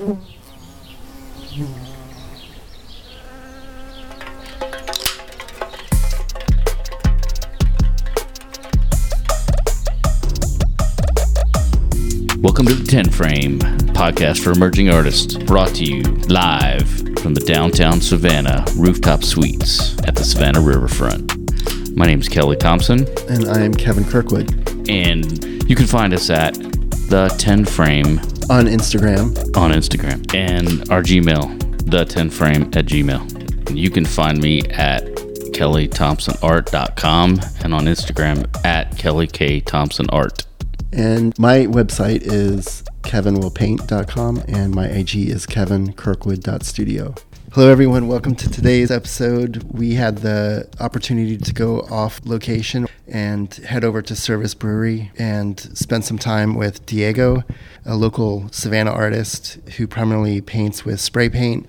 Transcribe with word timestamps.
Welcome 0.00 0.16
to 12.64 12.74
the 12.74 12.86
10 12.88 13.10
Frame 13.10 13.58
podcast 13.58 14.42
for 14.42 14.52
emerging 14.52 14.88
artists, 14.88 15.36
brought 15.36 15.74
to 15.74 15.84
you 15.84 16.02
live 16.28 16.88
from 17.18 17.34
the 17.34 17.44
downtown 17.46 18.00
Savannah 18.00 18.64
rooftop 18.76 19.22
suites 19.22 19.98
at 20.04 20.16
the 20.16 20.24
Savannah 20.24 20.62
Riverfront. 20.62 21.94
My 21.94 22.06
name 22.06 22.20
is 22.20 22.28
Kelly 22.30 22.56
Thompson, 22.56 23.06
And 23.28 23.50
I 23.50 23.60
am 23.60 23.74
Kevin 23.74 24.06
Kirkwood 24.06 24.88
and 24.88 25.68
you 25.68 25.76
can 25.76 25.86
find 25.86 26.14
us 26.14 26.30
at 26.30 26.54
the 27.10 27.34
10 27.38 27.66
Frame 27.66 28.18
on 28.50 28.66
Instagram. 28.66 29.56
on 29.56 29.70
Instagram 29.70 30.34
and 30.34 30.90
our 30.90 31.02
Gmail, 31.02 31.88
the 31.88 32.04
10 32.04 32.30
Frame 32.30 32.64
at 32.74 32.84
Gmail. 32.86 33.76
You 33.76 33.90
can 33.90 34.04
find 34.04 34.40
me 34.40 34.62
at 34.70 35.04
kellythompsonart.com 35.54 37.40
and 37.62 37.74
on 37.74 37.84
Instagram 37.84 38.64
at 38.64 38.98
Kelly 38.98 39.28
K. 39.28 39.60
Thompson 39.60 40.10
Art. 40.10 40.46
And 40.92 41.38
my 41.38 41.66
website 41.66 42.22
is 42.22 42.82
kevinwillpaint.com 43.02 44.42
and 44.48 44.74
my 44.74 44.86
IG 44.88 45.28
is 45.28 45.46
kevinkirkwood.studio. 45.46 47.14
Hello, 47.52 47.68
everyone. 47.68 48.06
Welcome 48.06 48.36
to 48.36 48.48
today's 48.48 48.92
episode. 48.92 49.64
We 49.72 49.94
had 49.94 50.18
the 50.18 50.68
opportunity 50.78 51.36
to 51.36 51.52
go 51.52 51.80
off 51.80 52.20
location 52.24 52.86
and 53.08 53.52
head 53.52 53.82
over 53.82 54.00
to 54.02 54.14
Service 54.14 54.54
Brewery 54.54 55.10
and 55.18 55.58
spend 55.76 56.04
some 56.04 56.16
time 56.16 56.54
with 56.54 56.86
Diego, 56.86 57.42
a 57.84 57.96
local 57.96 58.48
Savannah 58.52 58.92
artist 58.92 59.58
who 59.76 59.88
primarily 59.88 60.40
paints 60.40 60.84
with 60.84 61.00
spray 61.00 61.28
paint 61.28 61.66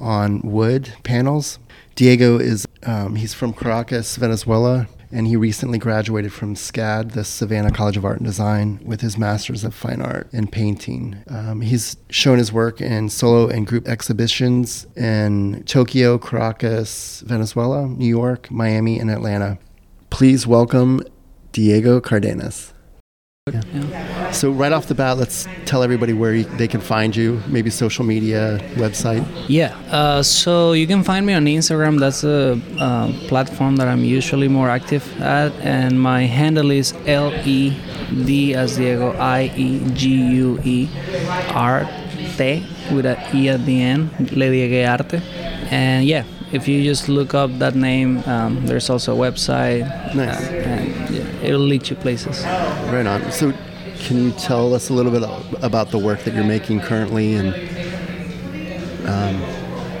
on 0.00 0.40
wood 0.40 0.94
panels. 1.04 1.60
Diego 1.94 2.40
is 2.40 2.66
um, 2.82 3.14
he's 3.14 3.32
from 3.32 3.52
Caracas, 3.52 4.16
Venezuela, 4.16 4.88
and 5.12 5.26
he 5.26 5.36
recently 5.36 5.78
graduated 5.78 6.32
from 6.32 6.54
SCAD, 6.54 7.12
the 7.12 7.24
Savannah 7.24 7.70
College 7.70 7.96
of 7.96 8.04
Art 8.04 8.18
and 8.18 8.26
Design, 8.26 8.80
with 8.84 9.00
his 9.00 9.18
Master's 9.18 9.64
of 9.64 9.74
Fine 9.74 10.00
Art 10.02 10.28
in 10.32 10.46
painting. 10.46 11.22
Um, 11.28 11.60
he's 11.60 11.96
shown 12.10 12.38
his 12.38 12.52
work 12.52 12.80
in 12.80 13.08
solo 13.08 13.48
and 13.48 13.66
group 13.66 13.88
exhibitions 13.88 14.86
in 14.96 15.64
Tokyo, 15.64 16.18
Caracas, 16.18 17.22
Venezuela, 17.26 17.86
New 17.86 18.06
York, 18.06 18.50
Miami, 18.50 18.98
and 18.98 19.10
Atlanta. 19.10 19.58
Please 20.10 20.46
welcome 20.46 21.02
Diego 21.52 22.00
Cardenas. 22.00 22.72
So 24.32 24.50
right 24.52 24.72
off 24.72 24.86
the 24.86 24.94
bat, 24.94 25.18
let's 25.18 25.46
tell 25.66 25.82
everybody 25.82 26.12
where 26.12 26.34
you, 26.34 26.44
they 26.44 26.68
can 26.68 26.80
find 26.80 27.14
you. 27.14 27.42
Maybe 27.48 27.68
social 27.70 28.04
media, 28.04 28.58
website. 28.74 29.26
Yeah, 29.48 29.76
uh, 29.90 30.22
so 30.22 30.72
you 30.72 30.86
can 30.86 31.02
find 31.04 31.26
me 31.26 31.34
on 31.34 31.44
Instagram. 31.44 31.98
That's 31.98 32.24
a 32.24 32.60
uh, 32.78 33.12
platform 33.28 33.76
that 33.76 33.88
I'm 33.88 34.04
usually 34.04 34.48
more 34.48 34.70
active 34.70 35.04
at, 35.20 35.52
and 35.60 36.00
my 36.00 36.22
handle 36.22 36.70
is 36.70 36.94
L 37.06 37.32
E 37.44 37.76
D 38.24 38.54
as 38.54 38.76
Diego 38.76 39.12
I 39.18 39.52
E 39.56 39.80
G 39.94 40.08
U 40.36 40.58
E 40.64 40.88
R 41.50 41.88
T 42.36 42.64
with 42.92 43.06
a 43.06 43.18
E 43.34 43.48
at 43.48 43.64
the 43.66 43.82
end. 43.82 44.10
Le 44.32 44.46
Diegue 44.46 44.88
Arte, 44.88 45.20
and 45.70 46.04
yeah. 46.06 46.24
If 46.52 46.66
you 46.66 46.82
just 46.82 47.08
look 47.08 47.32
up 47.32 47.60
that 47.60 47.76
name, 47.76 48.24
um, 48.26 48.66
there's 48.66 48.90
also 48.90 49.14
a 49.14 49.30
website, 49.30 49.86
Nice. 50.16 50.48
uh, 50.48 50.52
and 50.66 51.14
yeah, 51.14 51.46
it'll 51.46 51.60
lead 51.60 51.88
you 51.88 51.94
places. 51.94 52.42
Right 52.90 53.06
on. 53.06 53.30
So, 53.30 53.52
can 54.00 54.24
you 54.24 54.32
tell 54.32 54.74
us 54.74 54.88
a 54.88 54.92
little 54.92 55.12
bit 55.12 55.22
about 55.62 55.90
the 55.90 55.98
work 55.98 56.20
that 56.24 56.34
you're 56.34 56.44
making 56.44 56.80
currently, 56.80 57.34
and 57.34 57.54
um, 59.06 59.40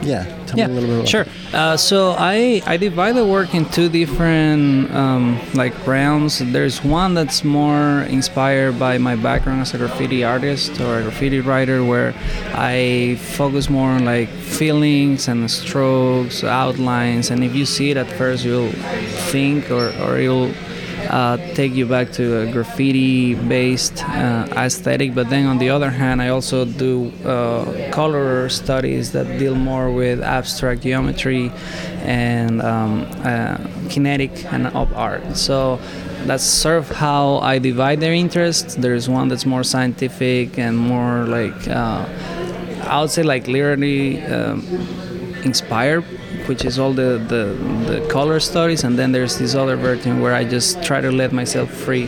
yeah, 0.02 0.24
tell 0.46 0.56
me 0.56 0.62
a 0.64 0.68
little 0.68 0.88
bit. 0.88 0.96
About 0.96 1.08
Sure. 1.08 1.26
Uh, 1.52 1.76
so 1.76 2.14
I 2.18 2.62
I 2.66 2.76
divide 2.76 3.14
the 3.16 3.24
work 3.24 3.54
in 3.54 3.66
two 3.66 3.88
different 3.88 4.90
um, 4.94 5.38
like 5.54 5.74
realms. 5.86 6.38
There's 6.38 6.82
one 6.82 7.14
that's 7.14 7.44
more 7.44 8.02
inspired 8.02 8.78
by 8.78 8.98
my 8.98 9.16
background 9.16 9.60
as 9.60 9.74
a 9.74 9.78
graffiti 9.78 10.24
artist 10.24 10.80
or 10.80 10.98
a 10.98 11.02
graffiti 11.02 11.40
writer, 11.40 11.84
where 11.84 12.14
I 12.54 13.16
focus 13.20 13.68
more 13.68 13.90
on 13.90 14.04
like 14.04 14.28
feelings 14.28 15.28
and 15.28 15.50
strokes, 15.50 16.42
outlines, 16.42 17.30
and 17.30 17.44
if 17.44 17.54
you 17.54 17.66
see 17.66 17.90
it 17.90 17.96
at 17.96 18.10
first, 18.10 18.44
you'll 18.44 18.72
think 19.30 19.70
or 19.70 19.92
or 20.02 20.18
you'll 20.18 20.52
uh, 21.10 21.36
take 21.54 21.72
you 21.72 21.86
back 21.86 22.12
to 22.12 22.40
a 22.42 22.52
graffiti 22.52 23.34
based 23.34 24.02
uh, 24.04 24.46
aesthetic. 24.56 25.14
But 25.14 25.28
then 25.30 25.46
on 25.46 25.58
the 25.58 25.70
other 25.70 25.90
hand, 25.90 26.22
I 26.22 26.28
also 26.28 26.64
do 26.64 27.12
uh, 27.24 27.90
color 27.92 28.48
studies 28.48 29.12
that 29.12 29.38
deal 29.38 29.54
more 29.54 29.90
with 29.90 30.22
abstract 30.22 30.82
geometry 30.82 31.52
and 32.02 32.62
um, 32.62 33.06
uh, 33.24 33.58
kinetic 33.88 34.44
and 34.52 34.66
op 34.68 34.90
art. 34.96 35.36
So 35.36 35.78
that's 36.26 36.44
sort 36.44 36.78
of 36.78 36.88
how 36.90 37.38
I 37.38 37.58
divide 37.58 38.00
their 38.00 38.14
interests. 38.14 38.74
There's 38.74 39.08
one 39.08 39.28
that's 39.28 39.46
more 39.46 39.64
scientific 39.64 40.58
and 40.58 40.78
more 40.78 41.26
like, 41.26 41.68
uh, 41.68 42.06
I 42.84 43.00
would 43.00 43.10
say, 43.10 43.22
like 43.22 43.46
literally. 43.46 44.22
Um, 44.22 44.64
inspired 45.44 46.04
which 46.50 46.64
is 46.64 46.78
all 46.80 46.92
the, 46.92 47.10
the, 47.34 47.44
the 47.90 47.98
color 48.08 48.40
stories, 48.40 48.82
and 48.86 48.98
then 48.98 49.12
there's 49.12 49.38
this 49.38 49.54
other 49.62 49.76
version 49.76 50.12
where 50.22 50.34
i 50.40 50.42
just 50.56 50.82
try 50.88 51.00
to 51.00 51.10
let 51.22 51.30
myself 51.40 51.68
free 51.86 52.06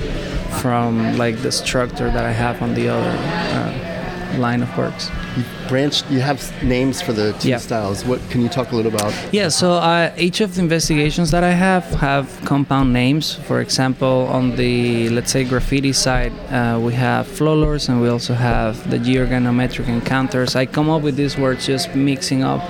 from 0.62 1.16
like 1.24 1.36
the 1.46 1.52
structure 1.62 2.08
that 2.16 2.24
i 2.32 2.34
have 2.44 2.56
on 2.64 2.70
the 2.74 2.86
other 2.96 3.14
uh, 3.56 4.38
line 4.44 4.62
of 4.66 4.70
works 4.78 5.04
You 5.36 5.44
branched. 5.68 6.04
You 6.14 6.20
have 6.30 6.38
names 6.76 6.96
for 7.06 7.12
the 7.20 7.26
two 7.40 7.48
Yeah. 7.48 7.60
styles. 7.68 7.98
What 8.10 8.20
can 8.30 8.40
you 8.44 8.48
talk 8.58 8.68
a 8.72 8.76
little 8.78 8.92
about? 8.96 9.12
yeah 9.38 9.48
so 9.60 9.68
uh, 9.92 10.26
each 10.26 10.38
of 10.44 10.48
the 10.54 10.60
investigations 10.68 11.28
that 11.34 11.44
i 11.52 11.54
have 11.68 11.84
have 12.08 12.26
compound 12.52 12.88
names 13.02 13.24
for 13.48 13.58
example 13.66 14.16
on 14.38 14.44
the 14.62 14.74
let's 15.16 15.30
say 15.34 15.42
graffiti 15.52 15.92
side 16.06 16.32
uh, 16.58 16.78
we 16.86 16.92
have 17.08 17.24
flowlures 17.38 17.84
and 17.88 17.96
we 18.04 18.08
also 18.16 18.34
have 18.50 18.72
the 18.92 18.98
georganometric 19.08 19.88
encounters 19.98 20.50
i 20.62 20.64
come 20.76 20.88
up 20.94 21.02
with 21.06 21.16
these 21.22 21.34
words 21.44 21.60
just 21.72 21.86
mixing 22.10 22.40
up 22.52 22.60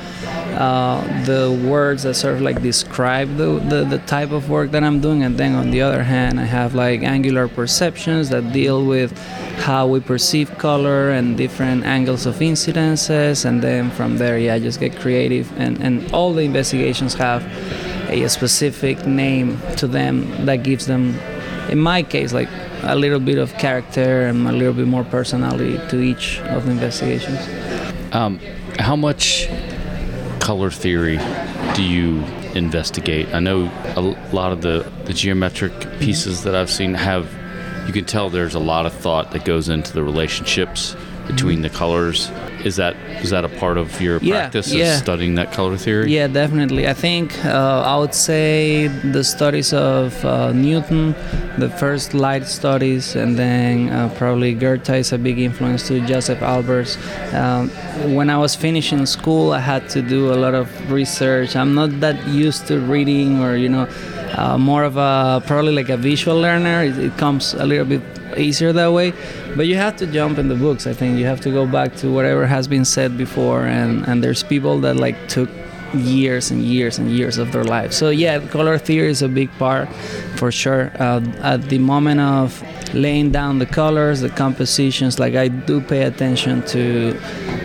uh, 0.54 1.24
the 1.24 1.50
words 1.68 2.02
that 2.02 2.14
sort 2.14 2.34
of 2.34 2.42
like 2.42 2.62
describe 2.62 3.36
the, 3.36 3.58
the, 3.68 3.84
the 3.84 3.98
type 4.06 4.30
of 4.30 4.48
work 4.48 4.70
that 4.72 4.84
I'm 4.84 5.00
doing, 5.00 5.22
and 5.22 5.36
then 5.36 5.54
on 5.54 5.70
the 5.70 5.82
other 5.82 6.02
hand, 6.02 6.38
I 6.38 6.44
have 6.44 6.74
like 6.74 7.02
angular 7.02 7.48
perceptions 7.48 8.28
that 8.30 8.52
deal 8.52 8.84
with 8.84 9.16
how 9.60 9.86
we 9.86 10.00
perceive 10.00 10.56
color 10.58 11.10
and 11.10 11.36
different 11.36 11.84
angles 11.84 12.26
of 12.26 12.36
incidences, 12.36 13.44
and 13.44 13.62
then 13.62 13.90
from 13.90 14.18
there, 14.18 14.38
yeah, 14.38 14.54
I 14.54 14.58
just 14.58 14.80
get 14.80 14.96
creative, 14.96 15.50
and, 15.58 15.80
and 15.80 16.12
all 16.12 16.32
the 16.32 16.42
investigations 16.42 17.14
have 17.14 17.42
a 18.08 18.28
specific 18.28 19.06
name 19.06 19.58
to 19.76 19.86
them 19.86 20.46
that 20.46 20.62
gives 20.62 20.86
them, 20.86 21.14
in 21.70 21.78
my 21.78 22.02
case, 22.02 22.32
like 22.32 22.48
a 22.82 22.96
little 22.96 23.20
bit 23.20 23.38
of 23.38 23.56
character 23.58 24.26
and 24.26 24.46
a 24.46 24.52
little 24.52 24.74
bit 24.74 24.86
more 24.86 25.04
personality 25.04 25.78
to 25.88 26.00
each 26.00 26.40
of 26.40 26.66
the 26.66 26.72
investigations. 26.72 27.38
Um, 28.12 28.38
how 28.78 28.96
much 28.96 29.48
color 30.52 30.70
theory 30.70 31.16
do 31.74 31.82
you 31.82 32.22
investigate? 32.54 33.26
I 33.32 33.40
know 33.40 33.72
a 33.96 34.02
lot 34.34 34.52
of 34.52 34.60
the, 34.60 34.86
the 35.06 35.14
geometric 35.14 35.72
pieces 35.98 36.42
that 36.42 36.54
I've 36.54 36.68
seen 36.68 36.92
have, 36.92 37.26
you 37.86 37.92
can 37.94 38.04
tell 38.04 38.28
there's 38.28 38.54
a 38.54 38.58
lot 38.58 38.84
of 38.84 38.92
thought 38.92 39.30
that 39.30 39.46
goes 39.46 39.70
into 39.70 39.94
the 39.94 40.02
relationships 40.02 40.94
between 41.26 41.60
mm-hmm. 41.60 41.62
the 41.62 41.70
colors. 41.70 42.30
Is 42.64 42.76
that 42.76 42.94
is 43.22 43.30
that 43.30 43.44
a 43.44 43.48
part 43.48 43.76
of 43.78 44.00
your 44.00 44.18
Yeah, 44.18 44.34
practice? 44.42 44.72
Yeah. 44.72 44.96
studying 44.96 45.34
that 45.36 45.52
color 45.52 45.76
theory? 45.76 46.10
Yeah, 46.12 46.28
definitely. 46.28 46.86
I 46.88 46.94
think 46.94 47.32
uh, 47.44 47.82
I 47.84 47.96
would 47.98 48.14
say 48.14 48.88
the 48.88 49.24
studies 49.24 49.72
of 49.72 50.24
uh, 50.24 50.52
Newton, 50.52 51.14
the 51.58 51.68
first 51.70 52.14
light 52.14 52.46
studies, 52.46 53.16
and 53.16 53.36
then 53.36 53.88
uh, 53.90 54.08
probably 54.16 54.54
Goethe 54.54 54.90
is 54.90 55.12
a 55.12 55.18
big 55.18 55.38
influence 55.38 55.86
to 55.88 56.00
Josef 56.06 56.38
Albers. 56.40 56.96
Um, 57.34 57.68
when 58.14 58.30
I 58.30 58.36
was 58.38 58.54
finishing 58.54 59.06
school, 59.06 59.52
I 59.52 59.58
had 59.60 59.88
to 59.90 60.02
do 60.02 60.32
a 60.32 60.38
lot 60.44 60.54
of 60.54 60.68
research. 60.90 61.56
I'm 61.56 61.74
not 61.74 61.90
that 62.00 62.16
used 62.28 62.66
to 62.68 62.78
reading 62.80 63.40
or, 63.40 63.56
you 63.56 63.68
know, 63.68 63.88
uh, 64.36 64.56
more 64.56 64.84
of 64.84 64.96
a 64.96 65.42
probably 65.46 65.72
like 65.72 65.88
a 65.88 65.96
visual 65.96 66.40
learner. 66.40 66.82
It, 66.84 66.98
it 66.98 67.16
comes 67.18 67.54
a 67.54 67.66
little 67.66 67.84
bit 67.86 68.02
easier 68.36 68.72
that 68.72 68.92
way. 68.92 69.12
But 69.56 69.66
you 69.66 69.76
have 69.76 69.96
to 69.96 70.06
jump 70.06 70.38
in 70.38 70.48
the 70.48 70.54
books. 70.54 70.86
I 70.86 70.92
think 70.92 71.18
you 71.18 71.26
have 71.26 71.40
to 71.42 71.50
go 71.50 71.66
back 71.66 71.96
to 71.96 72.12
whatever 72.12 72.46
has 72.46 72.68
been 72.68 72.84
said 72.84 73.16
before, 73.16 73.64
and 73.66 74.06
and 74.08 74.22
there's 74.22 74.42
people 74.42 74.80
that 74.80 74.96
like 74.96 75.16
took 75.28 75.48
years 75.94 76.50
and 76.50 76.62
years 76.62 76.98
and 76.98 77.10
years 77.10 77.38
of 77.38 77.52
their 77.52 77.64
life. 77.64 77.92
So 77.92 78.10
yeah, 78.10 78.38
color 78.48 78.78
theory 78.78 79.10
is 79.10 79.22
a 79.22 79.28
big 79.28 79.50
part 79.58 79.88
for 80.36 80.50
sure. 80.50 80.92
Uh, 80.98 81.20
at 81.40 81.68
the 81.68 81.78
moment 81.78 82.20
of 82.20 82.62
laying 82.94 83.30
down 83.30 83.58
the 83.58 83.66
colors, 83.66 84.20
the 84.20 84.30
compositions, 84.30 85.18
like 85.18 85.34
I 85.34 85.48
do 85.48 85.80
pay 85.80 86.02
attention 86.02 86.62
to 86.66 87.14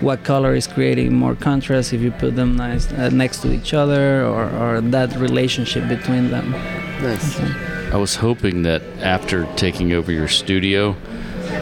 what 0.01 0.23
color 0.23 0.55
is 0.55 0.67
creating 0.67 1.13
more 1.13 1.35
contrast 1.35 1.93
if 1.93 2.01
you 2.01 2.11
put 2.11 2.35
them 2.35 2.55
nice 2.55 2.91
uh, 2.93 3.09
next 3.09 3.41
to 3.41 3.51
each 3.51 3.73
other 3.73 4.25
or, 4.25 4.49
or 4.49 4.81
that 4.81 5.15
relationship 5.17 5.87
between 5.87 6.29
them. 6.29 6.51
Nice. 7.01 7.76
I 7.91 7.97
was 7.97 8.15
hoping 8.15 8.63
that 8.63 8.81
after 9.01 9.45
taking 9.55 9.93
over 9.93 10.11
your 10.11 10.27
studio, 10.27 10.95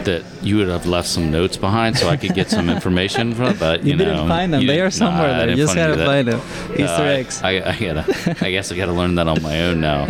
that 0.04 0.24
you 0.42 0.56
would 0.56 0.68
have 0.68 0.86
left 0.86 1.08
some 1.08 1.30
notes 1.30 1.56
behind 1.56 1.96
so 1.96 2.08
I 2.08 2.16
could 2.16 2.34
get 2.34 2.50
some 2.50 2.68
information 2.68 3.34
from 3.34 3.46
it, 3.52 3.58
but 3.60 3.82
you, 3.84 3.90
You 3.92 3.96
know, 3.96 4.04
didn't 4.06 4.28
find 4.28 4.52
them. 4.52 4.66
They 4.66 4.80
are 4.80 4.90
didn't- 4.90 5.00
nah, 5.00 5.06
somewhere 5.10 5.34
I 5.34 5.38
there. 5.38 5.50
You 5.50 5.56
just 5.56 5.74
gotta 5.76 5.96
that. 5.96 6.06
find 6.06 6.28
them. 6.28 6.40
Easter 6.72 7.02
I- 7.02 7.12
eggs. 7.14 7.42
I, 7.42 7.50
I, 7.70 7.78
gotta, 7.78 8.36
I 8.44 8.50
guess 8.50 8.72
I 8.72 8.76
gotta 8.76 8.92
learn 8.92 9.14
that 9.14 9.28
on 9.28 9.40
my 9.42 9.62
own 9.62 9.80
now. 9.80 10.06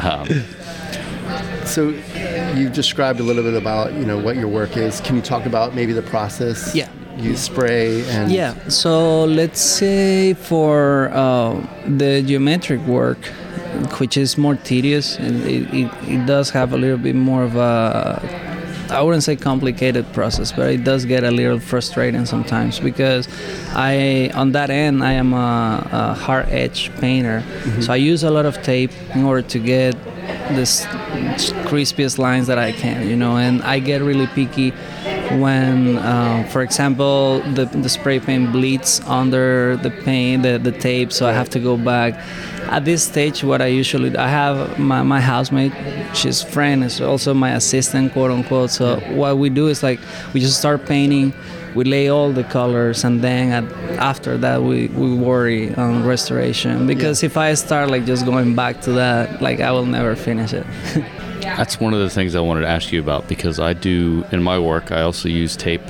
Um, 0.00 0.28
So 1.66 1.90
you've 2.56 2.72
described 2.72 3.20
a 3.20 3.22
little 3.22 3.42
bit 3.42 3.52
about 3.54 3.92
you 3.92 4.06
know 4.06 4.16
what 4.18 4.36
your 4.36 4.48
work 4.48 4.76
is. 4.78 5.00
Can 5.02 5.16
you 5.16 5.22
talk 5.22 5.44
about 5.44 5.74
maybe 5.74 5.92
the 5.92 6.00
process? 6.02 6.74
Yeah. 6.74 6.88
You 7.18 7.36
spray 7.36 8.08
and 8.08 8.30
Yeah. 8.30 8.54
So 8.68 9.24
let's 9.24 9.60
say 9.60 10.34
for 10.34 11.10
uh, 11.12 11.60
the 11.86 12.22
geometric 12.22 12.80
work, 12.86 13.18
which 13.98 14.16
is 14.16 14.38
more 14.38 14.54
tedious, 14.56 15.18
and 15.18 15.42
it, 15.44 15.72
it, 15.74 15.90
it 16.08 16.26
does 16.26 16.50
have 16.50 16.72
a 16.72 16.76
little 16.78 16.98
bit 16.98 17.16
more 17.16 17.42
of 17.42 17.56
a 17.56 18.48
I 18.90 19.02
wouldn't 19.02 19.22
say 19.22 19.36
complicated 19.36 20.10
process, 20.14 20.50
but 20.52 20.70
it 20.70 20.82
does 20.84 21.04
get 21.04 21.22
a 21.22 21.30
little 21.30 21.60
frustrating 21.60 22.24
sometimes 22.24 22.80
because 22.80 23.28
I, 23.74 24.30
on 24.34 24.52
that 24.52 24.70
end, 24.70 25.04
I 25.04 25.12
am 25.12 25.34
a, 25.34 25.86
a 25.92 26.14
hard 26.14 26.48
edge 26.48 26.90
painter, 26.96 27.42
so 27.82 27.92
I 27.92 27.96
use 27.96 28.22
a 28.22 28.30
lot 28.30 28.46
of 28.46 28.62
tape 28.62 28.90
in 29.14 29.24
order 29.24 29.46
to 29.48 29.58
get 29.58 29.94
this 30.52 30.86
crispiest 31.68 32.18
lines 32.18 32.46
that 32.46 32.58
I 32.58 32.72
can, 32.72 33.06
you 33.08 33.16
know, 33.16 33.36
and 33.36 33.62
I 33.62 33.78
get 33.78 34.00
really 34.00 34.26
picky 34.28 34.72
when, 35.36 35.98
uh, 35.98 36.46
for 36.50 36.62
example, 36.62 37.40
the, 37.54 37.66
the 37.66 37.88
spray 37.88 38.18
paint 38.20 38.52
bleeds 38.52 39.00
under 39.06 39.76
the 39.76 39.90
paint, 39.90 40.42
the, 40.42 40.58
the 40.58 40.72
tape, 40.72 41.12
so 41.12 41.26
I 41.26 41.32
have 41.32 41.50
to 41.50 41.58
go 41.58 41.76
back. 41.76 42.14
At 42.70 42.84
this 42.84 43.02
stage, 43.02 43.42
what 43.44 43.62
I 43.62 43.66
usually 43.66 44.16
I 44.16 44.28
have 44.28 44.78
my, 44.78 45.02
my 45.02 45.20
housemate, 45.20 45.72
she's 46.14 46.42
friend, 46.42 46.84
is 46.84 47.00
also 47.00 47.34
my 47.34 47.52
assistant, 47.52 48.12
quote 48.12 48.30
unquote. 48.30 48.70
So 48.70 49.00
what 49.14 49.38
we 49.38 49.48
do 49.50 49.68
is 49.68 49.82
like 49.82 50.00
we 50.34 50.40
just 50.40 50.58
start 50.58 50.86
painting, 50.86 51.32
we 51.74 51.84
lay 51.84 52.08
all 52.08 52.32
the 52.32 52.44
colors, 52.44 53.04
and 53.04 53.22
then 53.22 53.52
at, 53.52 53.72
after 53.98 54.36
that 54.38 54.62
we, 54.62 54.88
we 54.88 55.14
worry 55.14 55.74
on 55.74 56.04
restoration 56.04 56.86
because 56.86 57.22
if 57.22 57.36
I 57.36 57.54
start 57.54 57.90
like 57.90 58.04
just 58.04 58.26
going 58.26 58.54
back 58.54 58.82
to 58.82 58.92
that, 58.92 59.40
like 59.40 59.60
I 59.60 59.72
will 59.72 59.86
never 59.86 60.14
finish 60.14 60.52
it. 60.52 60.66
That's 61.40 61.80
one 61.80 61.94
of 61.94 62.00
the 62.00 62.10
things 62.10 62.34
I 62.34 62.40
wanted 62.40 62.62
to 62.62 62.68
ask 62.68 62.92
you 62.92 63.00
about 63.00 63.28
because 63.28 63.58
I 63.58 63.72
do 63.72 64.24
in 64.32 64.42
my 64.42 64.58
work. 64.58 64.92
I 64.92 65.02
also 65.02 65.28
use 65.28 65.56
tape, 65.56 65.82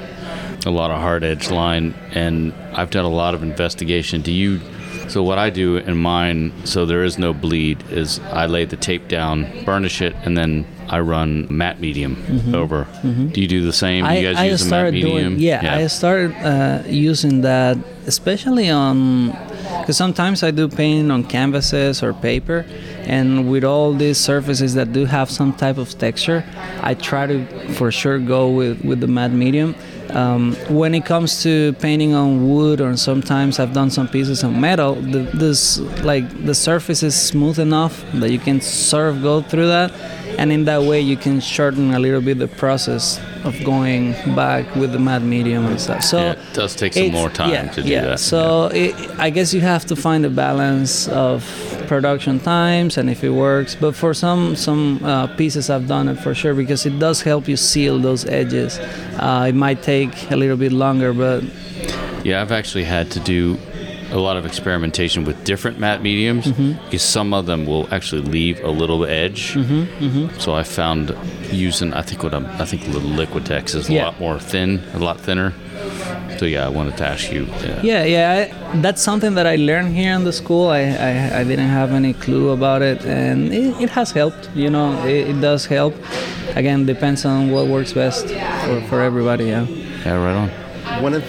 a 0.66 0.70
lot 0.70 0.90
of 0.90 1.00
hard 1.00 1.24
edge 1.24 1.50
line, 1.50 1.94
and 2.12 2.52
I've 2.72 2.90
done 2.90 3.04
a 3.04 3.10
lot 3.10 3.34
of 3.34 3.42
investigation. 3.42 4.22
Do 4.22 4.32
you? 4.32 4.60
So 5.08 5.22
what 5.22 5.38
I 5.38 5.48
do 5.48 5.76
in 5.78 5.96
mine, 5.96 6.52
so 6.64 6.84
there 6.84 7.02
is 7.02 7.18
no 7.18 7.32
bleed, 7.32 7.82
is 7.90 8.20
I 8.20 8.46
lay 8.46 8.66
the 8.66 8.76
tape 8.76 9.08
down, 9.08 9.64
burnish 9.64 10.02
it, 10.02 10.14
and 10.24 10.36
then 10.36 10.66
I 10.88 11.00
run 11.00 11.46
matte 11.50 11.80
medium 11.80 12.54
over. 12.54 12.86
Do 13.02 13.40
you 13.40 13.48
do 13.48 13.62
the 13.64 13.72
same? 13.72 14.04
Do 14.06 14.12
you 14.14 14.32
guys 14.34 14.50
use 14.50 14.64
the 14.64 14.70
matte 14.70 14.92
medium? 14.92 15.34
doing 15.34 15.38
yeah, 15.38 15.76
I 15.76 15.86
started 15.86 16.32
uh, 16.36 16.82
using 16.86 17.42
that 17.42 17.78
especially 18.06 18.68
on 18.70 19.30
because 19.80 19.96
sometimes 19.96 20.42
I 20.42 20.50
do 20.50 20.68
painting 20.68 21.10
on 21.10 21.24
canvases 21.24 22.02
or 22.02 22.12
paper 22.12 22.66
and 23.04 23.50
with 23.50 23.64
all 23.64 23.92
these 23.92 24.18
surfaces 24.18 24.74
that 24.74 24.92
do 24.92 25.04
have 25.04 25.30
some 25.30 25.52
type 25.52 25.78
of 25.78 25.98
texture 25.98 26.44
I 26.80 26.94
try 26.94 27.26
to 27.26 27.46
for 27.74 27.90
sure 27.90 28.18
go 28.18 28.50
with, 28.50 28.84
with 28.84 29.00
the 29.00 29.06
matte 29.06 29.32
medium. 29.32 29.74
Um, 30.10 30.54
when 30.68 30.94
it 30.94 31.04
comes 31.04 31.42
to 31.42 31.74
painting 31.74 32.14
on 32.14 32.48
wood 32.48 32.80
or 32.80 32.96
sometimes 32.96 33.58
I've 33.58 33.74
done 33.74 33.90
some 33.90 34.08
pieces 34.08 34.42
on 34.42 34.58
metal 34.58 34.94
the, 34.94 35.18
this 35.34 35.78
like 36.02 36.46
the 36.46 36.54
surface 36.54 37.02
is 37.02 37.14
smooth 37.14 37.58
enough 37.58 38.02
that 38.14 38.30
you 38.30 38.38
can 38.38 38.62
sort 38.62 39.10
of 39.10 39.22
go 39.22 39.42
through 39.42 39.66
that 39.66 39.92
and 40.38 40.52
in 40.52 40.64
that 40.64 40.82
way 40.82 41.00
you 41.00 41.16
can 41.16 41.40
shorten 41.40 41.92
a 41.94 41.98
little 41.98 42.20
bit 42.20 42.38
the 42.38 42.48
process 42.48 43.20
of 43.44 43.54
going 43.64 44.12
back 44.34 44.64
with 44.76 44.92
the 44.92 44.98
matte 44.98 45.22
medium 45.22 45.66
and 45.66 45.80
stuff. 45.80 46.02
So 46.02 46.18
Yeah, 46.18 46.32
it 46.32 46.38
does 46.54 46.74
take 46.74 46.92
some 46.94 47.10
more 47.12 47.28
time 47.30 47.50
yeah, 47.50 47.68
to 47.72 47.82
do 47.82 47.88
yeah. 47.88 48.04
that. 48.04 48.20
So 48.20 48.66
it, 48.72 48.94
I 49.18 49.30
guess 49.30 49.52
you 49.52 49.60
have 49.60 49.84
to 49.86 49.96
find 49.96 50.24
a 50.24 50.30
balance 50.30 51.08
of 51.08 51.44
production 51.88 52.38
times 52.40 52.98
and 52.98 53.08
if 53.10 53.22
it 53.24 53.30
works. 53.30 53.74
But 53.74 53.94
for 53.94 54.14
some 54.14 54.54
some 54.56 55.00
uh, 55.04 55.26
pieces, 55.36 55.70
I've 55.70 55.86
done 55.88 56.08
it 56.08 56.18
for 56.24 56.34
sure 56.34 56.54
because 56.54 56.86
it 56.86 56.98
does 56.98 57.22
help 57.22 57.48
you 57.48 57.56
seal 57.56 57.98
those 57.98 58.24
edges. 58.26 58.78
Uh, 59.18 59.46
it 59.48 59.54
might 59.54 59.82
take 59.82 60.30
a 60.30 60.36
little 60.36 60.56
bit 60.56 60.72
longer, 60.72 61.12
but 61.12 61.42
Yeah, 62.24 62.42
I've 62.42 62.52
actually 62.52 62.84
had 62.84 63.10
to 63.12 63.20
do 63.20 63.56
a 64.10 64.18
lot 64.18 64.36
of 64.36 64.44
experimentation 64.46 65.24
with 65.24 65.36
different 65.44 65.78
matte 65.78 66.02
mediums 66.02 66.46
Mm-hmm. 66.46 66.72
because 66.84 67.02
some 67.02 67.34
of 67.34 67.46
them 67.46 67.66
will 67.66 67.86
actually 67.92 68.22
leave 68.22 68.58
a 68.64 68.70
little 68.70 69.04
edge. 69.04 69.54
Mm-hmm, 69.54 70.38
So 70.40 70.54
I 70.54 70.62
found 70.62 71.14
using 71.52 71.92
I 71.92 72.02
think 72.02 72.22
what 72.22 72.32
I'm 72.34 72.46
I 72.62 72.64
think 72.64 72.82
the 72.84 73.00
Liquitex 73.00 73.74
is 73.74 73.88
a 73.88 73.92
Yeah. 73.92 74.04
lot 74.06 74.20
more 74.20 74.38
thin, 74.38 74.80
a 74.94 74.98
lot 74.98 75.20
thinner. 75.20 75.52
So 76.38 76.44
yeah, 76.46 76.66
I 76.66 76.68
wanted 76.68 76.96
to 76.98 77.04
ask 77.06 77.32
you. 77.32 77.42
uh, 77.46 77.80
Yeah, 77.82 78.04
yeah, 78.04 78.32
I, 78.72 78.80
that's 78.80 79.02
something 79.02 79.34
that 79.34 79.46
I 79.46 79.56
learned 79.56 79.94
here 79.96 80.12
in 80.14 80.24
the 80.24 80.32
school. 80.32 80.68
I, 80.70 80.80
I, 81.10 81.40
I 81.40 81.44
didn't 81.44 81.68
have 81.80 81.90
any 81.92 82.12
clue 82.14 82.50
about 82.50 82.80
it, 82.82 83.04
and 83.04 83.52
it, 83.52 83.74
it 83.82 83.90
has 83.90 84.12
helped. 84.12 84.48
You 84.54 84.70
know, 84.70 84.92
it, 85.04 85.28
it 85.30 85.40
does 85.40 85.66
help. 85.66 85.94
Again, 86.54 86.86
depends 86.86 87.24
on 87.24 87.50
what 87.50 87.66
works 87.66 87.92
best 87.92 88.26
for, 88.64 88.80
for 88.88 89.00
everybody. 89.02 89.46
Yeah. 89.46 89.66
yeah, 90.06 90.14
right 90.24 90.36
on. 90.36 90.48
One 91.02 91.14
of 91.14 91.24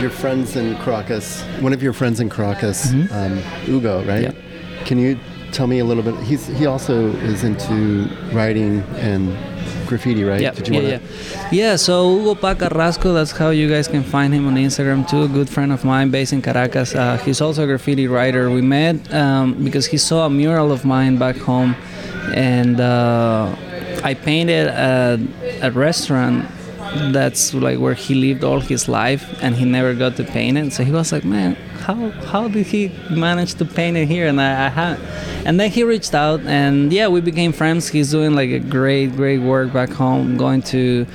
your 0.00 0.10
friends 0.10 0.56
in 0.56 0.76
Caracas, 0.78 1.42
one 1.60 1.72
of 1.72 1.82
your 1.82 1.92
friends 1.92 2.20
in 2.20 2.28
Caracas, 2.28 2.92
um, 3.10 3.36
Hugo, 3.64 4.04
right? 4.04 4.22
Yeah. 4.22 4.84
Can 4.84 4.98
you 4.98 5.18
tell 5.52 5.66
me 5.66 5.78
a 5.78 5.84
little 5.84 6.02
bit? 6.02 6.14
He's 6.22 6.46
he 6.46 6.66
also 6.66 7.08
is 7.16 7.44
into 7.44 8.08
writing 8.32 8.80
and 8.96 9.36
graffiti, 9.86 10.24
right? 10.24 10.40
Yeah, 10.40 10.50
Did 10.50 10.68
you 10.68 10.80
yeah, 10.80 10.88
yeah. 10.88 11.48
Yeah, 11.52 11.76
so 11.76 12.16
Hugo 12.18 12.34
Pah 12.34 12.54
Carrasco, 12.54 13.12
that's 13.12 13.30
how 13.32 13.50
you 13.50 13.68
guys 13.68 13.88
can 13.88 14.02
find 14.02 14.34
him 14.34 14.46
on 14.46 14.56
Instagram 14.56 15.08
too. 15.08 15.22
A 15.22 15.28
good 15.28 15.48
friend 15.48 15.72
of 15.72 15.84
mine 15.84 16.10
based 16.10 16.32
in 16.32 16.42
Caracas. 16.42 16.94
Uh, 16.94 17.16
he's 17.18 17.40
also 17.40 17.64
a 17.64 17.66
graffiti 17.66 18.06
writer. 18.06 18.50
We 18.50 18.62
met 18.62 19.12
um, 19.14 19.64
because 19.64 19.86
he 19.86 19.96
saw 19.98 20.26
a 20.26 20.30
mural 20.30 20.72
of 20.72 20.84
mine 20.84 21.18
back 21.18 21.36
home, 21.36 21.74
and 22.34 22.80
uh, 22.80 23.54
I 24.04 24.14
painted 24.14 24.68
a, 24.68 25.18
a 25.62 25.70
restaurant 25.70 26.44
that's 27.12 27.54
like 27.54 27.78
where 27.78 27.94
he 27.94 28.14
lived 28.14 28.44
all 28.44 28.60
his 28.60 28.88
life 28.88 29.24
and 29.42 29.54
he 29.54 29.64
never 29.64 29.94
got 29.94 30.16
to 30.16 30.24
paint 30.24 30.58
it. 30.58 30.72
So 30.72 30.84
he 30.84 30.92
was 30.92 31.12
like 31.12 31.24
man 31.24 31.56
how 31.86 32.10
how 32.32 32.48
did 32.48 32.66
he 32.66 32.90
manage 33.10 33.54
to 33.54 33.64
paint 33.64 33.96
it 33.96 34.06
here? 34.08 34.26
And 34.26 34.40
i, 34.40 34.66
I 34.66 34.68
had 34.68 34.98
and 35.46 35.60
then 35.60 35.70
he 35.70 35.84
reached 35.84 36.14
out 36.14 36.40
and 36.40 36.92
yeah 36.92 37.08
we 37.08 37.20
became 37.20 37.52
friends. 37.52 37.88
He's 37.88 38.10
doing 38.10 38.34
like 38.34 38.50
a 38.50 38.58
great 38.58 39.14
great 39.14 39.38
work 39.38 39.72
back 39.72 39.90
home 39.90 40.36
going 40.36 40.62
to 40.74 41.06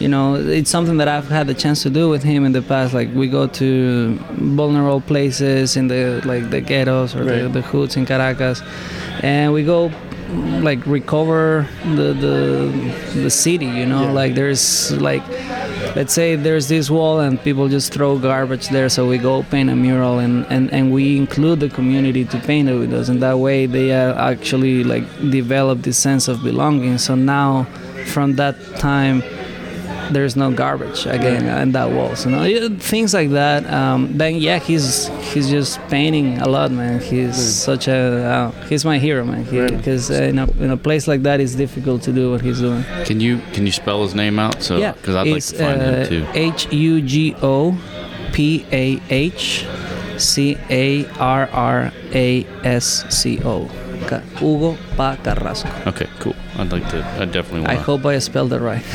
you 0.00 0.08
know 0.08 0.34
it's 0.36 0.70
something 0.70 0.96
that 0.96 1.08
i've 1.08 1.28
had 1.28 1.46
the 1.46 1.54
chance 1.54 1.82
to 1.82 1.90
do 1.90 2.08
with 2.08 2.22
him 2.22 2.44
in 2.44 2.52
the 2.52 2.62
past. 2.62 2.94
Like 2.94 3.12
we 3.12 3.26
go 3.28 3.46
to 3.46 4.16
vulnerable 4.60 5.00
places 5.00 5.76
in 5.76 5.88
the 5.88 6.22
like 6.24 6.50
the 6.50 6.60
ghettos 6.60 7.14
or 7.16 7.24
the, 7.24 7.48
the 7.48 7.62
hoods 7.62 7.96
in 7.96 8.06
caracas 8.06 8.62
and 9.22 9.52
we 9.52 9.64
go 9.64 9.90
like 10.62 10.84
recover 10.86 11.66
the 11.96 12.12
the, 12.12 13.20
the 13.22 13.30
city 13.30 13.66
you 13.66 13.86
know? 13.86 14.04
Yeah. 14.04 14.12
like 14.12 14.34
there's 14.34 14.92
like 14.92 15.26
let's 15.96 16.12
say 16.12 16.36
there's 16.36 16.68
this 16.68 16.90
wall 16.90 17.20
and 17.20 17.40
people 17.42 17.68
just 17.68 17.92
throw 17.92 18.18
garbage 18.18 18.68
there 18.68 18.88
so 18.88 19.06
we 19.06 19.18
go 19.18 19.42
paint 19.44 19.70
a 19.70 19.76
mural 19.76 20.18
and, 20.18 20.46
and, 20.50 20.72
and 20.72 20.92
we 20.92 21.16
include 21.16 21.60
the 21.60 21.68
community 21.68 22.24
to 22.24 22.38
paint 22.40 22.68
it 22.68 22.74
with 22.74 22.92
us. 22.92 23.08
And 23.08 23.22
that 23.22 23.38
way 23.38 23.66
they 23.66 23.92
uh, 23.92 24.30
actually 24.30 24.84
like 24.84 25.04
develop 25.30 25.82
this 25.82 25.98
sense 25.98 26.28
of 26.28 26.42
belonging. 26.42 26.98
So 26.98 27.14
now 27.14 27.64
from 28.06 28.34
that 28.36 28.56
time 28.76 29.22
there's 30.12 30.36
no 30.36 30.50
garbage 30.52 31.06
again 31.06 31.46
in 31.62 31.72
that 31.72 31.90
wall 31.90 32.14
so 32.16 32.28
no, 32.30 32.42
yeah, 32.44 32.68
things 32.78 33.14
like 33.14 33.30
that 33.30 33.64
um, 33.72 34.16
then 34.18 34.36
yeah 34.36 34.58
he's 34.58 35.08
he's 35.32 35.48
just 35.48 35.80
painting 35.88 36.38
a 36.40 36.48
lot 36.48 36.70
man 36.70 37.00
he's 37.00 37.36
such 37.36 37.88
a 37.88 37.94
uh, 38.24 38.50
he's 38.68 38.84
my 38.84 38.98
hero 38.98 39.24
man 39.24 39.44
Right. 39.44 39.76
because 39.76 40.10
in, 40.10 40.38
a, 40.38 40.50
in 40.60 40.70
a 40.70 40.76
place 40.76 41.06
like 41.08 41.22
that 41.22 41.40
it's 41.40 41.54
difficult 41.54 42.02
to 42.02 42.12
do 42.12 42.30
what 42.32 42.40
he's 42.42 42.60
doing 42.60 42.84
Can 43.04 43.20
you 43.20 43.40
can 43.52 43.66
you 43.66 43.72
spell 43.72 44.02
his 44.02 44.14
name 44.14 44.38
out? 44.38 44.62
So 44.62 44.76
yeah, 44.78 44.92
because 44.92 45.14
I'd 45.16 45.26
like 45.28 45.42
to 45.44 45.56
find 45.56 45.80
him 45.82 46.02
uh, 46.02 46.06
too. 46.06 46.26
H 46.34 46.72
U 46.72 47.00
G 47.02 47.34
O 47.42 47.76
P 48.32 48.64
A 48.72 49.00
H 49.10 49.66
C 50.18 50.56
A 50.70 51.06
R 51.18 51.48
R 51.52 51.92
A 52.12 52.44
S 52.64 53.04
C 53.10 53.40
O. 53.44 53.68
Hugo 54.38 54.76
Pah 54.96 55.16
Carrasco. 55.16 55.70
Okay, 55.86 56.06
cool. 56.24 56.34
I'd 56.56 56.72
like 56.72 56.88
to. 56.88 57.04
I 57.20 57.26
definitely 57.26 57.60
want. 57.60 57.70
I 57.70 57.74
hope 57.74 58.04
I 58.06 58.18
spelled 58.18 58.52
it 58.52 58.60
right. 58.60 58.82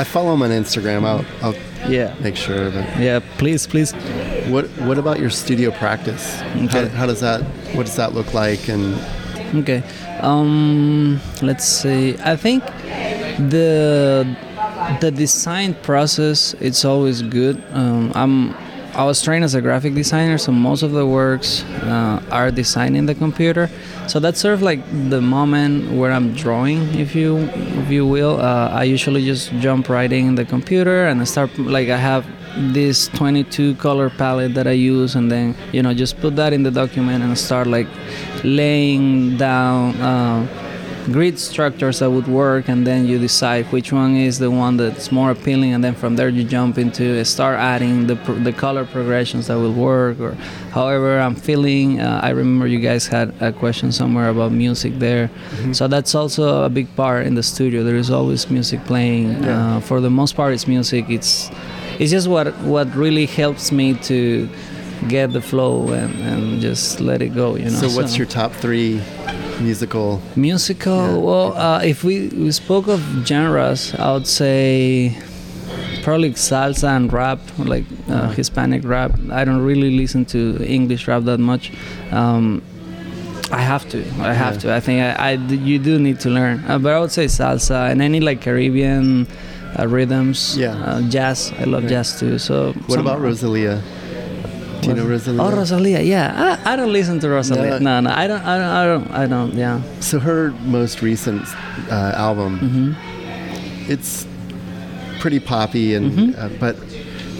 I 0.00 0.04
follow 0.04 0.34
him 0.34 0.42
on 0.42 0.50
Instagram. 0.50 1.04
I'll, 1.04 1.24
I'll 1.40 1.90
yeah. 1.90 2.14
make 2.20 2.36
sure 2.36 2.68
that. 2.70 3.00
Yeah, 3.00 3.20
please, 3.38 3.66
please. 3.66 3.92
What 4.48 4.66
What 4.88 4.98
about 4.98 5.20
your 5.20 5.30
studio 5.30 5.70
practice? 5.70 6.40
How, 6.74 6.88
how 6.88 7.06
does 7.06 7.20
that? 7.20 7.42
What 7.76 7.86
does 7.86 7.96
that 7.96 8.12
look 8.12 8.34
like? 8.34 8.68
And 8.68 8.98
Okay. 9.54 9.84
Um, 10.20 11.20
let's 11.42 11.64
see. 11.64 12.16
I 12.18 12.34
think 12.34 12.64
the 13.38 14.26
the 15.00 15.10
design 15.10 15.74
process 15.74 16.54
it's 16.60 16.84
always 16.84 17.22
good. 17.22 17.62
Um, 17.72 18.10
I'm 18.14 18.54
I 18.94 19.04
was 19.04 19.22
trained 19.22 19.44
as 19.44 19.54
a 19.54 19.60
graphic 19.60 19.94
designer, 19.94 20.38
so 20.38 20.52
most 20.52 20.82
of 20.82 20.92
the 20.92 21.06
works 21.06 21.64
uh, 21.82 22.22
are 22.30 22.50
designed 22.50 22.96
in 22.96 23.06
the 23.06 23.14
computer. 23.14 23.68
So 24.06 24.20
that's 24.20 24.40
sort 24.40 24.54
of 24.54 24.62
like 24.62 24.80
the 25.10 25.20
moment 25.20 25.90
where 25.92 26.12
I'm 26.12 26.34
drawing, 26.34 26.94
if 26.94 27.14
you 27.14 27.38
if 27.82 27.90
you 27.90 28.06
will. 28.06 28.40
Uh, 28.40 28.68
I 28.68 28.84
usually 28.84 29.24
just 29.24 29.50
jump 29.60 29.88
right 29.88 30.12
in 30.12 30.34
the 30.34 30.44
computer 30.44 31.06
and 31.06 31.20
I 31.20 31.24
start 31.24 31.56
like 31.58 31.88
I 31.88 31.96
have 31.96 32.26
this 32.72 33.08
22 33.08 33.74
color 33.76 34.10
palette 34.10 34.54
that 34.54 34.66
I 34.66 34.72
use, 34.72 35.16
and 35.16 35.30
then 35.30 35.56
you 35.72 35.82
know 35.82 35.94
just 35.94 36.20
put 36.20 36.36
that 36.36 36.52
in 36.52 36.62
the 36.62 36.70
document 36.70 37.24
and 37.24 37.36
start 37.36 37.66
like 37.66 37.88
laying 38.44 39.36
down. 39.36 39.96
Uh, 40.00 40.63
grid 41.12 41.38
structures 41.38 41.98
that 41.98 42.10
would 42.10 42.26
work 42.26 42.68
and 42.68 42.86
then 42.86 43.06
you 43.06 43.18
decide 43.18 43.66
which 43.66 43.92
one 43.92 44.16
is 44.16 44.38
the 44.38 44.50
one 44.50 44.76
that's 44.76 45.12
more 45.12 45.30
appealing 45.30 45.72
and 45.74 45.84
then 45.84 45.94
from 45.94 46.16
there 46.16 46.28
you 46.28 46.44
jump 46.44 46.78
into 46.78 47.22
start 47.24 47.58
adding 47.58 48.06
the, 48.06 48.14
the 48.42 48.52
color 48.52 48.84
progressions 48.86 49.48
that 49.48 49.56
will 49.56 49.72
work 49.72 50.18
or 50.18 50.32
however 50.72 51.18
i'm 51.20 51.34
feeling. 51.34 52.00
Uh, 52.00 52.20
i 52.22 52.30
remember 52.30 52.66
you 52.66 52.78
guys 52.80 53.06
had 53.06 53.34
a 53.42 53.52
question 53.52 53.92
somewhere 53.92 54.28
about 54.28 54.50
music 54.52 54.98
there. 54.98 55.28
Mm-hmm. 55.28 55.72
so 55.72 55.88
that's 55.88 56.14
also 56.14 56.64
a 56.64 56.68
big 56.70 56.88
part 56.96 57.26
in 57.26 57.34
the 57.34 57.42
studio. 57.42 57.84
There 57.84 57.96
is 57.96 58.10
always 58.10 58.50
music 58.50 58.84
playing. 58.86 59.42
Yeah. 59.42 59.76
uh, 59.76 59.80
for 59.80 60.00
the 60.00 60.10
most 60.10 60.36
part 60.36 60.54
it's 60.54 60.66
music. 60.66 61.10
It's 61.10 61.50
it's 61.98 62.10
just 62.10 62.28
what 62.28 62.54
what 62.60 62.92
really 62.94 63.26
helps 63.26 63.70
me 63.70 63.94
to 64.08 64.48
get 65.08 65.32
the 65.32 65.40
flow 65.40 65.88
and, 65.92 66.14
and 66.20 66.60
just 66.60 67.00
let 67.00 67.22
it 67.22 67.34
go 67.34 67.56
you 67.56 67.64
know 67.64 67.70
so 67.70 67.88
what's 67.96 68.12
so, 68.12 68.18
your 68.18 68.26
top 68.26 68.52
three 68.52 69.00
musical 69.60 70.20
musical 70.36 70.96
yeah. 70.96 71.16
well 71.16 71.52
uh, 71.54 71.80
if 71.82 72.04
we, 72.04 72.28
we 72.28 72.50
spoke 72.50 72.88
of 72.88 73.00
genres 73.24 73.94
i 73.96 74.12
would 74.12 74.26
say 74.26 75.16
probably 76.02 76.30
salsa 76.30 76.96
and 76.96 77.12
rap 77.12 77.38
like 77.58 77.84
uh, 78.08 78.12
uh-huh. 78.12 78.32
hispanic 78.32 78.84
rap 78.84 79.12
i 79.30 79.44
don't 79.44 79.62
really 79.62 79.96
listen 79.96 80.24
to 80.24 80.62
english 80.64 81.06
rap 81.08 81.22
that 81.24 81.38
much 81.38 81.72
um, 82.12 82.62
I 83.52 83.60
have 83.60 83.88
to. 83.90 83.98
I 84.20 84.32
have 84.32 84.54
yeah. 84.54 84.60
to. 84.60 84.74
I 84.74 84.80
think 84.80 85.00
I, 85.02 85.12
I, 85.12 85.30
you 85.32 85.78
do 85.78 85.98
need 85.98 86.18
to 86.20 86.30
learn. 86.30 86.64
Uh, 86.66 86.78
but 86.78 86.92
I 86.92 86.98
would 86.98 87.12
say 87.12 87.26
salsa 87.26 87.90
and 87.90 88.00
any 88.00 88.18
like 88.18 88.40
Caribbean 88.40 89.28
uh, 89.78 89.86
rhythms. 89.86 90.56
Yeah. 90.56 90.74
Uh, 90.76 91.02
jazz. 91.08 91.52
I 91.58 91.64
love 91.64 91.82
right. 91.84 91.90
jazz 91.90 92.18
too. 92.18 92.38
So. 92.38 92.72
What 92.86 92.98
about 92.98 93.20
Rosalia? 93.20 93.82
Do 94.84 94.90
you 94.90 94.96
know 94.96 95.10
Rosalia? 95.10 95.42
Oh, 95.42 95.50
Rosalia. 95.50 96.00
Yeah, 96.00 96.58
I, 96.64 96.72
I 96.72 96.76
don't 96.76 96.92
listen 96.92 97.18
to 97.20 97.28
Rosalia. 97.28 97.80
No, 97.80 98.00
no, 98.00 98.00
no 98.00 98.10
I, 98.10 98.26
don't, 98.26 98.42
I 98.42 98.58
don't. 98.58 98.68
I 98.68 98.84
don't. 98.84 99.10
I 99.10 99.26
don't. 99.26 99.54
Yeah. 99.54 99.82
So 100.00 100.18
her 100.18 100.50
most 100.62 101.02
recent 101.02 101.42
uh, 101.90 102.12
album, 102.16 102.60
mm-hmm. 102.60 103.90
it's 103.90 104.26
pretty 105.20 105.40
poppy, 105.40 105.94
and 105.94 106.12
mm-hmm. 106.12 106.40
uh, 106.40 106.48
but 106.58 106.76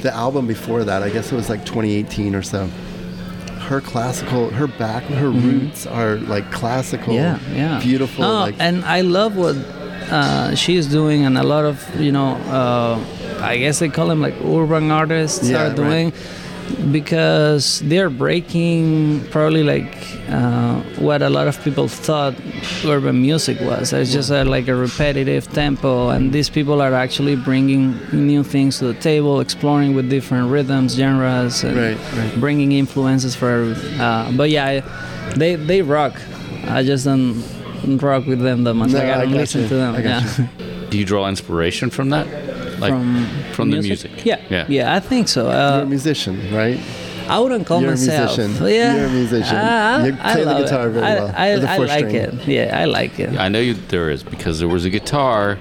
the 0.02 0.12
album 0.14 0.46
before 0.46 0.84
that, 0.84 1.02
I 1.02 1.10
guess 1.10 1.32
it 1.32 1.34
was 1.34 1.48
like 1.48 1.64
2018 1.64 2.34
or 2.34 2.42
so. 2.42 2.66
Her 3.68 3.80
classical, 3.80 4.50
her 4.50 4.66
back, 4.66 5.04
her 5.04 5.28
mm-hmm. 5.28 5.48
roots 5.48 5.86
are 5.86 6.16
like 6.16 6.50
classical. 6.52 7.14
Yeah, 7.14 7.38
yeah. 7.52 7.80
Beautiful. 7.80 8.24
Oh, 8.24 8.40
like, 8.40 8.56
and 8.58 8.84
I 8.84 9.00
love 9.00 9.36
what 9.36 9.56
uh, 9.56 10.54
she's 10.54 10.86
doing, 10.86 11.24
and 11.24 11.38
a 11.38 11.42
lot 11.42 11.64
of 11.64 12.00
you 12.00 12.12
know, 12.12 12.34
uh, 12.48 13.02
I 13.40 13.56
guess 13.58 13.78
they 13.78 13.88
call 13.88 14.08
them 14.08 14.20
like 14.20 14.34
urban 14.44 14.90
artists 14.90 15.48
yeah, 15.48 15.66
are 15.66 15.74
doing. 15.74 16.10
Right 16.10 16.40
because 16.90 17.80
they're 17.80 18.10
breaking 18.10 19.24
probably 19.30 19.62
like 19.62 19.94
uh, 20.28 20.80
what 20.98 21.22
a 21.22 21.30
lot 21.30 21.46
of 21.48 21.62
people 21.62 21.88
thought 21.88 22.34
urban 22.84 23.20
music 23.20 23.60
was. 23.60 23.92
It's 23.92 24.12
just 24.12 24.30
a, 24.30 24.44
like 24.44 24.68
a 24.68 24.74
repetitive 24.74 25.50
tempo, 25.52 26.08
and 26.10 26.32
these 26.32 26.48
people 26.48 26.80
are 26.80 26.94
actually 26.94 27.36
bringing 27.36 27.98
new 28.12 28.42
things 28.42 28.78
to 28.78 28.86
the 28.86 28.94
table, 28.94 29.40
exploring 29.40 29.94
with 29.94 30.08
different 30.10 30.50
rhythms, 30.50 30.94
genres, 30.94 31.64
and 31.64 31.76
right, 31.76 32.12
right. 32.14 32.40
bringing 32.40 32.72
influences 32.72 33.34
for. 33.34 33.74
Uh, 33.98 34.32
but 34.32 34.50
yeah, 34.50 34.80
they 35.36 35.56
they 35.56 35.82
rock. 35.82 36.20
I 36.66 36.82
just 36.82 37.04
don't 37.04 37.42
rock 38.00 38.26
with 38.26 38.40
them 38.40 38.64
that 38.64 38.74
much. 38.74 38.90
No, 38.90 38.98
like 38.98 39.08
I 39.08 39.24
don't 39.24 39.34
I 39.34 39.36
listen 39.36 39.62
you. 39.62 39.68
to 39.68 39.74
them. 39.74 40.02
yeah. 40.02 40.48
Do 40.90 40.98
you 40.98 41.04
draw 41.04 41.28
inspiration 41.28 41.90
from 41.90 42.10
that? 42.10 42.43
Like 42.84 42.92
from 42.92 43.26
from 43.52 43.70
music? 43.70 44.02
the 44.02 44.08
music. 44.08 44.26
Yeah, 44.26 44.40
yeah, 44.50 44.66
yeah. 44.68 44.94
I 44.94 45.00
think 45.00 45.28
so. 45.28 45.48
Uh, 45.48 45.76
You're 45.76 45.84
a 45.84 45.86
musician, 45.86 46.54
right? 46.54 46.80
I 47.28 47.40
wouldn't 47.40 47.66
call 47.66 47.80
You're 47.80 47.92
myself. 47.92 48.38
A 48.38 48.42
musician. 48.42 48.66
Yeah, 48.66 48.96
You're 48.96 49.06
a 49.06 49.10
musician. 49.10 49.56
Uh, 49.56 50.02
you 50.06 50.12
play 50.16 50.44
the 50.44 50.62
guitar 50.62 50.88
it. 50.88 50.90
very 50.90 51.06
I, 51.06 51.14
well. 51.14 51.32
I, 51.34 51.74
I 51.74 51.76
like 51.78 52.14
it. 52.14 52.46
Yeah, 52.46 52.78
I 52.78 52.84
like 52.84 53.18
it. 53.18 53.38
I 53.38 53.48
know 53.48 53.60
you, 53.60 53.74
there 53.74 54.10
is 54.10 54.22
because 54.22 54.58
there 54.58 54.68
was 54.68 54.84
a 54.84 54.90
guitar 54.90 55.58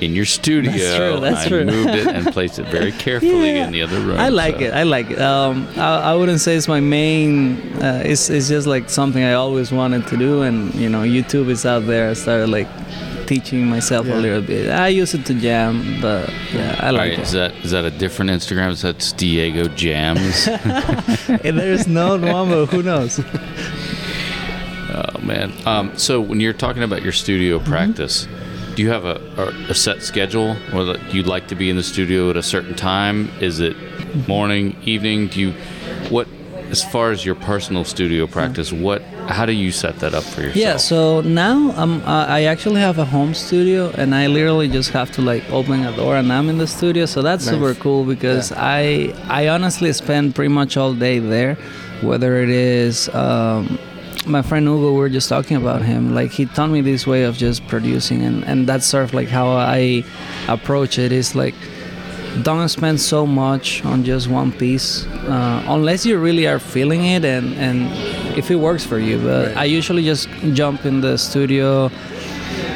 in 0.00 0.14
your 0.14 0.24
studio. 0.24 0.72
That's 0.72 0.96
true. 0.96 1.20
That's 1.20 1.46
I 1.46 1.48
true. 1.48 1.64
moved 1.64 1.90
it 1.90 2.06
and 2.06 2.26
placed 2.32 2.58
it 2.58 2.66
very 2.66 2.92
carefully 3.06 3.54
yeah. 3.54 3.66
in 3.66 3.72
the 3.72 3.82
other 3.82 4.00
room. 4.00 4.18
I 4.18 4.28
like 4.28 4.56
so. 4.56 4.64
it. 4.64 4.74
I 4.74 4.82
like 4.82 5.10
it. 5.10 5.20
Um, 5.20 5.66
I, 5.76 6.12
I, 6.12 6.14
wouldn't 6.14 6.40
say 6.40 6.56
it's 6.56 6.68
my 6.68 6.80
main. 6.80 7.58
Uh, 7.82 8.02
it's 8.04 8.30
it's 8.30 8.48
just 8.48 8.66
like 8.66 8.90
something 8.90 9.22
I 9.22 9.34
always 9.34 9.72
wanted 9.72 10.06
to 10.08 10.16
do, 10.16 10.42
and 10.42 10.74
you 10.74 10.88
know, 10.88 11.02
YouTube 11.02 11.48
is 11.48 11.64
out 11.66 11.86
there. 11.86 12.10
I 12.10 12.14
started 12.14 12.48
like 12.48 12.68
teaching 13.28 13.66
myself 13.66 14.06
yeah. 14.06 14.14
a 14.14 14.18
little 14.18 14.40
bit. 14.40 14.70
I 14.70 14.88
use 14.88 15.12
it 15.12 15.26
to 15.26 15.34
jam, 15.34 16.00
but 16.00 16.32
yeah, 16.52 16.80
I 16.80 16.90
like 16.90 17.00
right, 17.00 17.12
it. 17.12 17.18
Is 17.20 17.32
that 17.32 17.54
is 17.56 17.70
that 17.72 17.84
a 17.84 17.90
different 17.90 18.30
Instagram? 18.30 18.70
Is 18.70 18.82
that 18.82 19.14
Diego 19.18 19.68
Jams? 19.68 20.46
there's 21.42 21.86
no 21.86 22.16
one, 22.16 22.48
but 22.48 22.66
who 22.66 22.82
knows? 22.82 23.20
Oh 24.90 25.20
man. 25.20 25.52
Um, 25.66 25.96
so 25.98 26.20
when 26.20 26.40
you're 26.40 26.54
talking 26.54 26.82
about 26.82 27.02
your 27.02 27.12
studio 27.12 27.58
mm-hmm. 27.58 27.70
practice, 27.70 28.26
do 28.74 28.82
you 28.82 28.88
have 28.88 29.04
a, 29.04 29.20
a, 29.36 29.70
a 29.70 29.74
set 29.74 30.02
schedule, 30.02 30.56
or 30.72 30.82
that 30.84 31.14
you'd 31.14 31.26
like 31.26 31.46
to 31.48 31.54
be 31.54 31.68
in 31.68 31.76
the 31.76 31.82
studio 31.82 32.30
at 32.30 32.36
a 32.36 32.42
certain 32.42 32.74
time? 32.74 33.30
Is 33.38 33.60
it 33.60 33.76
morning, 34.26 34.76
evening? 34.82 35.28
Do 35.28 35.40
you 35.40 35.52
what 36.08 36.26
as 36.70 36.82
far 36.82 37.12
as 37.12 37.24
your 37.24 37.34
personal 37.34 37.84
studio 37.84 38.26
practice, 38.26 38.72
what 38.72 39.02
how 39.28 39.44
do 39.44 39.52
you 39.52 39.70
set 39.70 39.98
that 40.00 40.14
up 40.14 40.24
for 40.24 40.40
yourself? 40.40 40.56
Yeah, 40.56 40.76
so 40.78 41.20
now 41.20 41.72
um, 41.76 42.02
I 42.06 42.44
actually 42.44 42.80
have 42.80 42.98
a 42.98 43.04
home 43.04 43.34
studio, 43.34 43.90
and 43.90 44.14
I 44.14 44.26
literally 44.26 44.68
just 44.68 44.90
have 44.90 45.10
to 45.12 45.22
like 45.22 45.48
open 45.50 45.84
a 45.84 45.94
door, 45.94 46.16
and 46.16 46.32
I'm 46.32 46.48
in 46.48 46.58
the 46.58 46.66
studio. 46.66 47.04
So 47.06 47.20
that's 47.20 47.44
nice. 47.44 47.54
super 47.54 47.74
cool 47.74 48.04
because 48.04 48.50
yeah. 48.50 48.56
I 48.58 49.14
I 49.28 49.48
honestly 49.48 49.92
spend 49.92 50.34
pretty 50.34 50.52
much 50.52 50.76
all 50.76 50.94
day 50.94 51.18
there, 51.18 51.56
whether 52.00 52.42
it 52.42 52.48
is. 52.48 53.08
Um, 53.10 53.78
my 54.26 54.42
friend 54.42 54.66
Hugo, 54.66 54.92
we 54.92 54.98
were 54.98 55.08
just 55.08 55.28
talking 55.28 55.56
about 55.56 55.82
him. 55.82 56.14
Like 56.14 56.30
he 56.30 56.46
taught 56.46 56.70
me 56.70 56.80
this 56.80 57.06
way 57.06 57.24
of 57.24 57.36
just 57.36 57.66
producing, 57.68 58.22
and 58.22 58.44
and 58.44 58.66
that's 58.66 58.86
sort 58.86 59.04
of 59.04 59.12
like 59.12 59.28
how 59.28 59.48
I 59.48 60.04
approach 60.48 60.98
it. 60.98 61.12
Is 61.12 61.34
like 61.34 61.54
don't 62.42 62.68
spend 62.68 63.00
so 63.00 63.26
much 63.26 63.84
on 63.84 64.04
just 64.04 64.28
one 64.28 64.52
piece 64.52 65.06
uh, 65.06 65.62
unless 65.68 66.06
you 66.06 66.18
really 66.18 66.46
are 66.46 66.58
feeling 66.58 67.04
it 67.04 67.24
and, 67.24 67.54
and 67.54 67.88
if 68.38 68.50
it 68.50 68.56
works 68.56 68.84
for 68.84 68.98
you 68.98 69.18
but 69.18 69.48
right. 69.48 69.56
i 69.56 69.64
usually 69.64 70.04
just 70.04 70.28
jump 70.52 70.84
in 70.84 71.00
the 71.00 71.16
studio 71.16 71.90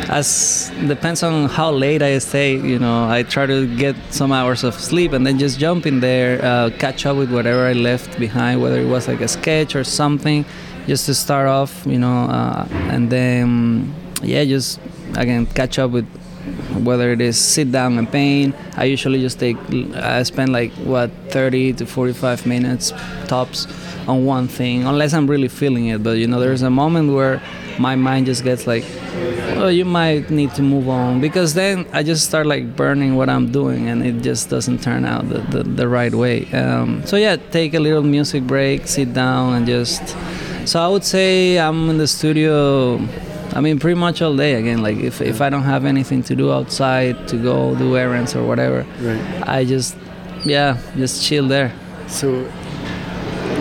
as 0.08 0.70
depends 0.88 1.22
on 1.22 1.48
how 1.48 1.70
late 1.70 2.02
i 2.02 2.18
stay 2.18 2.56
you 2.56 2.78
know 2.78 3.08
i 3.08 3.22
try 3.22 3.46
to 3.46 3.66
get 3.76 3.96
some 4.10 4.32
hours 4.32 4.64
of 4.64 4.74
sleep 4.74 5.12
and 5.12 5.26
then 5.26 5.38
just 5.38 5.58
jump 5.58 5.86
in 5.86 6.00
there 6.00 6.44
uh, 6.44 6.70
catch 6.78 7.06
up 7.06 7.16
with 7.16 7.32
whatever 7.32 7.66
i 7.66 7.72
left 7.72 8.18
behind 8.18 8.60
whether 8.60 8.80
it 8.80 8.88
was 8.88 9.08
like 9.08 9.20
a 9.20 9.28
sketch 9.28 9.74
or 9.76 9.84
something 9.84 10.44
just 10.86 11.06
to 11.06 11.14
start 11.14 11.46
off 11.46 11.86
you 11.86 11.98
know 11.98 12.24
uh, 12.24 12.66
and 12.90 13.10
then 13.10 13.94
yeah 14.22 14.44
just 14.44 14.80
again 15.16 15.46
catch 15.46 15.78
up 15.78 15.90
with 15.90 16.06
whether 16.84 17.12
it 17.12 17.20
is 17.20 17.38
sit 17.38 17.70
down 17.70 17.98
and 17.98 18.10
paint 18.10 18.54
i 18.76 18.84
usually 18.84 19.20
just 19.20 19.38
take 19.38 19.56
i 19.94 20.22
spend 20.22 20.52
like 20.52 20.72
what 20.84 21.10
30 21.28 21.74
to 21.74 21.86
45 21.86 22.46
minutes 22.46 22.92
tops 23.26 23.66
on 24.08 24.24
one 24.24 24.48
thing 24.48 24.84
unless 24.84 25.14
i'm 25.14 25.28
really 25.28 25.48
feeling 25.48 25.86
it 25.86 26.02
but 26.02 26.18
you 26.18 26.26
know 26.26 26.40
there's 26.40 26.62
a 26.62 26.70
moment 26.70 27.12
where 27.12 27.40
my 27.78 27.94
mind 27.94 28.26
just 28.26 28.44
gets 28.44 28.66
like 28.66 28.84
well 29.56 29.70
you 29.70 29.84
might 29.84 30.30
need 30.30 30.52
to 30.54 30.62
move 30.62 30.88
on 30.88 31.20
because 31.20 31.54
then 31.54 31.86
i 31.92 32.02
just 32.02 32.26
start 32.26 32.46
like 32.46 32.76
burning 32.76 33.14
what 33.14 33.28
i'm 33.28 33.50
doing 33.52 33.88
and 33.88 34.04
it 34.04 34.20
just 34.22 34.50
doesn't 34.50 34.82
turn 34.82 35.04
out 35.04 35.28
the, 35.28 35.38
the, 35.38 35.62
the 35.62 35.88
right 35.88 36.14
way. 36.14 36.50
Um, 36.52 37.04
so 37.06 37.16
yeah 37.16 37.36
take 37.36 37.74
a 37.74 37.80
little 37.80 38.02
music 38.02 38.42
break 38.44 38.86
sit 38.86 39.12
down 39.14 39.54
and 39.54 39.66
just 39.66 40.02
so 40.66 40.80
i 40.80 40.88
would 40.88 41.04
say 41.04 41.58
i'm 41.58 41.88
in 41.90 41.98
the 41.98 42.06
studio 42.06 42.98
I 43.54 43.60
mean, 43.60 43.78
pretty 43.78 43.98
much 43.98 44.22
all 44.22 44.34
day 44.34 44.54
again. 44.54 44.82
Like 44.82 44.98
if, 44.98 45.20
if 45.20 45.40
I 45.40 45.50
don't 45.50 45.64
have 45.64 45.84
anything 45.84 46.22
to 46.24 46.34
do 46.34 46.52
outside 46.52 47.28
to 47.28 47.36
go 47.36 47.74
do 47.76 47.96
errands 47.96 48.34
or 48.34 48.46
whatever, 48.46 48.86
right. 49.00 49.48
I 49.48 49.64
just 49.64 49.96
yeah 50.44 50.78
just 50.96 51.22
chill 51.22 51.46
there. 51.48 51.72
So, 52.08 52.44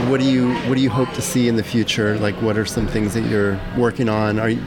what 0.10 0.20
do 0.20 0.26
you 0.26 0.54
what 0.68 0.76
do 0.76 0.82
you 0.82 0.90
hope 0.90 1.12
to 1.14 1.22
see 1.22 1.48
in 1.48 1.56
the 1.56 1.64
future? 1.64 2.18
Like, 2.20 2.36
what 2.42 2.58
are 2.58 2.66
some 2.66 2.88
things 2.88 3.14
that 3.14 3.26
you're 3.30 3.60
working 3.78 4.08
on? 4.08 4.40
Are 4.40 4.50
you 4.50 4.62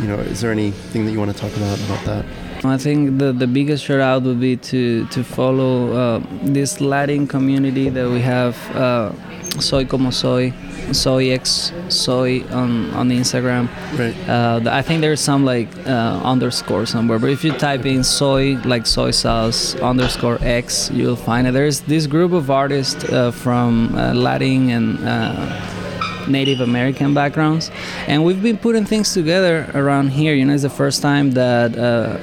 you 0.00 0.06
know 0.06 0.18
is 0.18 0.40
there 0.40 0.52
anything 0.52 1.04
that 1.04 1.12
you 1.12 1.18
want 1.18 1.32
to 1.32 1.38
talk 1.38 1.54
about 1.56 1.78
about 1.80 2.04
that? 2.04 2.24
I 2.64 2.76
think 2.76 3.18
the, 3.18 3.32
the 3.32 3.46
biggest 3.46 3.84
shout 3.84 4.00
out 4.00 4.22
would 4.22 4.40
be 4.40 4.56
to 4.56 5.06
to 5.06 5.24
follow 5.24 5.92
uh, 5.92 6.22
this 6.42 6.80
Latin 6.80 7.26
community 7.26 7.88
that 7.88 8.08
we 8.08 8.20
have 8.20 8.54
uh, 8.76 9.12
soy 9.58 9.84
como 9.84 10.10
soy, 10.10 10.52
soy 10.92 11.30
x 11.30 11.72
soy 11.88 12.42
on 12.50 12.90
on 12.94 13.10
Instagram. 13.10 13.68
Right. 13.98 14.16
Uh, 14.28 14.60
I 14.70 14.82
think 14.82 15.00
there's 15.00 15.20
some 15.20 15.44
like 15.44 15.68
uh, 15.86 16.20
underscore 16.24 16.86
somewhere, 16.86 17.18
but 17.18 17.30
if 17.30 17.44
you 17.44 17.52
type 17.52 17.84
in 17.86 18.04
soy 18.04 18.56
like 18.64 18.86
soy 18.86 19.10
sauce 19.10 19.74
underscore 19.76 20.38
x, 20.42 20.90
you'll 20.92 21.16
find 21.16 21.46
it. 21.46 21.52
There's 21.52 21.80
this 21.80 22.06
group 22.06 22.32
of 22.32 22.50
artists 22.50 23.04
uh, 23.04 23.30
from 23.32 23.94
uh, 23.94 24.14
Latin 24.14 24.70
and 24.70 24.98
uh, 25.06 26.26
Native 26.28 26.60
American 26.60 27.14
backgrounds, 27.14 27.70
and 28.06 28.24
we've 28.24 28.42
been 28.42 28.58
putting 28.58 28.84
things 28.84 29.12
together 29.12 29.70
around 29.74 30.10
here. 30.10 30.34
You 30.34 30.44
know, 30.44 30.54
it's 30.54 30.62
the 30.62 30.70
first 30.70 31.02
time 31.02 31.32
that 31.32 31.76
uh, 31.76 32.18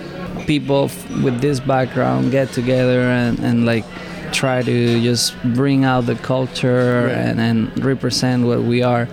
people 0.46 0.86
f- 0.86 1.10
with 1.24 1.41
this 1.41 1.60
background 1.60 2.31
get 2.31 2.50
together 2.53 3.01
and, 3.01 3.39
and 3.39 3.65
like 3.65 3.84
try 4.31 4.62
to 4.62 5.01
just 5.01 5.36
bring 5.55 5.84
out 5.84 6.05
the 6.05 6.15
culture 6.15 7.07
and, 7.07 7.39
and 7.39 7.84
represent 7.84 8.46
what 8.46 8.62
we 8.62 8.84
are 8.84 9.07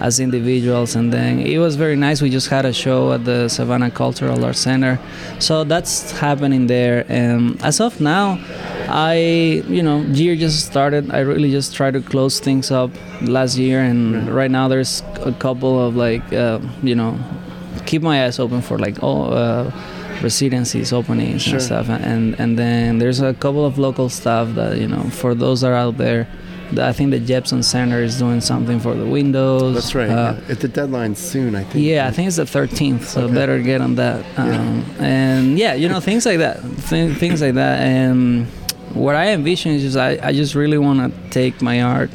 as 0.00 0.20
individuals. 0.20 0.94
And 0.94 1.12
then 1.12 1.40
it 1.40 1.58
was 1.58 1.76
very 1.76 1.96
nice. 1.96 2.22
We 2.22 2.30
just 2.30 2.48
had 2.48 2.64
a 2.64 2.72
show 2.72 3.12
at 3.12 3.24
the 3.24 3.48
savannah 3.48 3.90
cultural 3.90 4.44
arts 4.44 4.60
center. 4.60 4.98
So 5.38 5.64
that's 5.64 6.12
happening 6.12 6.66
there. 6.66 7.04
And 7.08 7.60
as 7.62 7.80
of 7.80 8.00
now 8.00 8.38
i 8.90 9.62
you 9.68 9.82
know 9.82 10.00
year 10.00 10.34
just 10.34 10.64
started. 10.64 11.10
I 11.10 11.20
really 11.20 11.50
just 11.50 11.74
try 11.74 11.90
to 11.90 12.00
close 12.00 12.40
things 12.40 12.70
up 12.70 12.90
last 13.20 13.58
year. 13.58 13.80
And 13.80 14.28
right 14.30 14.50
now 14.50 14.68
there's 14.68 15.02
a 15.24 15.32
couple 15.32 15.84
of 15.84 15.94
like 15.94 16.32
uh, 16.32 16.60
you 16.82 16.94
know 16.94 17.18
keep 17.84 18.02
my 18.02 18.24
eyes 18.24 18.38
open 18.38 18.62
for 18.62 18.78
like 18.78 19.02
oh 19.02 19.24
uh, 19.24 19.70
residencies 20.22 20.92
openings 20.92 21.42
Sure. 21.42 21.54
and 21.54 21.62
stuff 21.62 21.88
and 21.88 22.38
and 22.40 22.58
then 22.58 22.98
there's 22.98 23.20
a 23.20 23.32
couple 23.34 23.64
of 23.64 23.78
local 23.78 24.08
stuff 24.08 24.54
that 24.54 24.76
you 24.78 24.88
know 24.88 25.02
for 25.10 25.34
those 25.34 25.60
that 25.62 25.70
are 25.70 25.74
out 25.74 25.96
there 25.98 26.26
I 26.76 26.92
think 26.92 27.12
the 27.12 27.18
Jepson 27.20 27.62
Center 27.62 28.02
is 28.02 28.18
doing 28.18 28.42
something 28.42 28.78
for 28.78 28.92
the 28.94 29.06
windows. 29.06 29.72
That's 29.72 29.94
right. 29.94 30.10
Uh, 30.10 30.36
yeah. 30.36 30.52
At 30.52 30.60
the 30.60 30.68
deadline 30.68 31.14
soon, 31.16 31.54
I 31.56 31.64
think. 31.64 31.82
yeah, 31.82 32.06
I 32.06 32.10
think 32.10 32.28
it's 32.28 32.36
the 32.36 32.44
13th, 32.44 33.04
so 33.04 33.22
Okay. 33.22 33.32
better 33.32 33.58
get 33.62 33.80
on 33.80 33.94
that. 33.94 34.22
Um, 34.36 34.84
And 35.00 35.58
yeah, 35.58 35.72
you 35.72 35.88
know, 35.88 35.98
things 36.00 36.26
like 36.26 36.40
that. 36.44 36.60
Th- 36.90 37.16
things 37.16 37.40
like 37.40 37.54
that. 37.54 37.80
And 37.80 38.48
what 38.92 39.14
I 39.14 39.28
envision 39.32 39.72
is 39.72 39.80
just 39.82 39.96
I, 39.96 40.18
I 40.22 40.34
just 40.34 40.54
really 40.54 40.76
want 40.76 40.98
to 41.00 41.30
take 41.30 41.62
my 41.62 41.80
art 41.80 42.10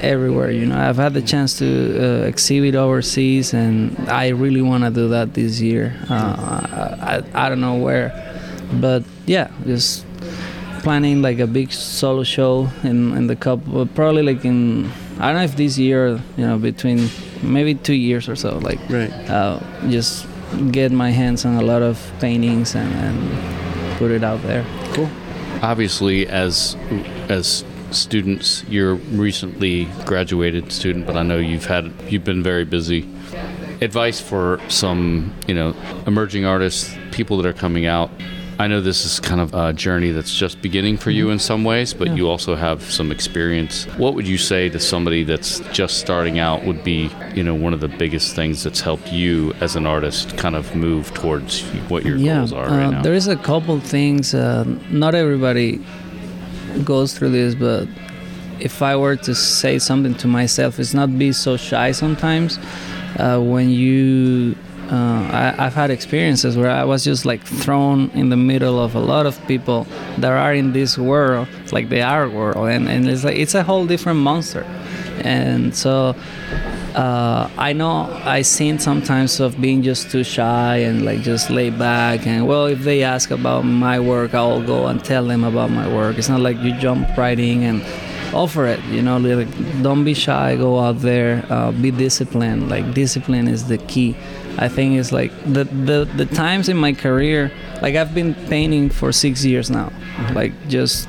everywhere. 0.00 0.50
You 0.50 0.66
know, 0.66 0.78
I've 0.78 0.96
had 0.96 1.14
the 1.14 1.22
chance 1.22 1.58
to 1.58 1.66
uh, 1.66 2.26
exhibit 2.26 2.74
overseas, 2.74 3.54
and 3.54 3.96
I 4.08 4.28
really 4.28 4.62
want 4.62 4.84
to 4.84 4.90
do 4.90 5.08
that 5.08 5.34
this 5.34 5.60
year. 5.60 5.94
Uh, 6.08 6.14
I, 6.14 7.22
I, 7.34 7.46
I 7.46 7.48
don't 7.48 7.60
know 7.60 7.76
where, 7.76 8.10
but 8.80 9.02
yeah, 9.26 9.50
just 9.64 10.04
planning 10.82 11.20
like 11.22 11.38
a 11.38 11.46
big 11.46 11.70
solo 11.72 12.22
show 12.24 12.68
in 12.82 13.12
in 13.16 13.26
the 13.26 13.36
couple 13.36 13.84
probably 13.86 14.22
like 14.22 14.44
in 14.46 14.90
I 15.18 15.26
don't 15.28 15.36
know 15.36 15.42
if 15.44 15.54
this 15.56 15.76
year 15.76 16.18
you 16.38 16.46
know 16.46 16.56
between 16.56 17.10
maybe 17.42 17.74
two 17.74 17.92
years 17.94 18.28
or 18.30 18.36
so 18.36 18.56
like 18.58 18.78
Right. 18.88 19.12
uh, 19.28 19.60
just 19.90 20.26
get 20.72 20.90
my 20.90 21.10
hands 21.10 21.44
on 21.44 21.56
a 21.56 21.60
lot 21.62 21.82
of 21.82 22.00
paintings 22.18 22.74
and, 22.74 22.90
and 22.94 23.98
put 23.98 24.10
it 24.10 24.24
out 24.24 24.40
there. 24.42 24.64
Cool. 24.94 25.10
obviously 25.62 26.26
as 26.26 26.76
as 27.28 27.62
students. 27.94 28.64
You're 28.68 28.94
recently 28.94 29.86
graduated 30.06 30.72
student 30.72 31.06
but 31.06 31.16
i 31.16 31.22
know 31.22 31.38
you've 31.38 31.66
had 31.66 31.92
you've 32.08 32.24
been 32.24 32.42
very 32.42 32.64
busy. 32.64 33.08
Advice 33.82 34.20
for 34.20 34.60
some 34.68 35.32
you 35.46 35.54
know 35.54 35.74
emerging 36.06 36.44
artists 36.44 36.94
people 37.12 37.36
that 37.38 37.46
are 37.46 37.52
coming 37.52 37.86
out. 37.86 38.10
I 38.58 38.66
know 38.66 38.82
this 38.82 39.06
is 39.06 39.20
kind 39.20 39.40
of 39.40 39.54
a 39.54 39.72
journey 39.72 40.10
that's 40.10 40.34
just 40.34 40.60
beginning 40.60 40.98
for 40.98 41.10
you 41.10 41.30
in 41.30 41.38
some 41.38 41.64
ways 41.64 41.94
but 41.94 42.08
Yeah. 42.08 42.16
you 42.16 42.28
also 42.28 42.56
have 42.56 42.82
some 42.82 43.10
experience. 43.10 43.84
What 43.96 44.12
would 44.14 44.28
you 44.28 44.36
say 44.36 44.68
to 44.68 44.78
somebody 44.78 45.24
that's 45.24 45.60
just 45.72 45.96
starting 45.98 46.38
out 46.38 46.64
would 46.66 46.84
be 46.84 47.10
you 47.34 47.42
know 47.42 47.54
one 47.54 47.72
of 47.72 47.80
the 47.80 47.88
biggest 47.88 48.36
things 48.36 48.62
that's 48.62 48.82
helped 48.82 49.10
you 49.10 49.54
as 49.62 49.76
an 49.76 49.86
artist 49.86 50.36
kind 50.36 50.54
of 50.56 50.76
move 50.76 51.14
towards 51.14 51.62
what 51.88 52.04
your 52.04 52.18
yeah, 52.18 52.36
goals 52.40 52.52
are 52.52 52.66
uh, 52.66 52.76
right 52.76 52.90
now? 52.90 53.02
there 53.02 53.14
is 53.14 53.28
a 53.28 53.36
couple 53.36 53.80
things. 53.80 54.34
Uh, 54.34 54.64
not 54.90 55.14
everybody 55.14 55.80
goes 56.84 57.16
through 57.16 57.30
this, 57.30 57.54
but 57.54 57.88
if 58.60 58.82
I 58.82 58.96
were 58.96 59.16
to 59.16 59.34
say 59.34 59.78
something 59.78 60.14
to 60.16 60.28
myself, 60.28 60.78
it's 60.78 60.94
not 60.94 61.18
be 61.18 61.32
so 61.32 61.56
shy 61.56 61.92
sometimes. 61.92 62.58
Uh, 63.18 63.40
when 63.40 63.70
you, 63.70 64.54
uh, 64.90 64.94
I, 64.94 65.54
I've 65.58 65.74
had 65.74 65.90
experiences 65.90 66.56
where 66.56 66.70
I 66.70 66.84
was 66.84 67.04
just 67.04 67.24
like 67.24 67.42
thrown 67.42 68.10
in 68.10 68.28
the 68.28 68.36
middle 68.36 68.78
of 68.78 68.94
a 68.94 69.00
lot 69.00 69.26
of 69.26 69.38
people 69.46 69.86
that 70.18 70.30
are 70.30 70.54
in 70.54 70.72
this 70.72 70.96
world, 70.96 71.48
like 71.72 71.88
the 71.88 72.02
art 72.02 72.32
world, 72.32 72.68
and, 72.68 72.88
and 72.88 73.08
it's 73.08 73.24
like 73.24 73.36
it's 73.36 73.54
a 73.54 73.62
whole 73.62 73.86
different 73.86 74.20
monster. 74.20 74.64
And 75.22 75.74
so 75.74 76.14
uh, 76.94 77.50
I 77.56 77.72
know 77.72 78.10
I 78.24 78.42
seen 78.42 78.78
sometimes 78.78 79.40
of 79.40 79.60
being 79.60 79.82
just 79.82 80.10
too 80.10 80.24
shy 80.24 80.76
and 80.76 81.04
like 81.04 81.20
just 81.20 81.50
lay 81.50 81.70
back 81.70 82.26
and 82.26 82.46
well 82.46 82.66
if 82.66 82.80
they 82.80 83.02
ask 83.02 83.30
about 83.30 83.62
my 83.64 84.00
work 84.00 84.34
I'll 84.34 84.62
go 84.62 84.86
and 84.86 85.02
tell 85.04 85.24
them 85.24 85.44
about 85.44 85.70
my 85.70 85.86
work. 85.92 86.18
It's 86.18 86.28
not 86.28 86.40
like 86.40 86.58
you 86.58 86.72
jump 86.78 87.16
right 87.16 87.38
in 87.38 87.62
and 87.62 87.82
offer 88.34 88.66
it. 88.66 88.82
You 88.84 89.02
know, 89.02 89.18
like 89.18 89.82
don't 89.82 90.04
be 90.04 90.14
shy. 90.14 90.56
Go 90.56 90.78
out 90.78 91.00
there. 91.00 91.44
Uh, 91.50 91.72
be 91.72 91.90
disciplined. 91.90 92.68
Like 92.68 92.94
discipline 92.94 93.48
is 93.48 93.68
the 93.68 93.78
key. 93.78 94.16
I 94.58 94.68
think 94.68 94.98
it's 94.98 95.12
like 95.12 95.32
the, 95.44 95.64
the 95.64 96.08
the 96.16 96.26
times 96.26 96.68
in 96.68 96.76
my 96.76 96.92
career. 96.92 97.52
Like 97.82 97.94
I've 97.94 98.14
been 98.14 98.34
painting 98.34 98.90
for 98.90 99.12
six 99.12 99.44
years 99.44 99.70
now. 99.70 99.92
Like 100.34 100.52
just 100.68 101.08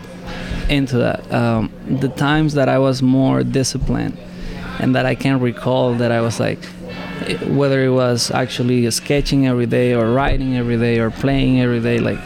into 0.70 0.98
that. 0.98 1.32
Um, 1.34 1.72
the 2.00 2.10
times 2.10 2.54
that 2.54 2.70
I 2.70 2.80
was 2.80 3.02
more 3.02 3.44
disciplined 3.44 4.18
and 4.82 4.96
that 4.96 5.06
I 5.06 5.14
can 5.14 5.40
recall 5.40 5.94
that 5.94 6.12
I 6.12 6.22
was 6.22 6.40
like, 6.40 6.58
whether 7.46 7.84
it 7.84 7.92
was 7.92 8.32
actually 8.32 8.90
sketching 8.90 9.46
every 9.46 9.68
day 9.68 9.94
or 9.94 10.12
writing 10.12 10.58
every 10.58 10.78
day 10.78 11.00
or 11.00 11.12
playing 11.12 11.62
every 11.62 11.80
day, 11.80 12.00
like 12.00 12.20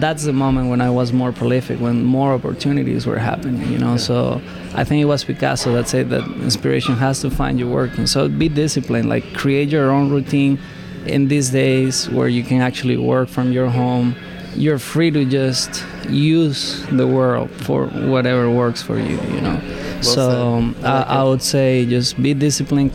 that's 0.00 0.24
the 0.24 0.32
moment 0.32 0.70
when 0.70 0.80
I 0.80 0.88
was 0.88 1.12
more 1.12 1.32
prolific, 1.32 1.78
when 1.78 2.02
more 2.02 2.32
opportunities 2.32 3.06
were 3.06 3.18
happening, 3.18 3.70
you 3.70 3.78
know. 3.78 3.98
So 3.98 4.40
I 4.74 4.84
think 4.84 5.02
it 5.02 5.04
was 5.04 5.22
Picasso 5.22 5.70
that 5.74 5.86
said 5.86 6.08
that 6.10 6.24
inspiration 6.40 6.94
has 6.96 7.20
to 7.20 7.30
find 7.30 7.58
you 7.58 7.68
working. 7.68 8.06
So 8.06 8.26
be 8.26 8.48
disciplined, 8.48 9.10
like 9.10 9.34
create 9.34 9.68
your 9.68 9.90
own 9.90 10.10
routine 10.10 10.58
in 11.04 11.28
these 11.28 11.50
days 11.50 12.08
where 12.08 12.28
you 12.28 12.42
can 12.42 12.62
actually 12.62 12.96
work 12.96 13.28
from 13.28 13.52
your 13.52 13.68
home. 13.68 14.16
You're 14.54 14.78
free 14.78 15.10
to 15.10 15.26
just 15.26 15.84
use 16.08 16.86
the 16.86 17.06
world 17.06 17.50
for 17.50 17.86
whatever 17.88 18.50
works 18.50 18.82
for 18.82 18.98
you, 18.98 19.20
you 19.34 19.42
know. 19.42 19.60
So 20.02 20.30
said. 20.30 20.38
um, 20.38 20.76
I 20.84 20.98
like 20.98 21.06
I, 21.08 21.14
I 21.20 21.22
would 21.24 21.42
say 21.42 21.86
just 21.86 22.20
be 22.22 22.34
disciplined, 22.34 22.92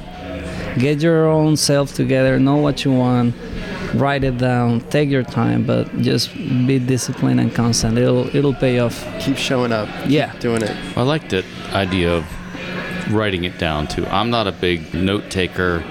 get 0.78 1.02
your 1.02 1.28
own 1.28 1.58
self 1.58 1.94
together, 1.94 2.40
know 2.40 2.58
what 2.58 2.84
you 2.86 2.92
want, 2.94 3.36
write 3.94 4.24
it 4.24 4.38
down, 4.38 4.82
take 4.90 5.10
your 5.10 5.24
time, 5.24 5.66
but 5.66 5.86
just 6.02 6.34
be 6.36 6.80
disciplined 6.80 7.40
and 7.40 7.54
constant. 7.54 7.98
It'll 7.98 8.34
it'll 8.36 8.54
pay 8.54 8.80
off. 8.80 9.06
Keep 9.20 9.38
showing 9.38 9.72
up. 9.72 9.90
Yeah. 10.08 10.36
Doing 10.40 10.62
it. 10.64 10.72
I 10.96 11.02
like 11.04 11.30
that 11.30 11.46
idea 11.74 12.14
of 12.14 12.26
writing 13.14 13.44
it 13.44 13.58
down 13.58 13.88
too. 13.88 14.06
I'm 14.08 14.30
not 14.30 14.48
a 14.48 14.52
big 14.52 14.94
note 14.94 15.30
taker, 15.30 15.84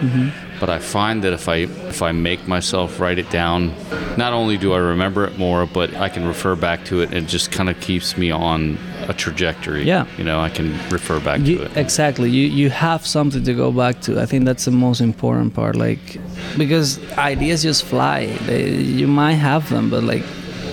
but 0.61 0.68
I 0.68 0.79
find 0.79 1.25
that 1.25 1.33
if 1.33 1.49
I 1.49 1.57
if 1.88 2.03
I 2.03 2.12
make 2.12 2.46
myself 2.46 3.01
write 3.01 3.18
it 3.18 3.31
down, 3.31 3.75
not 4.16 4.33
only 4.33 4.57
do 4.59 4.73
I 4.75 4.79
remember 4.79 5.25
it 5.25 5.38
more, 5.38 5.66
but 5.66 5.94
I 5.94 6.09
can 6.09 6.27
refer 6.29 6.55
back 6.55 6.85
to 6.87 7.01
it. 7.03 7.09
and 7.09 7.18
It 7.25 7.29
just 7.29 7.51
kind 7.51 7.68
of 7.70 7.81
keeps 7.81 8.16
me 8.16 8.31
on 8.31 8.77
a 9.09 9.14
trajectory. 9.14 9.85
Yeah. 9.85 10.05
you 10.18 10.25
know, 10.25 10.38
I 10.40 10.51
can 10.51 10.73
refer 10.90 11.18
back 11.20 11.40
You, 11.40 11.59
to 11.59 11.64
it. 11.64 11.77
exactly. 11.77 12.29
You 12.31 12.46
you 12.46 12.70
have 12.70 13.07
something 13.07 13.42
to 13.44 13.55
go 13.55 13.73
back 13.73 14.01
to. 14.03 14.20
I 14.20 14.27
think 14.27 14.44
that's 14.44 14.64
the 14.66 14.70
most 14.87 15.01
important 15.01 15.55
part. 15.55 15.75
Like 15.77 16.18
because 16.59 16.99
ideas 17.18 17.62
just 17.62 17.83
fly. 17.85 18.27
They, 18.46 18.70
you 19.01 19.09
might 19.09 19.38
have 19.51 19.68
them, 19.70 19.88
but 19.90 20.03
like 20.05 20.25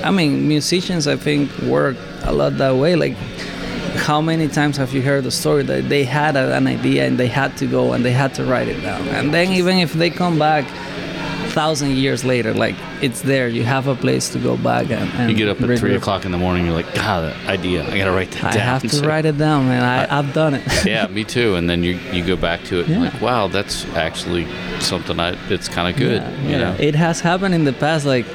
I 0.03 0.11
mean, 0.11 0.47
musicians 0.47 1.07
I 1.07 1.15
think 1.15 1.49
work 1.63 1.95
a 2.23 2.31
lot 2.33 2.57
that 2.57 2.75
way. 2.75 2.95
Like 2.95 3.15
how 3.97 4.21
many 4.21 4.47
times 4.47 4.77
have 4.77 4.93
you 4.93 5.01
heard 5.01 5.23
the 5.23 5.31
story 5.31 5.63
that 5.63 5.89
they 5.89 6.03
had 6.05 6.35
a, 6.35 6.55
an 6.55 6.67
idea 6.67 7.05
and 7.07 7.17
they 7.17 7.27
had 7.27 7.57
to 7.57 7.65
go 7.67 7.93
and 7.93 8.03
they 8.05 8.11
had 8.13 8.33
to 8.35 8.45
write 8.45 8.67
it 8.67 8.81
down, 8.81 9.07
and 9.09 9.33
then 9.33 9.51
even 9.53 9.77
if 9.77 9.93
they 9.93 10.09
come 10.09 10.37
back. 10.39 10.65
Thousand 11.51 11.91
years 11.95 12.23
later, 12.23 12.53
like 12.53 12.75
it's 13.01 13.21
there. 13.21 13.47
You 13.47 13.63
have 13.63 13.87
a 13.87 13.95
place 13.95 14.29
to 14.33 14.37
go 14.37 14.57
back 14.57 14.91
and, 14.91 15.09
and 15.17 15.31
You 15.31 15.35
get 15.35 15.47
up 15.47 15.59
at 15.61 15.79
three 15.79 15.93
it. 15.93 15.97
o'clock 15.97 16.23
in 16.25 16.31
the 16.31 16.37
morning. 16.37 16.65
You're 16.65 16.75
like, 16.75 16.93
God, 16.93 17.23
that 17.33 17.47
idea. 17.49 17.83
I 17.83 17.97
gotta 17.97 18.11
write 18.11 18.29
that 18.31 18.43
I 18.43 18.51
down. 18.51 18.61
have 18.67 18.81
to 18.83 18.89
So- 18.89 19.07
write 19.07 19.25
it 19.25 19.37
down, 19.39 19.67
man. 19.67 19.81
I, 19.81 20.19
I've 20.19 20.33
done 20.33 20.53
it. 20.53 20.61
yeah, 20.85 21.07
me 21.07 21.23
too. 21.23 21.55
And 21.55 21.67
then 21.67 21.81
you 21.83 21.93
you 22.11 22.23
go 22.23 22.35
back 22.35 22.63
to 22.65 22.81
it. 22.81 22.87
and 22.87 22.95
Yeah. 23.01 23.09
Like, 23.09 23.21
wow, 23.21 23.47
that's 23.47 23.85
actually 23.95 24.45
something 24.81 25.19
I. 25.19 25.29
It's 25.49 25.67
kind 25.67 25.87
of 25.91 25.97
good. 25.97 26.21
Yeah, 26.21 26.41
you 26.43 26.49
yeah. 26.49 26.57
know. 26.59 26.75
It 26.79 26.93
has 26.95 27.21
happened 27.21 27.55
in 27.55 27.63
the 27.63 27.73
past. 27.73 28.05
Like, 28.05 28.25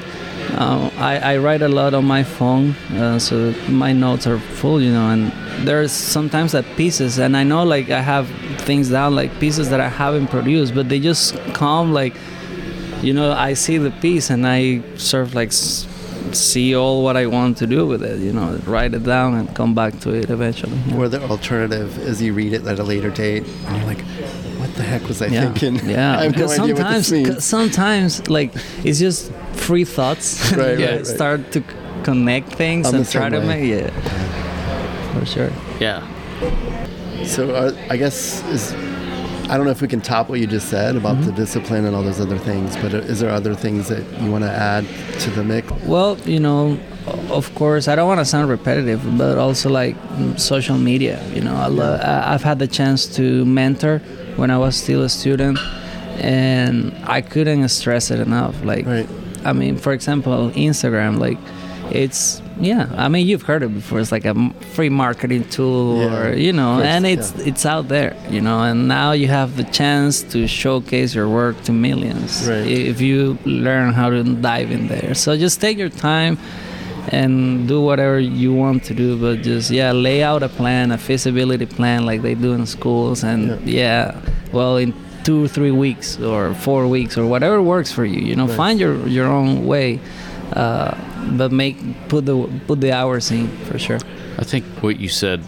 uh, 0.51 0.89
I, 0.97 1.33
I 1.33 1.37
write 1.37 1.61
a 1.61 1.67
lot 1.67 1.93
on 1.93 2.05
my 2.05 2.23
phone, 2.23 2.71
uh, 2.97 3.17
so 3.19 3.53
my 3.69 3.91
notes 3.93 4.27
are 4.27 4.39
full, 4.39 4.81
you 4.81 4.91
know. 4.91 5.09
And 5.09 5.31
there's 5.67 5.91
sometimes 5.91 6.51
that 6.51 6.65
pieces, 6.75 7.17
and 7.19 7.35
I 7.35 7.43
know 7.43 7.63
like 7.63 7.89
I 7.89 8.01
have 8.01 8.27
things 8.61 8.89
down, 8.89 9.15
like 9.15 9.39
pieces 9.39 9.69
that 9.69 9.79
I 9.79 9.89
haven't 9.89 10.27
produced, 10.27 10.75
but 10.75 10.89
they 10.89 10.99
just 10.99 11.35
come 11.53 11.93
like, 11.93 12.13
you 13.01 13.13
know, 13.13 13.31
I 13.31 13.53
see 13.53 13.77
the 13.77 13.91
piece 13.91 14.29
and 14.29 14.45
I 14.47 14.81
sort 14.97 15.23
of 15.27 15.35
like 15.35 15.49
s- 15.49 15.87
see 16.31 16.75
all 16.75 17.03
what 17.03 17.17
I 17.17 17.25
want 17.25 17.57
to 17.57 17.67
do 17.67 17.85
with 17.85 18.03
it. 18.03 18.19
You 18.19 18.31
know, 18.33 18.59
write 18.65 18.93
it 18.93 19.03
down 19.03 19.33
and 19.35 19.53
come 19.55 19.73
back 19.75 19.99
to 20.01 20.13
it 20.13 20.29
eventually. 20.29 20.77
yeah. 20.87 20.97
Or 20.97 21.09
the 21.09 21.21
alternative 21.23 21.97
is 21.99 22.21
you 22.21 22.33
read 22.33 22.53
it 22.53 22.65
at 22.65 22.79
a 22.79 22.83
later 22.83 23.09
date 23.09 23.43
and 23.65 23.77
you're 23.77 23.85
like, 23.87 24.01
what 24.59 24.73
the 24.75 24.83
heck 24.83 25.07
was 25.07 25.21
I 25.21 25.27
yeah. 25.27 25.51
thinking? 25.53 25.89
Yeah, 25.89 26.17
I 26.19 26.23
have 26.23 26.31
no 26.31 26.37
because 26.37 26.59
idea 26.59 26.75
what 26.75 27.03
sometimes, 27.03 27.45
sometimes 27.45 28.29
like 28.29 28.51
it's 28.85 28.99
just 28.99 29.31
free 29.53 29.85
thoughts. 29.85 30.51
Right, 30.57 30.77
yeah, 30.79 30.85
right, 30.85 30.95
right. 30.97 31.07
start 31.07 31.51
to 31.53 31.63
connect 32.03 32.53
things 32.53 32.87
I'm 32.87 32.95
and 32.95 33.09
try 33.09 33.29
to 33.29 33.39
way. 33.39 33.45
make 33.45 33.69
yeah, 33.69 35.13
for 35.19 35.25
sure. 35.25 35.51
Yeah. 35.79 36.01
So 37.25 37.51
uh, 37.55 37.71
I 37.89 37.97
guess 37.97 38.43
is 38.49 38.73
I 39.49 39.57
don't 39.57 39.65
know 39.65 39.71
if 39.71 39.81
we 39.81 39.87
can 39.87 40.01
top 40.01 40.29
what 40.29 40.39
you 40.39 40.47
just 40.47 40.69
said 40.69 40.95
about 40.95 41.15
Mm-hmm. 41.17 41.25
the 41.27 41.31
discipline 41.33 41.85
and 41.85 41.95
all 41.95 42.03
those 42.03 42.19
other 42.19 42.37
things, 42.39 42.75
but 42.77 42.93
uh, 42.93 42.97
is 43.11 43.19
there 43.19 43.29
other 43.29 43.53
things 43.55 43.87
that 43.89 44.03
you 44.21 44.31
want 44.31 44.43
to 44.43 44.49
add 44.51 44.85
to 45.19 45.29
the 45.31 45.43
mix? 45.43 45.71
Well, 45.85 46.17
you 46.25 46.39
know, 46.39 46.77
of 47.29 47.53
course, 47.55 47.87
I 47.87 47.95
don't 47.95 48.07
want 48.07 48.19
to 48.19 48.25
sound 48.25 48.49
repetitive, 48.49 49.01
but 49.17 49.37
also 49.37 49.69
like 49.69 49.95
social 50.37 50.77
media. 50.77 51.21
You 51.33 51.41
know, 51.41 51.55
I 51.55 51.67
lo- 51.67 51.99
I- 52.01 52.33
I've 52.33 52.43
had 52.43 52.59
the 52.59 52.67
chance 52.67 53.05
to 53.17 53.45
mentor 53.45 53.99
when 54.37 54.49
I 54.49 54.57
was 54.57 54.75
still 54.75 55.03
a 55.03 55.09
student, 55.09 55.59
and 56.19 56.93
I 57.03 57.21
couldn't 57.21 57.67
stress 57.69 58.11
it 58.11 58.19
enough. 58.19 58.55
Like, 58.63 58.85
Right. 58.85 59.09
I 59.45 59.53
mean, 59.53 59.77
for 59.77 59.93
example, 59.93 60.51
Instagram, 60.51 61.19
like, 61.19 61.37
it's 61.91 62.41
yeah. 62.59 62.87
I 62.97 63.07
mean, 63.09 63.27
you've 63.27 63.41
heard 63.41 63.61
it 63.61 63.73
before. 63.73 63.99
It's 63.99 64.11
like 64.11 64.25
a 64.25 64.35
free 64.73 64.89
marketing 64.89 65.43
tool, 65.49 65.97
Yeah. 65.99 66.17
or 66.19 66.33
you 66.33 66.53
know, 66.53 66.75
Course, 66.75 66.87
and 66.87 67.05
it's 67.05 67.33
yeah. 67.37 67.45
it's 67.49 67.65
out 67.65 67.87
there. 67.89 68.15
You 68.29 68.41
know, 68.41 68.61
and 68.63 68.87
now 68.87 69.11
you 69.11 69.27
have 69.27 69.57
the 69.57 69.63
chance 69.65 70.21
to 70.33 70.47
showcase 70.47 71.13
your 71.13 71.27
work 71.27 71.61
to 71.63 71.71
millions 71.73 72.47
Right. 72.47 72.65
if 72.65 73.01
you 73.01 73.37
learn 73.45 73.93
how 73.93 74.09
to 74.09 74.23
dive 74.23 74.71
in 74.71 74.87
there. 74.87 75.13
So 75.13 75.35
just 75.37 75.59
take 75.59 75.77
your 75.77 75.89
time 75.89 76.37
and 77.09 77.67
do 77.67 77.81
whatever 77.81 78.19
you 78.19 78.53
want 78.53 78.83
to 78.85 78.93
do, 78.93 79.17
but 79.17 79.41
just 79.41 79.69
yeah, 79.69 79.91
lay 79.91 80.23
out 80.23 80.41
a 80.41 80.49
plan, 80.49 80.91
a 80.91 80.97
feasibility 80.97 81.65
plan 81.65 82.05
like 82.05 82.21
they 82.21 82.33
do 82.33 82.53
in 82.53 82.65
schools, 82.65 83.23
and 83.23 83.59
yeah, 83.67 84.15
well 84.53 84.77
in 84.77 84.93
two, 85.23 85.43
or 85.45 85.47
three 85.47 85.71
weeks 85.71 86.19
or 86.19 86.53
four 86.53 86.87
weeks 86.87 87.17
or 87.17 87.25
whatever 87.25 87.61
works 87.61 87.91
for 87.91 88.05
you. 88.05 88.19
You 88.21 88.35
know, 88.35 88.47
Right. 88.47 88.55
find 88.57 88.79
your 88.79 89.07
your 89.07 89.27
own 89.27 89.65
way, 89.65 89.99
uh, 90.53 90.95
but 91.37 91.51
make 91.51 91.77
put 92.09 92.25
the 92.25 92.47
put 92.67 92.81
the 92.81 92.91
hours 92.91 93.31
in 93.31 93.47
for 93.65 93.77
sure. 93.79 93.99
I 94.37 94.43
think 94.43 94.65
what 94.81 94.99
you 94.99 95.09
said 95.09 95.41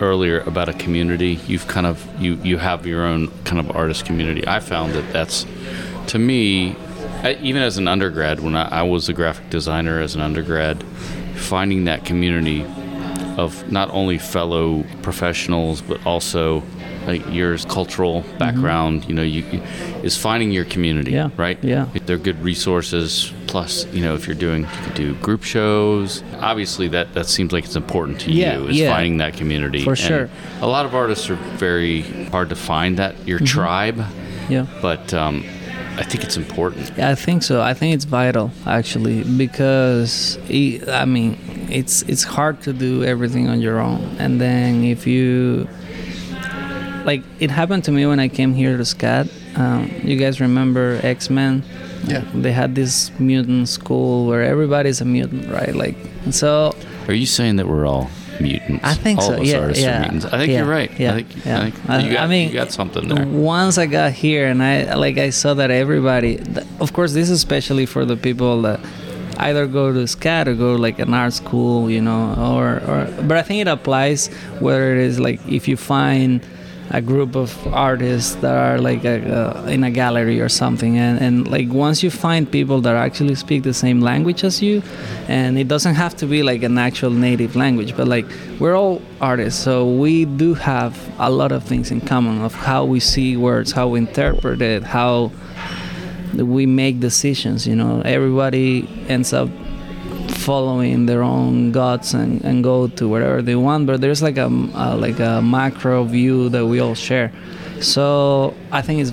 earlier 0.00 0.40
about 0.40 0.68
a 0.68 0.72
community, 0.74 1.40
you've 1.46 1.66
kind 1.66 1.86
of 1.86 2.06
you 2.20 2.38
you 2.44 2.58
have 2.58 2.86
your 2.86 3.04
own 3.04 3.28
kind 3.44 3.58
of 3.58 3.74
artist 3.76 4.04
community. 4.06 4.46
I 4.46 4.60
found 4.60 4.92
that 4.94 5.12
that's 5.12 5.46
to 6.08 6.18
me, 6.18 6.76
even 7.42 7.62
as 7.62 7.76
an 7.78 7.88
undergrad, 7.88 8.40
when 8.40 8.54
I, 8.54 8.80
I 8.80 8.82
was 8.82 9.08
a 9.08 9.12
graphic 9.12 9.50
designer 9.50 10.00
as 10.00 10.14
an 10.14 10.20
undergrad, 10.22 10.82
finding 11.34 11.84
that 11.84 12.04
community 12.04 12.64
of 13.36 13.70
not 13.70 13.88
only 13.92 14.18
fellow 14.18 14.84
professionals 15.02 15.80
but 15.80 16.04
also 16.06 16.62
like 17.08 17.24
your 17.32 17.56
cultural 17.58 18.22
background, 18.38 19.06
you 19.08 19.14
know, 19.14 19.22
you, 19.22 19.42
you 19.50 19.60
is 20.04 20.16
finding 20.16 20.50
your 20.52 20.64
community, 20.66 21.12
Yeah, 21.12 21.30
right? 21.36 21.58
yeah. 21.64 21.88
If 21.94 22.06
they're 22.06 22.18
good 22.18 22.40
resources. 22.42 23.32
Plus, 23.48 23.86
you 23.94 24.02
know, 24.04 24.14
if 24.14 24.26
you're 24.26 24.36
doing, 24.36 24.62
you 24.62 24.82
could 24.84 24.94
do 24.94 25.14
group 25.26 25.42
shows. 25.42 26.22
Obviously, 26.38 26.86
that 26.88 27.14
that 27.14 27.26
seems 27.26 27.50
like 27.50 27.64
it's 27.64 27.76
important 27.76 28.20
to 28.20 28.30
Yeah, 28.30 28.58
you 28.58 28.68
is 28.68 28.76
yeah. 28.76 28.92
finding 28.94 29.16
that 29.18 29.32
community. 29.38 29.82
For 29.84 29.92
And 29.92 29.98
sure. 29.98 30.30
A 30.60 30.66
lot 30.66 30.84
of 30.84 30.94
artists 30.94 31.30
are 31.30 31.36
very 31.56 32.02
hard 32.30 32.50
to 32.50 32.56
find 32.56 32.98
that 32.98 33.14
your 33.26 33.38
Mm-hmm. 33.38 33.46
tribe, 33.58 33.98
Yeah. 34.50 34.66
but 34.82 35.14
um, 35.14 35.44
I 35.96 36.04
think 36.04 36.24
it's 36.24 36.36
important. 36.36 36.92
Yeah, 36.98 37.08
I 37.10 37.14
think 37.14 37.42
so. 37.42 37.62
I 37.62 37.72
think 37.72 37.94
it's 37.96 38.04
vital 38.04 38.50
actually 38.66 39.24
because 39.24 40.38
it, 40.50 40.86
I 40.88 41.06
mean 41.06 41.38
it's 41.70 42.02
it's 42.02 42.24
hard 42.24 42.60
to 42.66 42.72
do 42.74 43.02
everything 43.02 43.48
on 43.48 43.60
your 43.62 43.78
own, 43.80 44.00
and 44.18 44.38
then 44.40 44.84
if 44.84 45.06
you 45.06 45.66
like 47.04 47.22
it 47.40 47.50
happened 47.50 47.84
to 47.84 47.92
me 47.92 48.06
when 48.06 48.20
I 48.20 48.28
came 48.28 48.54
here 48.54 48.76
to 48.76 48.82
SCAD. 48.82 49.30
Um, 49.58 49.90
you 50.04 50.16
guys 50.16 50.40
remember 50.40 51.00
X 51.02 51.30
Men? 51.30 51.62
Yeah. 52.04 52.24
They 52.34 52.52
had 52.52 52.74
this 52.74 53.10
mutant 53.18 53.68
school 53.68 54.26
where 54.26 54.42
everybody's 54.42 55.00
a 55.00 55.04
mutant, 55.04 55.50
right? 55.50 55.74
Like 55.74 55.96
so. 56.30 56.74
Are 57.08 57.14
you 57.14 57.26
saying 57.26 57.56
that 57.56 57.66
we're 57.66 57.86
all 57.86 58.10
mutants? 58.40 58.84
I 58.84 58.94
think 58.94 59.18
all 59.18 59.28
so. 59.28 59.34
Of 59.34 59.40
us 59.40 59.48
yeah, 59.48 59.58
artists 59.58 59.82
yeah. 59.82 59.96
are 59.96 60.00
mutants. 60.02 60.24
I 60.26 60.38
think 60.38 60.50
yeah, 60.50 60.58
you're 60.58 60.68
right. 60.68 60.98
Yeah, 60.98 61.10
I 61.10 61.14
think, 61.22 61.46
yeah. 61.46 61.58
I 61.58 61.70
think 61.70 62.08
you 62.08 62.12
got, 62.14 62.22
I 62.22 62.26
mean, 62.26 62.48
you 62.48 62.54
got 62.54 62.72
something 62.72 63.08
there. 63.08 63.26
Once 63.26 63.78
I 63.78 63.86
got 63.86 64.12
here 64.12 64.46
and 64.46 64.62
I 64.62 64.94
like 64.94 65.18
I 65.18 65.30
saw 65.30 65.54
that 65.54 65.70
everybody, 65.70 66.36
th- 66.36 66.66
of 66.80 66.92
course, 66.92 67.12
this 67.12 67.30
is 67.30 67.38
especially 67.38 67.86
for 67.86 68.04
the 68.04 68.16
people 68.16 68.62
that 68.62 68.80
either 69.38 69.66
go 69.66 69.92
to 69.92 70.00
SCAD 70.00 70.48
or 70.48 70.54
go 70.54 70.74
like 70.74 70.98
an 70.98 71.14
art 71.14 71.32
school, 71.32 71.90
you 71.90 72.02
know, 72.02 72.34
or, 72.38 72.80
or 72.90 73.06
but 73.22 73.36
I 73.36 73.42
think 73.42 73.60
it 73.60 73.68
applies 73.68 74.28
whether 74.60 74.92
it 74.94 74.98
is 74.98 75.18
like 75.18 75.40
if 75.48 75.68
you 75.68 75.76
find 75.76 76.42
a 76.90 77.02
group 77.02 77.36
of 77.36 77.50
artists 77.68 78.34
that 78.36 78.54
are 78.54 78.78
like 78.78 79.04
a, 79.04 79.66
in 79.68 79.84
a 79.84 79.90
gallery 79.90 80.40
or 80.40 80.48
something 80.48 80.96
and, 80.98 81.20
and 81.20 81.48
like 81.48 81.68
once 81.68 82.02
you 82.02 82.10
find 82.10 82.50
people 82.50 82.80
that 82.80 82.96
actually 82.96 83.34
speak 83.34 83.62
the 83.62 83.74
same 83.74 84.00
language 84.00 84.42
as 84.44 84.62
you 84.62 84.82
and 85.28 85.58
it 85.58 85.68
doesn't 85.68 85.94
have 85.94 86.16
to 86.16 86.26
be 86.26 86.42
like 86.42 86.62
an 86.62 86.78
actual 86.78 87.10
native 87.10 87.54
language 87.56 87.96
but 87.96 88.08
like 88.08 88.24
we're 88.58 88.76
all 88.76 89.02
artists 89.20 89.62
so 89.62 89.86
we 89.86 90.24
do 90.24 90.54
have 90.54 90.96
a 91.18 91.30
lot 91.30 91.52
of 91.52 91.62
things 91.62 91.90
in 91.90 92.00
common 92.00 92.40
of 92.40 92.54
how 92.54 92.84
we 92.84 93.00
see 93.00 93.36
words 93.36 93.72
how 93.72 93.86
we 93.88 93.98
interpret 93.98 94.62
it 94.62 94.82
how 94.82 95.30
we 96.34 96.66
make 96.66 97.00
decisions 97.00 97.66
you 97.66 97.76
know? 97.76 98.00
Everybody 98.04 98.88
ends 99.08 99.32
up 99.32 99.50
following 100.48 101.04
their 101.04 101.22
own 101.22 101.70
guts 101.72 102.14
and, 102.14 102.42
and 102.42 102.64
go 102.64 102.88
to 102.88 103.06
wherever 103.06 103.42
they 103.42 103.54
want 103.54 103.86
but 103.86 104.00
there's 104.00 104.22
like 104.22 104.38
a, 104.38 104.46
a 104.86 104.96
like 104.96 105.20
a 105.20 105.42
macro 105.42 106.04
view 106.04 106.48
that 106.48 106.64
we 106.64 106.80
all 106.80 106.94
share. 106.94 107.30
So 107.82 108.54
i 108.72 108.80
think 108.80 108.96
it's 109.02 109.12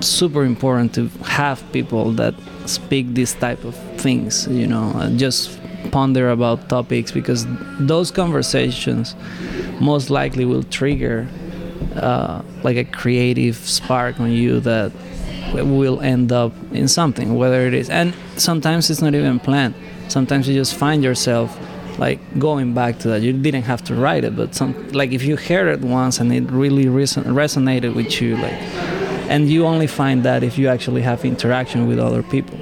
super 0.00 0.42
important 0.42 0.94
to 0.94 1.02
have 1.40 1.58
people 1.70 2.12
that 2.12 2.34
speak 2.64 3.04
this 3.20 3.34
type 3.34 3.62
of 3.70 3.74
things 4.06 4.48
you 4.48 4.66
know 4.66 4.86
uh, 4.96 5.10
just 5.24 5.60
ponder 5.90 6.30
about 6.30 6.68
topics 6.70 7.12
because 7.12 7.40
those 7.92 8.10
conversations 8.10 9.14
most 9.80 10.08
likely 10.08 10.44
will 10.46 10.66
trigger 10.80 11.28
uh, 11.96 12.40
like 12.62 12.78
a 12.78 12.84
creative 12.84 13.56
spark 13.56 14.18
on 14.18 14.30
you 14.30 14.60
that 14.60 14.90
will 15.52 16.00
end 16.00 16.32
up 16.32 16.52
in 16.72 16.88
something 16.88 17.28
whether 17.36 17.60
it 17.66 17.74
is 17.74 17.90
and 17.90 18.14
sometimes 18.36 18.88
it's 18.90 19.02
not 19.02 19.14
even 19.14 19.38
planned 19.38 19.74
sometimes 20.10 20.48
you 20.48 20.54
just 20.54 20.74
find 20.74 21.02
yourself 21.02 21.58
like 21.98 22.18
going 22.38 22.72
back 22.72 22.98
to 23.00 23.08
that. 23.08 23.20
You 23.22 23.32
didn't 23.32 23.64
have 23.64 23.82
to 23.84 23.94
write 23.94 24.24
it 24.24 24.36
but 24.36 24.54
some 24.54 24.90
like 24.92 25.12
if 25.12 25.22
you 25.22 25.36
heard 25.36 25.68
it 25.68 25.80
once 25.80 26.18
and 26.20 26.32
it 26.32 26.50
really 26.50 26.86
reson- 26.86 27.24
resonated 27.24 27.94
with 27.94 28.20
you 28.20 28.36
like 28.36 28.60
and 29.30 29.48
you 29.48 29.64
only 29.64 29.86
find 29.86 30.24
that 30.24 30.42
if 30.42 30.58
you 30.58 30.66
actually 30.66 31.02
have 31.02 31.24
interaction 31.24 31.86
with 31.86 32.00
other 32.00 32.22
people. 32.22 32.58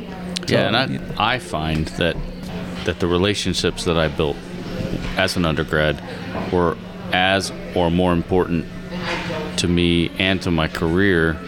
Yeah, 0.49 0.69
and 0.69 0.77
I, 0.77 1.35
I 1.35 1.39
find 1.39 1.87
that 1.97 2.17
that 2.85 3.01
the 3.01 3.07
relationships 3.07 3.85
that 3.85 3.99
I 3.99 4.09
built 4.09 4.37
as 5.17 5.37
an 5.37 5.45
undergrad 5.45 6.01
were 6.53 6.77
as 7.13 7.53
or 7.75 7.91
more 7.91 8.13
important 8.13 8.67
to 9.57 9.67
me 9.67 10.11
and 10.19 10.41
to 10.43 10.51
my 10.51 10.69
career 10.69 11.39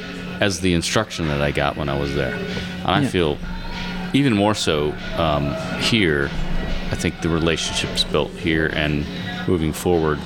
as 0.40 0.60
the 0.60 0.72
instruction 0.72 1.28
that 1.28 1.40
I 1.42 1.50
got 1.50 1.76
when 1.76 1.88
I 1.88 1.98
was 1.98 2.14
there. 2.14 2.34
And 2.34 2.88
I 2.88 3.06
feel 3.06 3.38
even 4.12 4.34
more 4.34 4.54
so 4.54 4.92
um, 5.16 5.54
here. 5.80 6.30
I 6.90 6.96
think 6.96 7.20
the 7.20 7.28
relationships 7.28 8.04
built 8.04 8.30
here 8.32 8.66
and 8.74 9.06
moving 9.46 9.72
forward. 9.72 10.18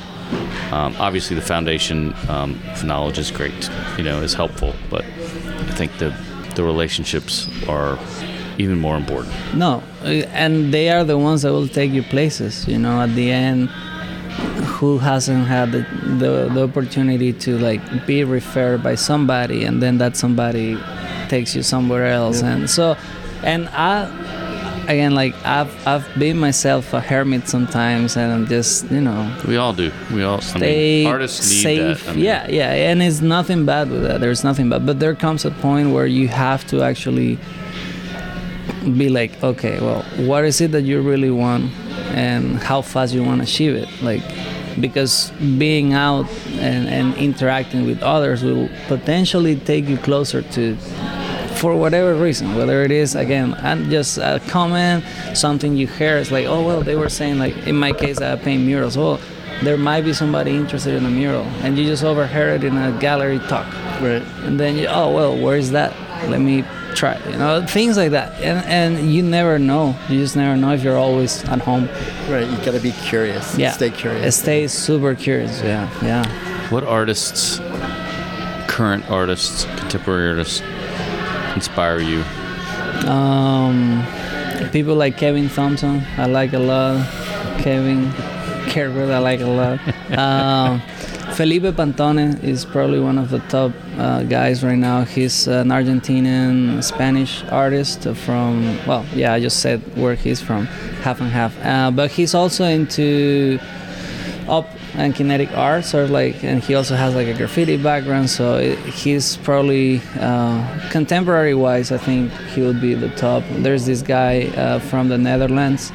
Um, 0.72 0.96
obviously, 0.98 1.36
the 1.36 1.42
foundation 1.42 2.14
um, 2.28 2.58
of 2.72 2.84
knowledge 2.84 3.18
is 3.18 3.30
great, 3.30 3.70
you 3.98 4.04
know, 4.04 4.22
is 4.22 4.34
helpful, 4.34 4.74
but 4.90 5.04
I 5.04 5.74
think 5.76 5.96
the 5.98 6.14
the 6.54 6.62
relationships 6.62 7.48
are 7.68 7.98
even 8.58 8.78
more 8.78 8.96
important. 8.96 9.34
No, 9.54 9.82
uh, 10.02 10.06
and 10.32 10.72
they 10.72 10.88
are 10.90 11.04
the 11.04 11.18
ones 11.18 11.42
that 11.42 11.52
will 11.52 11.68
take 11.68 11.90
you 11.90 12.02
places. 12.02 12.66
You 12.68 12.78
know, 12.78 13.00
at 13.00 13.14
the 13.14 13.30
end, 13.30 13.68
who 14.78 14.98
hasn't 14.98 15.46
had 15.46 15.72
the, 15.72 15.86
the, 16.18 16.50
the 16.52 16.64
opportunity 16.64 17.32
to 17.32 17.58
like 17.58 18.06
be 18.06 18.24
referred 18.24 18.82
by 18.82 18.94
somebody, 18.94 19.64
and 19.64 19.82
then 19.82 19.98
that 19.98 20.16
somebody 20.16 20.78
takes 21.28 21.54
you 21.54 21.62
somewhere 21.62 22.06
else, 22.06 22.42
and 22.42 22.68
so, 22.68 22.96
and 23.44 23.68
I, 23.68 24.09
again, 24.85 25.14
like 25.14 25.35
I've 25.44 25.87
I've 25.87 26.07
been 26.18 26.38
myself 26.38 26.92
a 26.92 27.00
hermit 27.00 27.48
sometimes, 27.48 28.16
and 28.16 28.33
I'm 28.33 28.46
just 28.46 28.90
you 28.90 29.00
know 29.00 29.30
We 29.46 29.57
all 29.57 29.72
do. 29.72 29.92
We 30.12 30.22
all. 30.22 30.40
I 30.54 30.59
mean, 30.59 31.07
artists 31.07 31.40
need 31.50 31.62
safe. 31.62 32.04
that. 32.04 32.11
I 32.11 32.14
mean, 32.14 32.24
yeah, 32.24 32.48
yeah, 32.48 32.90
and 32.90 33.02
it's 33.02 33.20
nothing 33.20 33.64
bad 33.64 33.90
with 33.90 34.02
that. 34.02 34.20
There's 34.20 34.44
nothing 34.44 34.68
bad, 34.70 34.87
but 34.87 35.00
there 35.00 35.14
comes 35.14 35.44
a 35.44 35.50
point 35.50 35.90
where 35.92 36.07
you 36.07 36.28
have 36.28 36.66
to 36.68 36.83
actually 36.83 37.38
be 38.96 39.09
like, 39.09 39.42
okay, 39.42 39.80
well, 39.80 40.02
what 40.26 40.44
is 40.44 40.61
it 40.61 40.72
that 40.72 40.83
you 40.83 41.00
really 41.00 41.30
want, 41.30 41.70
and 42.14 42.59
how 42.59 42.83
fast 42.83 43.14
you 43.14 43.22
want 43.22 43.40
to 43.40 43.44
achieve 43.44 43.74
it, 43.74 43.88
like. 44.02 44.22
Because 44.80 45.30
being 45.57 45.92
out 45.92 46.28
and, 46.59 46.88
and 46.88 47.14
interacting 47.14 47.87
with 47.87 48.02
others 48.02 48.42
will 48.42 48.68
potentially 48.88 49.54
take 49.54 49.87
you 49.88 49.96
closer 49.98 50.42
to 50.42 50.76
for 51.64 51.74
whatever 51.74 52.14
reason, 52.14 52.55
whether 52.57 52.83
it 52.83 52.90
is 52.90 53.14
again 53.14 53.55
and 53.62 53.90
just 53.90 54.18
a 54.18 54.38
comment, 54.48 55.03
something 55.33 55.74
you 55.74 55.87
hear, 55.87 56.18
it's 56.18 56.31
like, 56.31 56.44
oh 56.44 56.62
well, 56.62 56.83
they 56.83 56.94
were 56.94 57.09
saying 57.09 57.38
like 57.38 57.57
in 57.66 57.74
my 57.74 57.90
case 57.92 58.20
I 58.20 58.37
paint 58.37 58.62
murals. 58.64 58.98
Well, 58.98 59.18
there 59.62 59.79
might 59.79 60.03
be 60.05 60.12
somebody 60.12 60.50
interested 60.55 60.92
in 60.92 61.07
a 61.07 61.11
mural, 61.11 61.44
and 61.62 61.79
you 61.79 61.87
just 61.87 62.05
overheard 62.05 62.64
it 62.64 62.66
in 62.66 62.77
a 62.77 62.92
gallery 63.00 63.38
talk, 63.48 63.66
Right. 64.03 64.20
and 64.44 64.61
then 64.61 64.77
you, 64.77 64.88
oh 64.88 65.14
well, 65.14 65.33
where 65.38 65.57
is 65.57 65.70
that? 65.70 65.90
Let 66.29 66.42
me 66.42 66.64
try, 66.94 67.16
you 67.31 67.38
know, 67.38 67.64
things 67.66 67.96
like 67.96 68.11
that, 68.11 68.29
and 68.42 68.59
and 68.98 69.11
you 69.14 69.22
never 69.22 69.59
know. 69.59 69.96
You 70.11 70.18
just 70.20 70.37
never 70.37 70.57
know 70.61 70.72
if 70.74 70.83
you're 70.85 70.98
always 70.98 71.42
at 71.44 71.61
home. 71.61 71.87
Right. 72.29 72.46
You 72.46 72.57
got 72.59 72.72
to 72.72 72.81
be 72.81 72.92
curious. 73.09 73.57
Yeah, 73.57 73.72
Stay 73.72 73.90
curious. 73.90 74.37
Stay 74.37 74.66
super 74.68 75.14
curious. 75.14 75.62
Yeah, 75.62 75.88
yeah. 76.03 76.24
What 76.70 76.85
artists, 76.85 77.59
current 78.68 79.09
artists, 79.11 79.64
contemporary 79.81 80.29
artists, 80.29 80.61
inspire 81.54 82.00
you? 82.00 82.22
Um, 83.08 84.04
people 84.72 84.94
like 84.94 85.16
Kevin 85.16 85.48
Thompson, 85.48 86.02
I 86.16 86.26
like 86.26 86.52
a 86.52 86.58
lot. 86.58 87.06
Kevin 87.60 88.12
Kerber, 88.70 89.12
I 89.12 89.18
like 89.18 89.40
a 89.40 89.46
lot. 89.46 89.80
Um, 90.18 90.80
Felipe 91.34 91.64
Pantone 91.64 92.42
is 92.44 92.64
probably 92.64 93.00
one 93.00 93.18
of 93.18 93.30
the 93.30 93.40
top 93.48 93.72
uh, 93.98 94.22
guys 94.22 94.62
right 94.62 94.78
now. 94.78 95.02
He's 95.02 95.48
an 95.48 95.68
Argentinian 95.68 96.84
Spanish 96.84 97.42
artist 97.50 98.06
from, 98.24 98.78
well, 98.86 99.04
yeah, 99.14 99.32
I 99.32 99.40
just 99.40 99.58
said 99.60 99.80
where 99.96 100.14
he's 100.14 100.40
from, 100.40 100.66
half 101.02 101.20
and 101.20 101.30
half. 101.30 101.52
Uh, 101.64 101.90
but 101.90 102.12
he's 102.12 102.34
also 102.34 102.64
into 102.64 103.58
op 104.46 104.68
and 104.96 105.14
kinetic 105.14 105.50
art, 105.57 105.85
sort 105.85 106.04
of 106.04 106.11
like, 106.11 106.42
and 106.44 106.62
he 106.62 106.74
also 106.74 106.94
has 106.94 107.14
like 107.14 107.26
a 107.26 107.35
graffiti 107.35 107.76
background. 107.76 108.30
So 108.30 108.57
it, 108.57 108.78
he's 108.78 109.37
probably 109.38 110.00
uh, 110.20 110.90
contemporary-wise, 110.90 111.90
I 111.92 111.98
think 111.98 112.33
he 112.54 112.62
would 112.62 112.80
be 112.80 112.94
the 112.94 113.11
top. 113.11 113.42
There's 113.50 113.87
this 113.87 114.02
guy 114.02 114.44
uh, 114.57 114.78
from 114.78 115.09
the 115.09 115.18
Netherlands. 115.18 115.92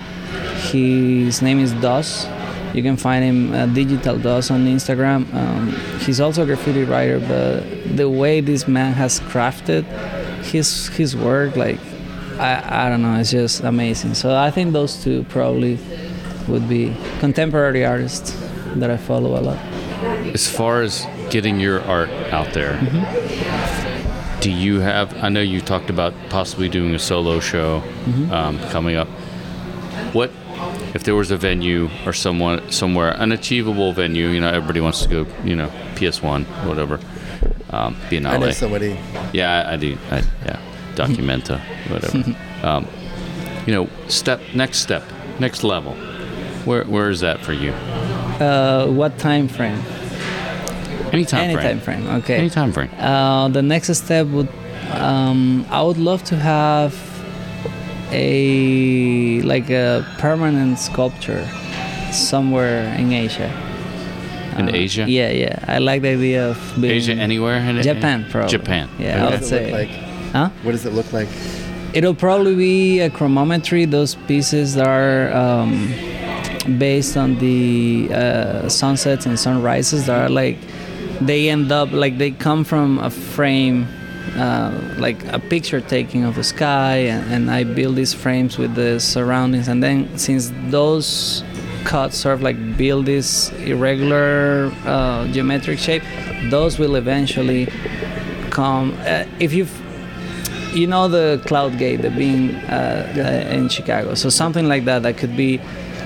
His 0.71 1.41
name 1.41 1.59
is 1.59 1.73
Does. 1.73 2.27
You 2.73 2.83
can 2.83 2.97
find 2.97 3.23
him 3.23 3.53
uh, 3.53 3.65
Digital 3.67 4.17
Does 4.19 4.51
on 4.51 4.65
Instagram. 4.65 5.33
Um, 5.33 5.71
he's 5.99 6.19
also 6.19 6.43
a 6.43 6.45
graffiti 6.45 6.83
writer, 6.83 7.19
but 7.19 7.97
the 7.97 8.09
way 8.09 8.41
this 8.41 8.67
man 8.67 8.93
has 8.93 9.19
crafted 9.21 9.85
his 10.43 10.87
his 10.89 11.15
work, 11.15 11.55
like 11.55 11.79
I, 12.37 12.85
I 12.85 12.89
don't 12.89 13.01
know, 13.01 13.19
it's 13.19 13.31
just 13.31 13.63
amazing. 13.63 14.13
So 14.13 14.35
I 14.35 14.51
think 14.51 14.73
those 14.73 15.03
two 15.03 15.23
probably 15.29 15.79
would 16.47 16.69
be 16.69 16.95
contemporary 17.19 17.85
artists 17.85 18.35
that 18.75 18.91
I 18.91 18.97
follow 18.97 19.39
a 19.39 19.41
lot. 19.41 19.57
As 20.33 20.47
far 20.47 20.81
as 20.81 21.05
getting 21.29 21.59
your 21.59 21.81
art 21.81 22.09
out 22.31 22.53
there, 22.53 22.79
do 24.41 24.51
you 24.51 24.79
have? 24.79 25.15
I 25.23 25.29
know 25.29 25.41
you 25.41 25.61
talked 25.61 25.89
about 25.89 26.13
possibly 26.29 26.69
doing 26.69 26.95
a 26.95 26.99
solo 26.99 27.39
show 27.39 27.83
um, 28.31 28.59
coming 28.69 28.95
up. 28.95 29.07
What 30.13 30.31
if 30.93 31.03
there 31.03 31.15
was 31.15 31.31
a 31.31 31.37
venue 31.37 31.89
or 32.05 32.13
someone 32.13 32.71
somewhere 32.71 33.11
an 33.11 33.31
achievable 33.31 33.93
venue? 33.93 34.27
You 34.27 34.41
know, 34.41 34.49
everybody 34.49 34.81
wants 34.81 35.01
to 35.03 35.09
go. 35.09 35.27
You 35.43 35.55
know, 35.55 35.71
PS 35.95 36.21
One, 36.21 36.45
whatever. 36.65 36.99
Um, 37.71 37.95
I 38.11 38.19
know 38.37 38.51
somebody. 38.51 38.99
Yeah, 39.33 39.67
I, 39.67 39.73
I 39.73 39.75
do. 39.77 39.97
I, 40.09 40.23
yeah, 40.45 40.59
documenta, 40.95 41.59
whatever. 41.89 42.35
um, 42.67 42.87
you 43.65 43.73
know, 43.73 43.89
step 44.07 44.41
next 44.55 44.79
step, 44.79 45.03
next 45.39 45.63
level. 45.63 45.93
Where 46.65 46.83
where 46.85 47.09
is 47.09 47.19
that 47.19 47.41
for 47.41 47.53
you? 47.53 47.73
Uh, 48.39 48.87
what 48.87 49.17
time 49.19 49.47
frame? 49.47 49.79
Any 51.11 51.25
time 51.25 51.41
Any 51.45 51.53
frame. 51.55 51.65
time 51.65 51.79
frame. 51.81 52.07
Okay. 52.19 52.35
Any 52.37 52.49
time 52.49 52.71
frame. 52.71 52.89
Uh, 52.99 53.47
the 53.49 53.61
next 53.61 53.93
step 53.95 54.27
would, 54.27 54.47
um, 54.91 55.65
I 55.69 55.81
would 55.81 55.97
love 55.97 56.23
to 56.25 56.35
have 56.35 56.93
a 58.11 59.41
like 59.41 59.69
a 59.69 60.05
permanent 60.19 60.79
sculpture 60.79 61.47
somewhere 62.11 62.93
in 62.95 63.11
Asia. 63.11 63.51
In 64.57 64.67
Uh, 64.69 64.71
Asia? 64.73 65.05
Yeah, 65.07 65.29
yeah. 65.31 65.59
I 65.67 65.77
like 65.79 66.01
the 66.01 66.09
idea 66.09 66.49
of 66.49 66.57
being 66.79 66.93
Asia, 66.95 67.13
anywhere? 67.13 67.57
In, 67.57 67.81
Japan, 67.81 68.25
probably. 68.29 68.49
Japan. 68.49 68.89
Yeah, 68.99 69.23
What 69.23 69.27
I 69.27 69.31
would 69.31 69.39
does 69.39 69.51
it 69.51 69.55
say. 69.55 69.63
look 69.65 69.73
like? 69.73 69.89
Huh? 70.33 70.49
What 70.63 70.71
does 70.71 70.85
it 70.85 70.93
look 70.93 71.11
like? 71.13 71.27
It'll 71.93 72.13
probably 72.15 72.55
be 72.55 72.99
a 72.99 73.09
chromometry. 73.09 73.89
Those 73.89 74.15
pieces 74.27 74.75
that 74.75 74.85
are 74.87 75.31
um, 75.33 75.89
based 76.77 77.15
on 77.17 77.37
the 77.39 78.09
uh, 78.11 78.69
sunsets 78.69 79.25
and 79.25 79.39
sunrises 79.39 80.05
that 80.07 80.25
are 80.25 80.29
like 80.29 80.57
they 81.21 81.49
end 81.49 81.71
up 81.71 81.91
like 81.91 82.17
they 82.17 82.31
come 82.31 82.63
from 82.63 82.99
a 82.99 83.09
frame, 83.09 83.87
uh, 84.35 84.71
like 84.97 85.23
a 85.33 85.39
picture 85.39 85.81
taking 85.81 86.23
of 86.23 86.35
the 86.35 86.43
sky, 86.43 86.95
and, 86.95 87.33
and 87.33 87.51
I 87.51 87.63
build 87.63 87.95
these 87.95 88.13
frames 88.13 88.57
with 88.57 88.75
the 88.75 88.99
surroundings, 88.99 89.67
and 89.67 89.83
then 89.83 90.17
since 90.17 90.51
those 90.67 91.43
cuts 91.83 92.17
sort 92.17 92.35
of 92.35 92.41
like 92.41 92.77
build 92.77 93.05
this 93.05 93.51
irregular 93.53 94.71
uh, 94.85 95.27
geometric 95.27 95.79
shape, 95.79 96.03
those 96.49 96.79
will 96.79 96.95
eventually 96.95 97.67
come. 98.49 98.95
Uh, 98.99 99.25
if 99.39 99.53
you've 99.53 99.73
you 100.73 100.85
know 100.85 101.07
the 101.07 101.41
cloud 101.47 101.77
gate 101.79 102.03
the 102.03 102.11
bean 102.11 102.53
uh, 102.69 103.47
in 103.49 103.67
chicago 103.67 104.13
so 104.13 104.29
something 104.29 104.67
like 104.67 104.85
that 104.85 105.01
that 105.01 105.17
could 105.17 105.35
be 105.35 105.59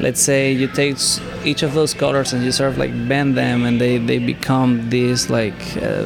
let's 0.06 0.22
say 0.30 0.52
you 0.62 0.68
take 0.82 0.98
each 1.50 1.62
of 1.68 1.72
those 1.74 1.94
colors 2.04 2.34
and 2.34 2.40
you 2.46 2.52
sort 2.52 2.70
of 2.72 2.78
like 2.84 2.94
bend 3.08 3.32
them 3.44 3.58
and 3.68 3.76
they, 3.84 3.98
they 4.10 4.20
become 4.20 4.72
this 4.90 5.30
like 5.30 5.62
uh, 5.88 6.06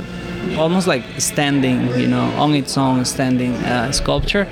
almost 0.63 0.88
like 0.93 1.03
standing 1.31 1.79
you 2.01 2.07
know 2.07 2.25
on 2.43 2.53
its 2.62 2.77
own 2.77 3.03
standing 3.05 3.53
uh, 3.73 3.91
sculpture 3.91 4.45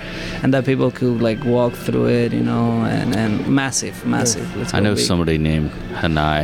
and 0.44 0.50
that 0.54 0.64
people 0.66 0.90
could 0.92 1.22
like 1.22 1.42
walk 1.46 1.74
through 1.86 2.08
it 2.22 2.34
you 2.34 2.44
know 2.52 2.66
and, 2.98 3.16
and 3.16 3.32
massive 3.48 3.96
massive 4.06 4.48
I 4.74 4.80
know 4.86 4.96
big. 4.96 5.06
somebody 5.10 5.38
named 5.38 5.72
Hanai 6.02 6.44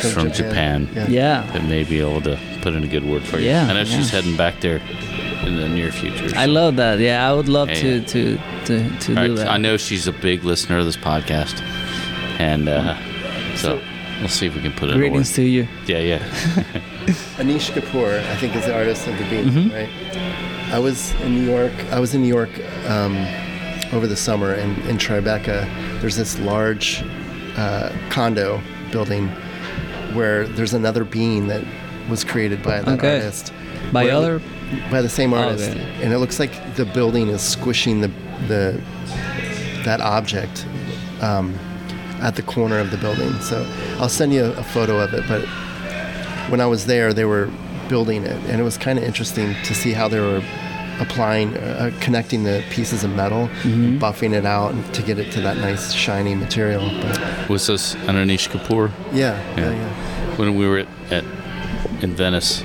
From 0.00 0.10
from 0.14 0.26
Japan. 0.32 0.86
Japan, 0.88 1.10
Yeah. 1.12 1.42
yeah 1.44 1.52
that 1.52 1.64
may 1.64 1.82
be 1.84 2.00
able 2.00 2.20
to 2.30 2.36
put 2.62 2.74
in 2.74 2.82
a 2.84 2.88
good 2.94 3.04
word 3.04 3.22
for 3.22 3.38
you. 3.38 3.46
Yeah, 3.52 3.70
I 3.70 3.72
know 3.74 3.84
she's 3.84 4.10
heading 4.10 4.36
back 4.36 4.60
there 4.60 4.80
in 5.46 5.56
the 5.56 5.68
near 5.68 5.90
future. 5.92 6.30
i 6.36 6.46
love 6.46 6.76
that 6.76 6.98
yeah 6.98 7.28
i 7.28 7.32
would 7.32 7.48
love 7.48 7.68
Yeah, 7.68 7.74
to, 7.80 7.88
yeah. 7.98 8.04
to 8.06 8.38
to 8.66 8.98
to 8.98 9.16
All 9.16 9.26
do 9.26 9.30
right, 9.32 9.36
that 9.36 9.48
I 9.48 9.56
know 9.58 9.76
she's 9.76 10.06
a 10.08 10.12
big 10.12 10.42
listener 10.44 10.78
of 10.78 10.84
this 10.86 10.96
podcast, 10.96 11.60
and 12.40 12.68
uh, 12.68 12.96
so 13.56 13.80
we'll 14.20 14.28
see 14.28 14.46
if 14.46 14.54
we 14.56 14.60
can 14.62 14.72
put 14.72 14.88
it 14.90 14.92
in 14.92 14.96
a 14.96 15.02
word. 15.04 15.08
greetings 15.10 15.32
to 15.34 15.42
you 15.42 15.68
Yeah, 15.86 15.98
yeah. 15.98 16.18
Anish 17.38 17.70
Kapoor, 17.70 18.18
I 18.18 18.36
think, 18.36 18.56
is 18.56 18.64
the 18.66 18.74
artist 18.74 19.06
of 19.06 19.16
the 19.18 19.24
bean, 19.30 19.44
Mhm. 19.50 19.72
right? 19.72 20.72
I 20.74 20.78
was 20.80 21.12
in 21.22 21.34
New 21.36 21.48
York. 21.48 21.72
I 21.92 22.00
was 22.00 22.14
in 22.14 22.22
New 22.22 22.28
York 22.38 22.50
um, 22.88 23.16
over 23.92 24.06
the 24.08 24.16
summer, 24.16 24.52
and 24.52 24.76
in 24.90 24.96
Tribeca, 24.98 25.64
there's 26.00 26.16
this 26.16 26.38
large 26.40 27.04
uh, 27.56 27.90
condo 28.10 28.60
building 28.90 29.28
where 30.14 30.46
there's 30.48 30.74
another 30.74 31.04
bean 31.04 31.46
that 31.46 31.62
was 32.10 32.24
created 32.24 32.62
by 32.64 32.80
that 32.80 32.98
Okay. 32.98 33.16
artist. 33.22 33.52
by 33.92 34.04
Where- 34.06 34.14
other 34.14 34.40
by 34.90 35.00
the 35.02 35.08
same 35.08 35.32
Oh, 35.32 35.38
artist, 35.38 35.70
okay. 35.70 36.02
and 36.02 36.12
it 36.12 36.18
looks 36.18 36.38
like 36.40 36.52
the 36.76 36.84
building 36.84 37.28
is 37.28 37.40
squishing 37.42 38.00
the 38.00 38.10
the 38.48 38.80
that 39.84 40.00
object 40.00 40.66
um, 41.20 41.54
at 42.20 42.34
the 42.36 42.42
corner 42.42 42.78
of 42.78 42.90
the 42.90 42.96
building. 42.98 43.32
So 43.40 43.64
I'll 43.98 44.08
send 44.08 44.32
you 44.32 44.44
a, 44.44 44.50
a 44.52 44.62
photo 44.62 44.98
of 44.98 45.14
it. 45.14 45.24
But 45.28 45.42
when 46.50 46.60
I 46.60 46.66
was 46.66 46.86
there, 46.86 47.12
they 47.12 47.24
were 47.24 47.48
building 47.88 48.24
it, 48.24 48.36
and 48.50 48.60
it 48.60 48.64
was 48.64 48.76
kind 48.76 48.98
of 48.98 49.04
interesting 49.04 49.54
to 49.64 49.74
see 49.74 49.92
how 49.92 50.08
they 50.08 50.18
were 50.20 50.42
applying, 50.98 51.54
uh, 51.58 51.90
connecting 52.00 52.42
the 52.44 52.64
pieces 52.70 53.04
of 53.04 53.10
metal, 53.14 53.48
Mm-hmm. 53.62 53.98
buffing 53.98 54.32
it 54.32 54.46
out 54.46 54.74
to 54.94 55.02
get 55.02 55.18
it 55.18 55.30
to 55.32 55.40
that 55.42 55.56
nice 55.58 55.92
shiny 55.92 56.34
material. 56.34 56.90
But 57.02 57.48
Was 57.48 57.66
this 57.66 57.94
Anish 58.06 58.48
Kapoor? 58.48 58.90
yeah, 59.12 59.38
yeah, 59.56 59.70
Yeah. 59.70 59.70
yeah. 59.72 60.36
When 60.36 60.56
we 60.56 60.66
were 60.66 60.78
at, 60.80 60.88
at 61.12 61.24
in 62.02 62.14
Venice, 62.16 62.62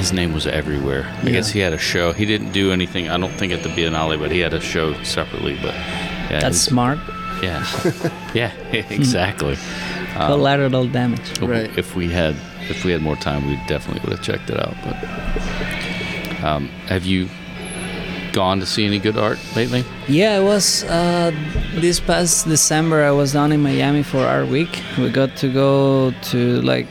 his 0.00 0.12
name 0.12 0.32
was 0.32 0.46
everywhere. 0.46 1.04
I 1.22 1.26
Yeah. 1.26 1.32
guess 1.32 1.50
he 1.50 1.60
had 1.60 1.72
a 1.72 1.78
show. 1.92 2.12
He 2.12 2.24
didn't 2.32 2.52
do 2.52 2.72
anything. 2.72 3.04
I 3.14 3.16
don't 3.22 3.36
think 3.40 3.52
at 3.52 3.62
the 3.62 3.68
Biennale, 3.76 4.18
but 4.18 4.30
he 4.30 4.40
had 4.46 4.54
a 4.54 4.60
show 4.60 4.86
separately. 5.02 5.56
But 5.62 5.74
yeah, 6.30 6.40
that's 6.40 6.56
it- 6.56 6.70
smart 6.70 6.98
yeah, 7.42 7.64
yeah, 8.40 8.52
exactly. 8.98 9.56
Um, 10.16 10.26
collateral 10.32 10.86
damage 10.86 11.38
Right. 11.40 11.70
If 11.78 11.88
we 11.96 12.06
had 12.20 12.34
if 12.72 12.84
we 12.84 12.92
had 12.92 13.02
more 13.02 13.16
time, 13.16 13.40
we 13.50 13.56
definitely 13.66 14.00
would 14.04 14.12
have 14.16 14.24
checked 14.30 14.48
it 14.50 14.58
out. 14.66 14.76
But 14.84 14.96
um, 16.44 16.68
have 16.88 17.04
you 17.06 17.28
gone 18.32 18.60
to 18.60 18.66
see 18.66 18.84
any 18.86 18.98
good 18.98 19.16
art 19.16 19.38
lately? 19.56 19.82
Yeah, 20.08 20.38
it 20.40 20.44
was 20.44 20.84
uh, 20.84 21.30
this 21.80 21.98
past 22.00 22.46
December. 22.48 23.02
I 23.04 23.10
was 23.10 23.32
down 23.32 23.52
in 23.52 23.60
Miami 23.62 24.02
for 24.02 24.20
Art 24.36 24.48
Week. 24.48 24.82
We 24.98 25.10
got 25.10 25.36
to 25.42 25.48
go 25.52 26.12
to 26.30 26.38
like 26.62 26.86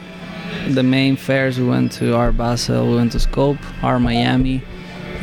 the 0.67 0.83
main 0.83 1.15
fairs. 1.15 1.59
We 1.59 1.67
went 1.67 1.91
to 1.93 2.15
Art 2.15 2.37
Basel, 2.37 2.87
we 2.89 2.95
went 2.95 3.11
to 3.13 3.19
Scope, 3.19 3.57
Art 3.83 4.01
Miami, 4.01 4.61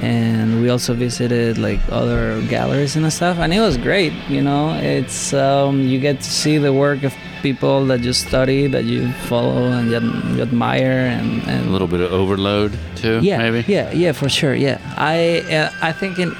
and 0.01 0.61
we 0.61 0.68
also 0.68 0.94
visited 0.94 1.59
like 1.59 1.81
other 1.90 2.40
galleries 2.49 2.96
and 2.96 3.11
stuff. 3.12 3.38
And 3.38 3.53
it 3.55 3.61
was 3.61 3.77
great. 3.77 4.12
You 4.29 4.42
know, 4.42 4.75
it's 4.75 5.33
um, 5.33 5.81
you 5.83 5.99
get 6.01 6.18
to 6.20 6.31
see 6.31 6.59
the 6.59 6.72
work 6.72 7.03
of 7.03 7.14
people 7.42 7.87
that 7.87 8.01
you 8.01 8.12
study, 8.12 8.66
that 8.66 8.85
you 8.85 9.12
follow 9.29 9.66
and 9.70 9.90
you, 9.90 10.01
you 10.37 10.42
admire, 10.42 11.07
and, 11.07 11.42
and 11.49 11.68
A 11.68 11.70
little 11.70 11.87
bit 11.87 12.01
of 12.01 12.12
overload 12.12 12.77
too, 12.96 13.20
yeah, 13.22 13.38
maybe. 13.38 13.64
yeah, 13.72 13.92
yeah, 13.92 14.12
for 14.12 14.29
sure. 14.29 14.55
Yeah, 14.55 14.79
I 14.96 15.40
uh, 15.55 15.70
I 15.83 15.92
think 15.92 16.18
in, 16.18 16.35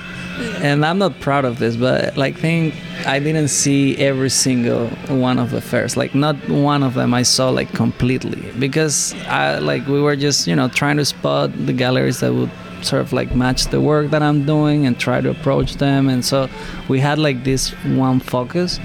and 0.63 0.85
I'm 0.85 0.99
not 0.99 1.21
proud 1.21 1.45
of 1.45 1.59
this, 1.59 1.77
but 1.77 2.17
like 2.17 2.37
think 2.37 2.75
I 3.07 3.19
didn't 3.19 3.49
see 3.49 3.97
every 3.99 4.31
single 4.31 4.89
one 5.09 5.39
of 5.39 5.51
the 5.51 5.61
fairs. 5.61 5.97
Like 5.97 6.15
not 6.15 6.37
one 6.49 6.83
of 6.83 6.95
them 6.95 7.15
I 7.15 7.23
saw 7.23 7.51
like 7.51 7.73
completely 7.73 8.53
because 8.59 9.15
I 9.27 9.59
like 9.59 9.87
we 9.87 10.01
were 10.01 10.17
just 10.17 10.47
you 10.47 10.57
know 10.57 10.69
trying 10.69 10.97
to 10.99 11.05
spot 11.05 11.51
the 11.67 11.73
galleries 11.73 12.21
that 12.21 12.33
would 12.33 12.51
sort 12.83 13.03
of 13.03 13.13
like 13.13 13.35
match 13.35 13.67
the 13.67 13.81
work 13.81 14.11
that 14.11 14.23
I'm 14.23 14.45
doing 14.45 14.87
and 14.87 14.99
try 14.99 15.21
to 15.21 15.31
approach 15.31 15.77
them, 15.77 16.09
and 16.09 16.25
so 16.25 16.49
we 16.89 17.01
had 17.01 17.19
like 17.19 17.45
this 17.45 17.71
one 17.85 18.21
focus, 18.21 18.79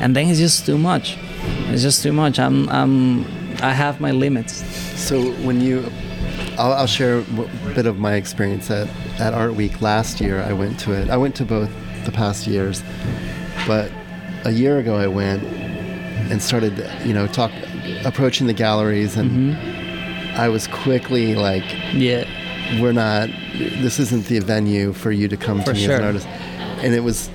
and 0.00 0.14
then 0.16 0.28
it's 0.28 0.38
just 0.38 0.66
too 0.66 0.78
much. 0.78 1.16
It's 1.70 1.82
just 1.82 2.02
too 2.02 2.12
much. 2.12 2.38
I'm 2.38 2.68
I'm 2.68 3.24
I 3.62 3.72
have 3.72 4.00
my 4.00 4.10
limits. 4.10 4.64
So 5.00 5.32
when 5.44 5.60
you, 5.60 5.90
I'll, 6.58 6.72
I'll 6.72 6.86
share 6.86 7.22
bit 7.74 7.86
of 7.86 7.98
my 7.98 8.14
experience 8.14 8.70
at, 8.70 8.88
at 9.20 9.34
Art 9.34 9.54
Week 9.54 9.80
last 9.80 10.20
year. 10.20 10.42
I 10.42 10.52
went 10.52 10.78
to 10.80 10.92
it. 10.92 11.10
I 11.10 11.16
went 11.16 11.34
to 11.36 11.44
both 11.44 11.70
the 12.04 12.12
past 12.12 12.46
years, 12.46 12.82
but 13.66 13.90
a 14.44 14.50
year 14.50 14.78
ago 14.78 14.96
I 14.96 15.06
went 15.06 15.42
and 15.44 16.42
started, 16.42 16.88
you 17.04 17.12
know, 17.12 17.26
talk, 17.26 17.50
approaching 18.04 18.46
the 18.46 18.52
galleries, 18.54 19.16
and 19.16 19.30
Mm-hmm. 19.54 20.40
I 20.40 20.48
was 20.48 20.66
quickly 20.66 21.34
like, 21.34 21.64
Yeah. 21.92 22.24
we're 22.80 22.92
not. 22.92 23.28
This 23.58 23.98
isn't 23.98 24.26
the 24.26 24.38
venue 24.38 24.94
for 24.94 25.12
you 25.12 25.28
to 25.28 25.36
come 25.36 25.58
For 25.60 25.66
to 25.66 25.72
me 25.74 25.84
as 25.84 25.90
an 25.98 26.04
artist, 26.04 26.26
and 26.26 26.94
it 26.94 27.00
was. 27.00 27.30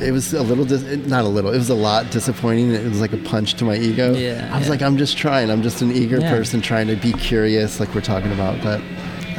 It 0.00 0.12
was 0.12 0.32
a 0.32 0.42
little, 0.42 0.64
dis- 0.64 1.06
not 1.08 1.24
a 1.26 1.28
little. 1.28 1.52
It 1.52 1.58
was 1.58 1.68
a 1.68 1.74
lot 1.74 2.10
disappointing. 2.10 2.72
It 2.72 2.88
was 2.88 3.02
like 3.02 3.12
a 3.12 3.18
punch 3.18 3.52
to 3.54 3.66
my 3.66 3.76
ego. 3.76 4.14
Yeah, 4.14 4.48
I 4.50 4.56
was 4.56 4.64
yeah. 4.66 4.70
like, 4.70 4.80
I'm 4.80 4.96
just 4.96 5.18
trying. 5.18 5.50
I'm 5.50 5.60
just 5.60 5.82
an 5.82 5.92
eager 5.92 6.18
Yeah. 6.20 6.30
person 6.30 6.62
trying 6.62 6.86
to 6.86 6.96
be 6.96 7.12
curious, 7.12 7.78
like 7.80 7.94
we're 7.94 8.00
talking 8.00 8.32
about. 8.32 8.62
But 8.62 8.80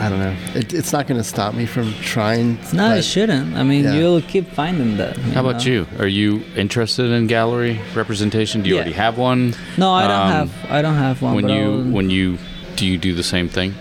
I 0.02 0.10
don't 0.10 0.20
know. 0.20 0.36
It, 0.56 0.74
it's 0.74 0.92
not 0.92 1.06
going 1.08 1.20
to 1.20 1.24
stop 1.24 1.54
me 1.54 1.66
from 1.68 1.94
trying. 2.02 2.58
No, 2.74 2.96
it 2.96 3.04
shouldn't. 3.04 3.56
I 3.56 3.62
mean, 3.64 3.84
Yeah. 3.84 3.94
you'll 3.94 4.22
keep 4.22 4.50
finding 4.52 4.98
that. 4.98 5.16
How 5.18 5.42
about 5.42 5.64
know? 5.66 5.72
you? 5.72 5.88
Are 6.00 6.08
you 6.08 6.44
interested 6.56 7.12
in 7.12 7.28
gallery 7.28 7.80
representation? 7.94 8.64
Do 8.64 8.70
you 8.70 8.76
Yeah. 8.76 8.82
already 8.82 8.96
have 8.96 9.18
one? 9.20 9.54
No, 9.78 9.92
I 9.92 10.08
don't 10.08 10.20
Um, 10.20 10.32
have. 10.32 10.52
I 10.72 10.82
don't 10.82 10.96
have 10.96 11.22
one. 11.22 11.36
when 11.36 11.50
you 11.50 11.62
I'll- 11.64 11.84
when 11.98 12.10
you 12.10 12.38
do 12.78 12.86
you 12.88 12.98
do 12.98 13.14
the 13.14 13.24
same 13.24 13.48
thing? 13.48 13.76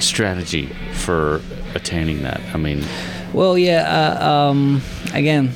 Strategy 0.00 0.66
for 0.92 1.40
attaining 1.74 2.22
that. 2.24 2.40
I 2.52 2.56
mean, 2.58 2.82
well, 3.32 3.56
yeah. 3.56 4.18
Uh, 4.20 4.28
um, 4.50 4.82
again, 5.12 5.50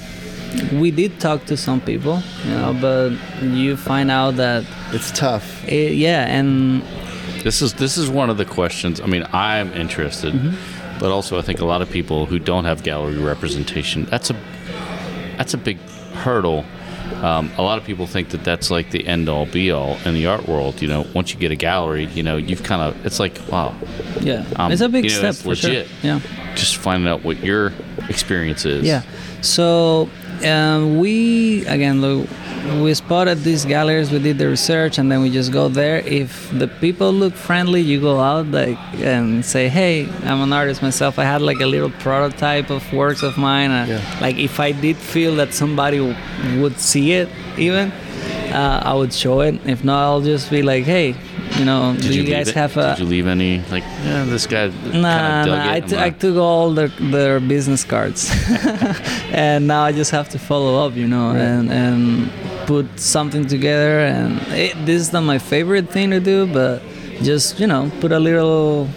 we 0.74 0.90
did 0.92 1.18
talk 1.20 1.44
to 1.46 1.56
some 1.56 1.80
people, 1.80 2.22
you 2.44 2.52
know, 2.52 2.76
but 2.80 3.10
you 3.42 3.76
find 3.76 4.10
out 4.10 4.36
that, 4.36 4.64
it's 4.92 5.10
tough. 5.10 5.44
it, 5.68 5.94
yeah, 5.94 6.24
and 6.26 6.82
this 7.42 7.62
is 7.62 7.74
this 7.74 7.96
is 7.96 8.08
one 8.10 8.30
of 8.30 8.36
the 8.36 8.44
questions. 8.44 9.00
I 9.00 9.06
mean, 9.06 9.24
I'm 9.32 9.72
interested, 9.72 10.34
Mm-hmm. 10.34 10.98
but 10.98 11.10
also 11.10 11.38
I 11.38 11.42
think 11.42 11.60
a 11.60 11.64
lot 11.64 11.82
of 11.82 11.90
people 11.90 12.26
who 12.26 12.38
don't 12.38 12.64
have 12.64 12.82
gallery 12.82 13.18
representation. 13.18 14.04
That's 14.06 14.30
a 14.30 14.36
that's 15.36 15.54
a 15.54 15.58
big 15.58 15.78
hurdle. 16.24 16.64
Um, 17.22 17.50
a 17.56 17.62
lot 17.62 17.78
of 17.78 17.84
people 17.84 18.06
think 18.06 18.28
that 18.30 18.44
that's 18.44 18.70
like 18.70 18.90
the 18.90 19.06
end 19.06 19.28
all 19.28 19.46
be 19.46 19.70
all 19.70 19.96
in 20.04 20.14
the 20.14 20.26
art 20.26 20.46
world. 20.46 20.82
You 20.82 20.88
know, 20.88 21.06
once 21.14 21.32
you 21.32 21.40
get 21.40 21.50
a 21.50 21.56
gallery, 21.56 22.04
you 22.06 22.22
know, 22.22 22.36
you've 22.36 22.62
kind 22.62 22.82
of 22.82 23.06
it's 23.06 23.18
like 23.18 23.38
wow, 23.50 23.74
yeah, 24.20 24.44
Um, 24.56 24.70
it's 24.72 24.82
a 24.82 24.88
big 24.88 25.04
you 25.04 25.10
know, 25.10 25.16
step 25.32 25.34
for 25.36 25.48
legit. 25.50 25.86
sure. 25.88 25.96
Yeah. 26.02 26.20
just 26.54 26.76
finding 26.76 27.08
out 27.08 27.24
what 27.24 27.42
your 27.42 27.72
experience 28.08 28.64
is. 28.66 28.84
Yeah. 28.84 29.02
So 29.40 30.08
um, 30.44 30.98
we 30.98 31.64
again 31.66 32.00
look, 32.00 32.28
we 32.82 32.92
spotted 32.94 33.38
these 33.44 33.64
galleries. 33.64 34.10
We 34.10 34.18
did 34.18 34.38
the 34.38 34.48
research, 34.48 34.98
and 34.98 35.10
then 35.10 35.22
we 35.22 35.30
just 35.30 35.52
go 35.52 35.68
there. 35.68 35.98
If 36.00 36.50
the 36.58 36.68
people 36.68 37.12
look 37.12 37.34
friendly, 37.34 37.80
you 37.80 38.00
go 38.00 38.20
out 38.20 38.46
like 38.48 38.78
and 39.00 39.44
say, 39.44 39.68
"Hey, 39.68 40.08
I'm 40.24 40.40
an 40.40 40.52
artist 40.52 40.82
myself. 40.82 41.18
I 41.18 41.24
had 41.24 41.42
like 41.42 41.60
a 41.60 41.66
little 41.66 41.90
prototype 41.90 42.70
of 42.70 42.82
works 42.92 43.22
of 43.22 43.36
mine. 43.38 43.70
Uh, 43.70 43.86
Yeah. 43.88 44.18
Like 44.20 44.36
if 44.38 44.60
I 44.60 44.72
did 44.72 44.96
feel 44.96 45.36
that 45.36 45.54
somebody 45.54 45.98
w- 45.98 46.16
would 46.62 46.78
see 46.78 47.12
it, 47.12 47.28
even." 47.56 47.92
Uh, 48.52 48.80
I 48.82 48.94
would 48.94 49.12
show 49.12 49.40
it. 49.42 49.60
If 49.66 49.84
not, 49.84 50.02
I'll 50.04 50.22
just 50.22 50.50
be 50.50 50.62
like, 50.62 50.84
"Hey, 50.84 51.14
you 51.56 51.64
know, 51.64 51.92
Did 51.94 52.02
do 52.02 52.14
you, 52.14 52.22
you, 52.22 52.30
guys 52.30 52.48
it? 52.48 52.54
have 52.54 52.76
a?" 52.76 52.90
Did 52.96 53.00
you 53.00 53.06
leave 53.06 53.26
any 53.26 53.62
like? 53.70 53.84
Yeah, 54.04 54.24
this 54.24 54.46
guy 54.46 54.68
kind 54.70 55.02
Nah, 55.02 55.40
of 55.40 55.46
dug 55.46 55.58
nah, 55.58 55.72
I, 55.72 55.80
t- 55.80 55.98
I 55.98 56.10
took 56.10 56.36
all 56.36 56.72
their, 56.72 56.88
their 56.88 57.40
business 57.40 57.84
cards, 57.84 58.30
and 59.32 59.66
now 59.66 59.82
I 59.82 59.92
just 59.92 60.10
have 60.10 60.28
to 60.30 60.38
follow 60.38 60.84
up, 60.86 60.94
you 60.96 61.06
know, 61.08 61.30
and 61.30 61.70
and 61.70 62.30
put 62.66 62.86
something 62.98 63.46
together. 63.46 64.00
And 64.00 64.40
it, 64.52 64.74
this 64.86 65.00
is 65.02 65.12
not 65.12 65.22
my 65.22 65.38
favorite 65.38 65.90
thing 65.90 66.10
to 66.10 66.20
do, 66.20 66.46
but 66.52 66.82
just 67.22 67.58
you 67.60 67.66
know, 67.66 67.90
put 68.00 68.12
a 68.12 68.18
little 68.20 68.88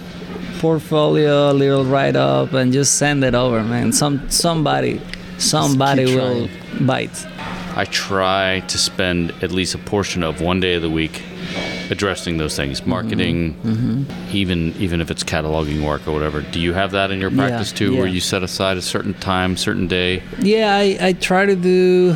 portfolio, 0.60 1.52
a 1.52 1.54
little 1.54 1.86
write 1.86 2.16
up, 2.16 2.54
and 2.54 2.72
just 2.72 2.98
send 2.98 3.24
it 3.24 3.34
over, 3.36 3.64
man. 3.64 3.92
Some 3.92 4.30
somebody, 4.30 5.02
somebody 5.38 6.06
will 6.06 6.50
bite. 6.82 7.26
I 7.76 7.86
try 7.86 8.60
to 8.68 8.78
spend 8.78 9.32
at 9.42 9.52
least 9.52 9.74
a 9.76 9.78
portion 9.78 10.24
of 10.24 10.42
one 10.42 10.60
day 10.60 10.74
of 10.76 10.82
the 10.82 10.90
week 10.90 11.22
addressing 11.92 12.38
those 12.38 12.56
things, 12.56 12.86
marketing, 12.86 13.54
Mm-hmm. 13.64 14.36
even 14.36 14.74
even 14.80 15.02
if 15.02 15.12
it's 15.12 15.24
cataloging 15.24 15.86
work 15.86 16.08
or 16.08 16.12
whatever. 16.14 16.42
Do 16.42 16.60
you 16.60 16.74
have 16.74 16.92
that 16.92 17.12
in 17.12 17.20
your 17.20 17.30
Yeah, 17.32 17.38
practice 17.48 17.72
too, 17.72 17.96
where 17.98 18.08
you 18.08 18.22
set 18.22 18.42
aside 18.44 18.78
a 18.78 18.82
certain 18.82 19.14
time, 19.16 19.56
certain 19.58 19.88
day? 19.88 20.24
Yeah, 20.40 20.74
I, 20.76 20.98
I 21.10 21.14
try 21.14 21.46
to 21.46 21.56
do 21.56 22.16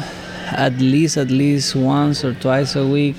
at 0.51 0.77
least 0.79 1.17
at 1.17 1.29
least 1.29 1.75
once 1.75 2.23
or 2.23 2.33
twice 2.35 2.75
a 2.75 2.85
week 2.87 3.15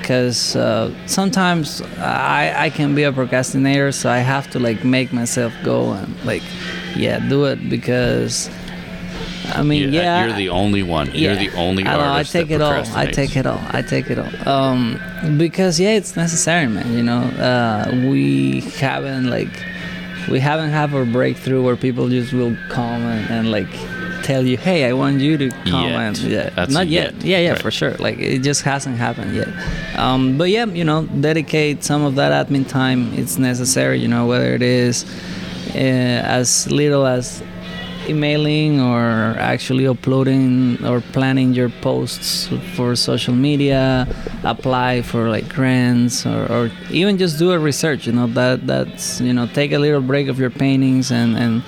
because 0.00 0.56
uh, 0.56 0.90
sometimes 1.06 1.80
I, 1.98 2.52
I 2.66 2.70
can 2.70 2.94
be 2.94 3.02
a 3.04 3.12
procrastinator 3.12 3.92
so 3.92 4.10
I 4.10 4.18
have 4.18 4.50
to 4.50 4.58
like 4.58 4.84
make 4.84 5.12
myself 5.12 5.52
go 5.62 5.92
and 5.92 6.08
like 6.24 6.42
yeah 6.96 7.18
do 7.28 7.44
it 7.44 7.68
because 7.68 8.48
I 9.54 9.62
mean 9.62 9.82
You- 9.82 9.90
yeah 9.90 10.24
you're 10.26 10.36
the 10.36 10.48
only 10.50 10.82
one. 10.82 11.10
You're 11.14 11.36
the 11.36 11.50
only 11.56 11.84
I 11.84 11.96
know, 11.96 12.12
I 12.12 12.22
take 12.22 12.50
it 12.50 12.60
all. 12.60 12.84
I 12.94 13.06
take 13.06 13.36
it 13.36 13.46
all. 13.46 13.60
I 13.70 13.82
take 13.82 14.10
it 14.10 14.18
all. 14.18 14.48
Um, 14.48 15.00
because 15.38 15.78
yeah, 15.80 15.90
it's 16.00 16.16
necessary, 16.16 16.66
man. 16.68 16.92
You 16.92 17.02
know, 17.02 17.22
uh, 17.50 17.90
we 18.10 18.60
haven't 18.80 19.28
like 19.30 19.50
we 20.30 20.38
haven't 20.40 20.70
have 20.70 20.94
a 20.94 21.04
breakthrough 21.04 21.62
where 21.62 21.76
people 21.76 22.08
just 22.08 22.32
will 22.32 22.56
come 22.68 23.02
and, 23.02 23.30
and 23.30 23.50
like 23.50 23.68
tell 24.22 24.46
you, 24.46 24.56
hey, 24.56 24.88
I 24.88 24.92
want 24.92 25.20
you 25.20 25.36
to 25.36 25.48
come 25.66 25.88
Yet. 25.90 26.00
and 26.00 26.18
yeah, 26.18 26.50
That's 26.50 26.72
not 26.72 26.86
yet. 26.86 27.12
yet, 27.14 27.24
Yeah, 27.24 27.38
yeah, 27.38 27.50
right. 27.52 27.60
for 27.62 27.72
sure. 27.72 27.94
Like 27.94 28.18
it 28.20 28.38
just 28.44 28.62
hasn't 28.62 28.96
happened 28.96 29.34
yet. 29.34 29.48
Um, 29.98 30.38
but 30.38 30.48
yeah, 30.48 30.66
you 30.66 30.84
know, 30.84 31.06
dedicate 31.20 31.82
some 31.82 32.04
of 32.04 32.14
that 32.14 32.30
admin 32.46 32.68
time. 32.68 33.12
It's 33.14 33.36
necessary. 33.36 33.98
You 33.98 34.06
know, 34.08 34.26
whether 34.26 34.54
it 34.54 34.62
is 34.62 35.04
uh, 35.74 35.78
as 36.38 36.70
little 36.70 37.04
as 37.04 37.42
emailing 38.08 38.80
or 38.80 39.34
actually 39.38 39.86
uploading 39.86 40.84
or 40.84 41.00
planning 41.12 41.52
your 41.54 41.68
posts 41.80 42.48
for 42.74 42.96
social 42.96 43.34
media 43.34 44.06
apply 44.44 45.02
for 45.02 45.28
like 45.30 45.48
grants 45.48 46.26
or, 46.26 46.50
or 46.52 46.70
even 46.90 47.16
just 47.18 47.38
do 47.38 47.52
a 47.52 47.58
research 47.58 48.06
you 48.06 48.12
know 48.12 48.26
that 48.26 48.66
that's 48.66 49.20
you 49.20 49.32
know 49.32 49.46
take 49.46 49.72
a 49.72 49.78
little 49.78 50.00
break 50.00 50.28
of 50.28 50.38
your 50.38 50.50
paintings 50.50 51.10
and 51.12 51.36
and 51.36 51.62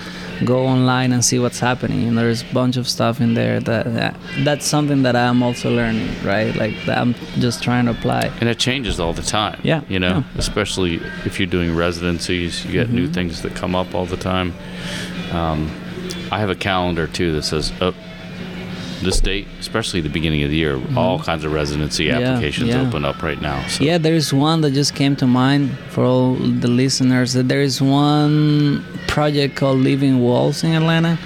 go 0.45 0.65
online 0.65 1.13
and 1.13 1.23
see 1.23 1.39
what's 1.39 1.59
happening 1.59 2.07
and 2.09 2.17
there's 2.17 2.41
a 2.41 2.53
bunch 2.53 2.75
of 2.75 2.85
stuff 2.89 3.21
in 3.21 3.35
there 3.35 3.61
that, 3.61 3.85
that 3.93 4.15
that's 4.43 4.65
something 4.65 5.01
that 5.03 5.15
i'm 5.15 5.41
also 5.41 5.73
learning 5.73 6.09
right 6.25 6.53
like 6.57 6.75
that 6.85 6.97
i'm 6.97 7.13
just 7.39 7.63
trying 7.63 7.85
to 7.85 7.91
apply 7.91 8.23
And 8.41 8.49
it 8.49 8.59
changes 8.59 8.99
all 8.99 9.13
the 9.13 9.21
time. 9.21 9.59
Yeah, 9.63 9.81
You 9.87 9.99
know, 9.99 10.07
yeah. 10.07 10.21
Mm-hmm. 10.23 10.39
especially 10.39 10.95
if 11.25 11.39
you're 11.39 11.47
doing 11.47 11.73
residencies, 11.75 12.65
you 12.65 12.71
get 12.73 12.89
new 12.89 13.07
things 13.07 13.41
that 13.43 13.55
come 13.55 13.75
up 13.75 13.95
all 13.95 14.05
the 14.05 14.17
time. 14.17 14.53
Um, 15.31 15.71
I 16.31 16.39
have 16.39 16.49
a 16.49 16.55
calendar 16.55 17.07
too 17.07 17.31
that 17.33 17.43
says, 17.43 17.71
oh, 17.81 17.93
this 19.01 19.19
date, 19.19 19.47
especially 19.59 20.01
the 20.01 20.09
beginning 20.09 20.43
of 20.43 20.49
the 20.49 20.55
year, 20.55 20.81
all 20.95 21.19
kinds 21.19 21.43
of 21.43 21.51
residency 21.53 22.07
Mm-hmm. 22.07 22.21
Yeah, 22.21 22.29
applications 22.31 22.69
yeah. 22.69 22.87
open 22.87 23.05
up 23.05 23.21
right 23.21 23.39
now. 23.41 23.65
So 23.67 23.83
Yeah, 23.83 23.97
there 23.97 24.13
is 24.13 24.33
one 24.33 24.61
that 24.61 24.71
just 24.71 24.95
came 24.95 25.15
to 25.17 25.27
mind 25.27 25.77
for 25.89 26.03
all 26.03 26.35
the 26.35 26.67
listeners. 26.67 27.33
That 27.33 27.47
there 27.47 27.61
is 27.61 27.81
one 27.81 28.83
project 29.07 29.55
called 29.55 29.79
Living 29.79 30.19
Walls 30.19 30.63
in 30.63 30.71
Atlanta, 30.71 31.17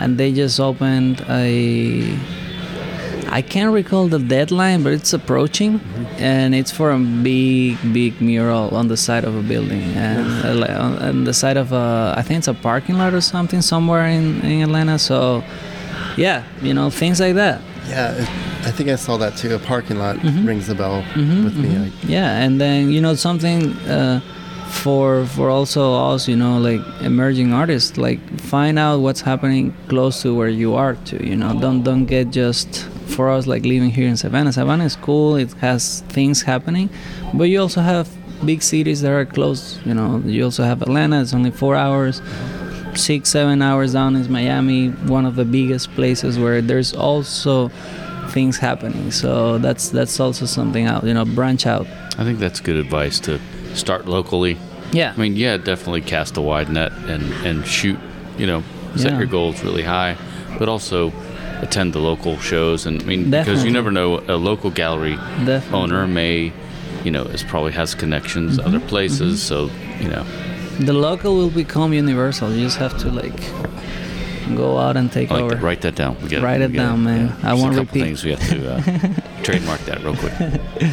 and 0.00 0.18
they 0.18 0.32
just 0.32 0.58
opened 0.60 1.24
a. 1.28 2.18
I 3.38 3.42
can't 3.42 3.70
recall 3.80 4.08
the 4.08 4.18
deadline, 4.18 4.82
but 4.84 4.92
it's 4.98 5.12
approaching, 5.12 5.72
and 6.32 6.54
it's 6.54 6.72
for 6.78 6.88
a 6.90 6.98
big, 6.98 7.76
big 7.92 8.12
mural 8.20 8.66
on 8.74 8.88
the 8.88 8.96
side 8.96 9.24
of 9.28 9.34
a 9.36 9.42
building, 9.52 9.82
and 10.08 10.24
uh, 10.64 11.08
on 11.08 11.24
the 11.24 11.34
side 11.42 11.58
of 11.58 11.68
a, 11.72 12.14
I 12.16 12.22
think 12.22 12.38
it's 12.38 12.48
a 12.48 12.54
parking 12.54 12.96
lot 12.96 13.12
or 13.12 13.20
something 13.20 13.60
somewhere 13.62 14.06
in 14.16 14.40
in 14.52 14.62
Atlanta. 14.66 14.96
So, 14.98 15.44
yeah, 16.16 16.38
you 16.62 16.72
know 16.72 16.88
things 16.88 17.20
like 17.20 17.34
that. 17.34 17.60
Yeah, 17.94 18.14
I 18.68 18.70
think 18.76 18.88
I 18.88 18.96
saw 18.96 19.14
that 19.18 19.36
too. 19.40 19.54
A 19.54 19.58
parking 19.58 19.98
lot 20.04 20.16
Mm-hmm. 20.16 20.46
rings 20.48 20.68
a 20.70 20.74
bell 20.74 21.04
with 21.46 21.56
me. 21.64 21.70
Like, 21.84 21.92
yeah 22.16 22.42
and 22.44 22.58
then 22.62 22.78
you 22.94 23.00
know 23.04 23.14
something 23.28 23.60
uh, 23.96 24.20
for 24.84 25.26
for 25.36 25.46
also 25.50 25.82
us 26.12 26.26
you 26.32 26.36
know 26.42 26.54
like 26.68 26.82
emerging 27.02 27.52
artists 27.52 27.92
like 28.06 28.18
find 28.54 28.76
out 28.78 28.96
what's 29.04 29.22
happening 29.30 29.64
close 29.92 30.22
to 30.22 30.28
where 30.38 30.48
you 30.62 30.70
are 30.82 30.94
too 31.08 31.20
you 31.30 31.36
know 31.36 31.52
don't 31.64 31.82
don't 31.88 32.06
get 32.06 32.26
just 32.42 32.68
for 33.06 33.30
us 33.30 33.46
like 33.46 33.64
living 33.64 33.90
here 33.90 34.08
in 34.08 34.16
Savannah. 34.16 34.52
Savannah 34.52 34.84
is 34.84 34.96
cool. 34.96 35.36
It 35.36 35.52
has 35.54 36.00
things 36.08 36.42
happening, 36.42 36.90
but 37.34 37.44
you 37.44 37.60
also 37.60 37.80
have 37.80 38.08
big 38.44 38.62
cities 38.62 39.00
that 39.02 39.12
are 39.12 39.24
close. 39.24 39.78
You 39.86 39.94
know, 39.94 40.18
you 40.24 40.44
also 40.44 40.64
have 40.64 40.82
Atlanta. 40.82 41.20
It's 41.20 41.32
only 41.34 41.50
four 41.50 41.74
hours. 41.76 42.20
Six, 42.94 43.28
seven 43.30 43.60
hours 43.62 43.92
down 43.92 44.16
is 44.16 44.28
Miami, 44.28 44.88
one 44.88 45.26
of 45.26 45.36
the 45.36 45.44
biggest 45.44 45.90
places 45.94 46.38
where 46.38 46.62
there's 46.62 46.94
also 46.94 47.68
things 48.30 48.56
happening. 48.58 49.10
So 49.10 49.58
that's 49.58 49.90
that's 49.90 50.18
also 50.18 50.46
something 50.46 50.86
out. 50.86 51.04
You 51.04 51.14
know, 51.14 51.24
branch 51.24 51.66
out. 51.66 51.86
I 52.18 52.24
think 52.24 52.38
that's 52.38 52.60
good 52.60 52.76
advice 52.76 53.20
to 53.20 53.38
start 53.74 54.06
locally. 54.06 54.56
Yeah. 54.92 55.12
I 55.14 55.20
mean, 55.20 55.36
yeah, 55.36 55.58
definitely 55.58 56.00
cast 56.00 56.36
a 56.38 56.40
wide 56.40 56.70
net 56.70 56.92
and, 56.92 57.22
and 57.46 57.66
shoot, 57.66 57.98
you 58.38 58.46
know, 58.46 58.62
set 58.94 59.12
Yeah. 59.12 59.18
your 59.18 59.26
goals 59.26 59.62
really 59.62 59.82
high, 59.82 60.16
but 60.58 60.68
also 60.68 61.10
attend 61.62 61.92
the 61.92 61.98
local 62.00 62.38
shows. 62.38 62.86
And 62.86 63.02
I 63.02 63.04
mean, 63.06 63.30
because 63.30 63.64
you 63.64 63.70
never 63.70 63.90
know, 63.90 64.20
a 64.28 64.36
local 64.36 64.70
gallery 64.70 65.16
Definitely. 65.44 65.78
owner 65.78 66.06
may, 66.06 66.52
you 67.04 67.10
know, 67.10 67.24
is 67.24 67.42
probably 67.42 67.72
has 67.72 67.94
connections 67.94 68.58
other 68.58 68.78
Mm-hmm. 68.78 68.88
places. 68.88 69.42
So, 69.42 69.70
you 70.00 70.08
know, 70.08 70.24
the 70.80 70.92
local 70.92 71.34
will 71.36 71.50
become 71.50 71.92
universal. 71.92 72.52
You 72.52 72.64
just 72.64 72.78
have 72.78 72.96
to 72.98 73.08
like 73.10 73.40
go 74.56 74.78
out 74.78 74.96
and 74.96 75.10
take 75.10 75.30
I 75.30 75.34
like 75.34 75.42
over. 75.44 75.54
that. 75.56 75.62
write 75.62 75.80
that 75.82 75.94
down. 75.96 76.16
We 76.22 76.28
got 76.28 76.42
Write 76.42 76.60
it 76.60 76.72
down, 76.72 77.02
man. 77.04 77.28
I 77.42 77.48
There's 77.54 77.60
won't 77.62 77.74
a 77.74 77.78
couple 77.78 77.84
repeat. 77.86 78.02
things 78.02 78.24
we 78.24 78.30
have 78.32 78.48
to 78.48 78.74
uh, 78.74 78.82
trademark 79.42 79.80
that 79.86 80.02
real 80.04 80.16
quick. 80.16 80.32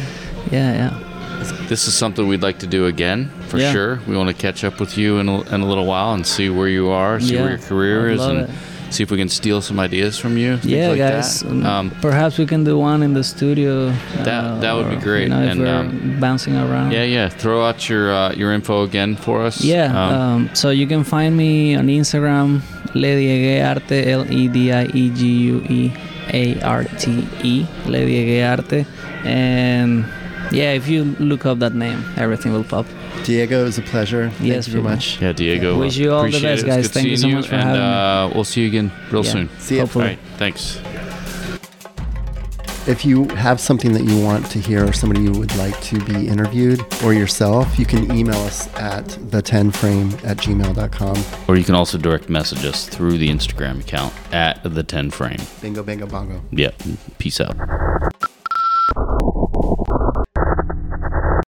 Yeah, 0.50 0.74
yeah. 0.74 1.66
This 1.68 1.88
is 1.88 1.94
something 1.94 2.28
we'd 2.28 2.42
like 2.42 2.58
to 2.60 2.66
do 2.66 2.86
again 2.86 3.30
for 3.48 3.58
Yeah. 3.58 3.72
sure. 3.72 3.98
We 4.06 4.14
want 4.16 4.28
to 4.28 4.34
catch 4.34 4.62
up 4.62 4.78
with 4.78 4.96
you 4.98 5.18
in 5.18 5.28
a, 5.28 5.40
in 5.54 5.62
a 5.62 5.66
little 5.66 5.86
while 5.86 6.12
and 6.12 6.24
see 6.26 6.48
where 6.50 6.68
you 6.68 6.90
are, 6.90 7.18
see 7.18 7.36
where 7.36 7.48
your 7.50 7.58
career 7.58 8.08
is, 8.10 8.20
and 8.22 8.40
it. 8.40 8.50
See 8.90 9.02
if 9.02 9.10
we 9.10 9.16
can 9.18 9.28
steal 9.28 9.60
some 9.60 9.78
ideas 9.80 10.18
from 10.18 10.36
you. 10.36 10.58
yeah, 10.62 10.88
like 10.88 10.98
guys. 10.98 11.40
That. 11.40 11.66
Um, 11.66 11.90
perhaps 12.00 12.38
we 12.38 12.46
can 12.46 12.64
do 12.64 12.78
one 12.78 13.02
in 13.02 13.14
the 13.14 13.24
studio. 13.24 13.90
That- 14.24 14.60
that 14.60 14.72
would 14.76 14.88
be 14.90 14.96
great, 14.96 15.24
You 15.24 15.28
know, 15.30 15.40
and, 15.42 15.68
um, 15.68 16.16
bouncing 16.20 16.56
around. 16.56 16.92
yeah, 16.92 17.04
yeah. 17.04 17.28
Throw 17.28 17.64
out 17.64 17.88
your 17.88 18.12
uh, 18.12 18.32
your 18.34 18.52
info 18.52 18.82
again 18.84 19.16
for 19.16 19.42
us. 19.42 19.60
Yeah, 19.64 19.86
Um, 19.92 20.14
um, 20.14 20.50
so 20.54 20.70
you 20.70 20.86
can 20.86 21.02
find 21.04 21.36
me 21.36 21.74
on 21.76 21.86
Instagram, 21.88 22.60
Lediegue 22.94 23.64
Arte, 23.64 24.10
L 24.10 24.24
E 24.30 24.48
D 24.48 24.72
I 24.72 24.84
E 24.94 25.10
G 25.10 25.26
U 25.52 25.62
E 25.68 25.92
A 26.32 26.60
R 26.62 26.84
T 26.98 27.26
E, 27.42 27.66
Lediegue 27.86 28.40
Arte. 28.48 28.86
And 29.24 30.04
yeah, 30.52 30.72
if 30.72 30.88
you 30.88 31.04
look 31.18 31.44
up 31.46 31.58
that 31.58 31.74
name, 31.74 32.04
everything 32.16 32.52
will 32.52 32.64
pop. 32.64 32.86
Diego, 33.22 33.60
it 33.60 33.64
was 33.64 33.78
a 33.78 33.82
pleasure. 33.82 34.30
Thank 34.30 34.42
Yes, 34.48 34.66
you 34.66 34.72
very 34.72 34.84
much. 34.84 35.20
yeah, 35.22 35.32
Diego. 35.32 35.78
Wish 35.78 35.96
you 35.96 36.12
all 36.12 36.24
the 36.30 36.40
best, 36.40 36.66
guys. 36.66 36.88
Thank 36.88 37.08
you 37.08 37.16
so 37.16 37.28
much 37.28 37.46
for 37.48 37.54
and, 37.54 37.62
having 37.64 37.80
me. 37.80 37.86
uh, 37.86 38.28
We'll 38.34 38.44
see 38.44 38.62
you 38.62 38.68
again 38.68 38.92
real 39.10 39.24
Yeah. 39.24 39.30
soon. 39.32 39.48
See 39.58 39.76
you. 39.76 39.80
All 39.80 39.86
Hopefully. 39.86 40.04
right. 40.06 40.18
Thanks. 40.36 40.78
If 42.86 43.02
you 43.06 43.28
have 43.28 43.60
something 43.60 43.94
that 43.94 44.04
you 44.04 44.20
want 44.22 44.44
to 44.50 44.58
hear 44.58 44.86
or 44.86 44.92
somebody 44.92 45.22
you 45.22 45.32
would 45.32 45.56
like 45.56 45.80
to 45.84 45.98
be 46.04 46.28
interviewed 46.28 46.84
or 47.02 47.14
yourself, 47.14 47.78
you 47.78 47.86
can 47.86 48.14
email 48.14 48.36
us 48.40 48.66
at 48.74 49.06
the10frame 49.30 50.12
at 50.22 50.36
gmail.com. 50.36 51.16
Or 51.48 51.56
you 51.56 51.64
can 51.64 51.74
also 51.74 51.96
direct 51.96 52.28
message 52.28 52.62
us 52.66 52.86
through 52.86 53.16
the 53.16 53.30
Instagram 53.30 53.80
account 53.80 54.12
at 54.34 54.62
the 54.64 54.82
10 54.82 55.08
frame. 55.10 55.38
Bingo, 55.62 55.82
bingo, 55.82 56.04
bongo. 56.06 56.42
Yeah. 56.50 56.72
Peace 57.16 57.40
out. 57.40 57.56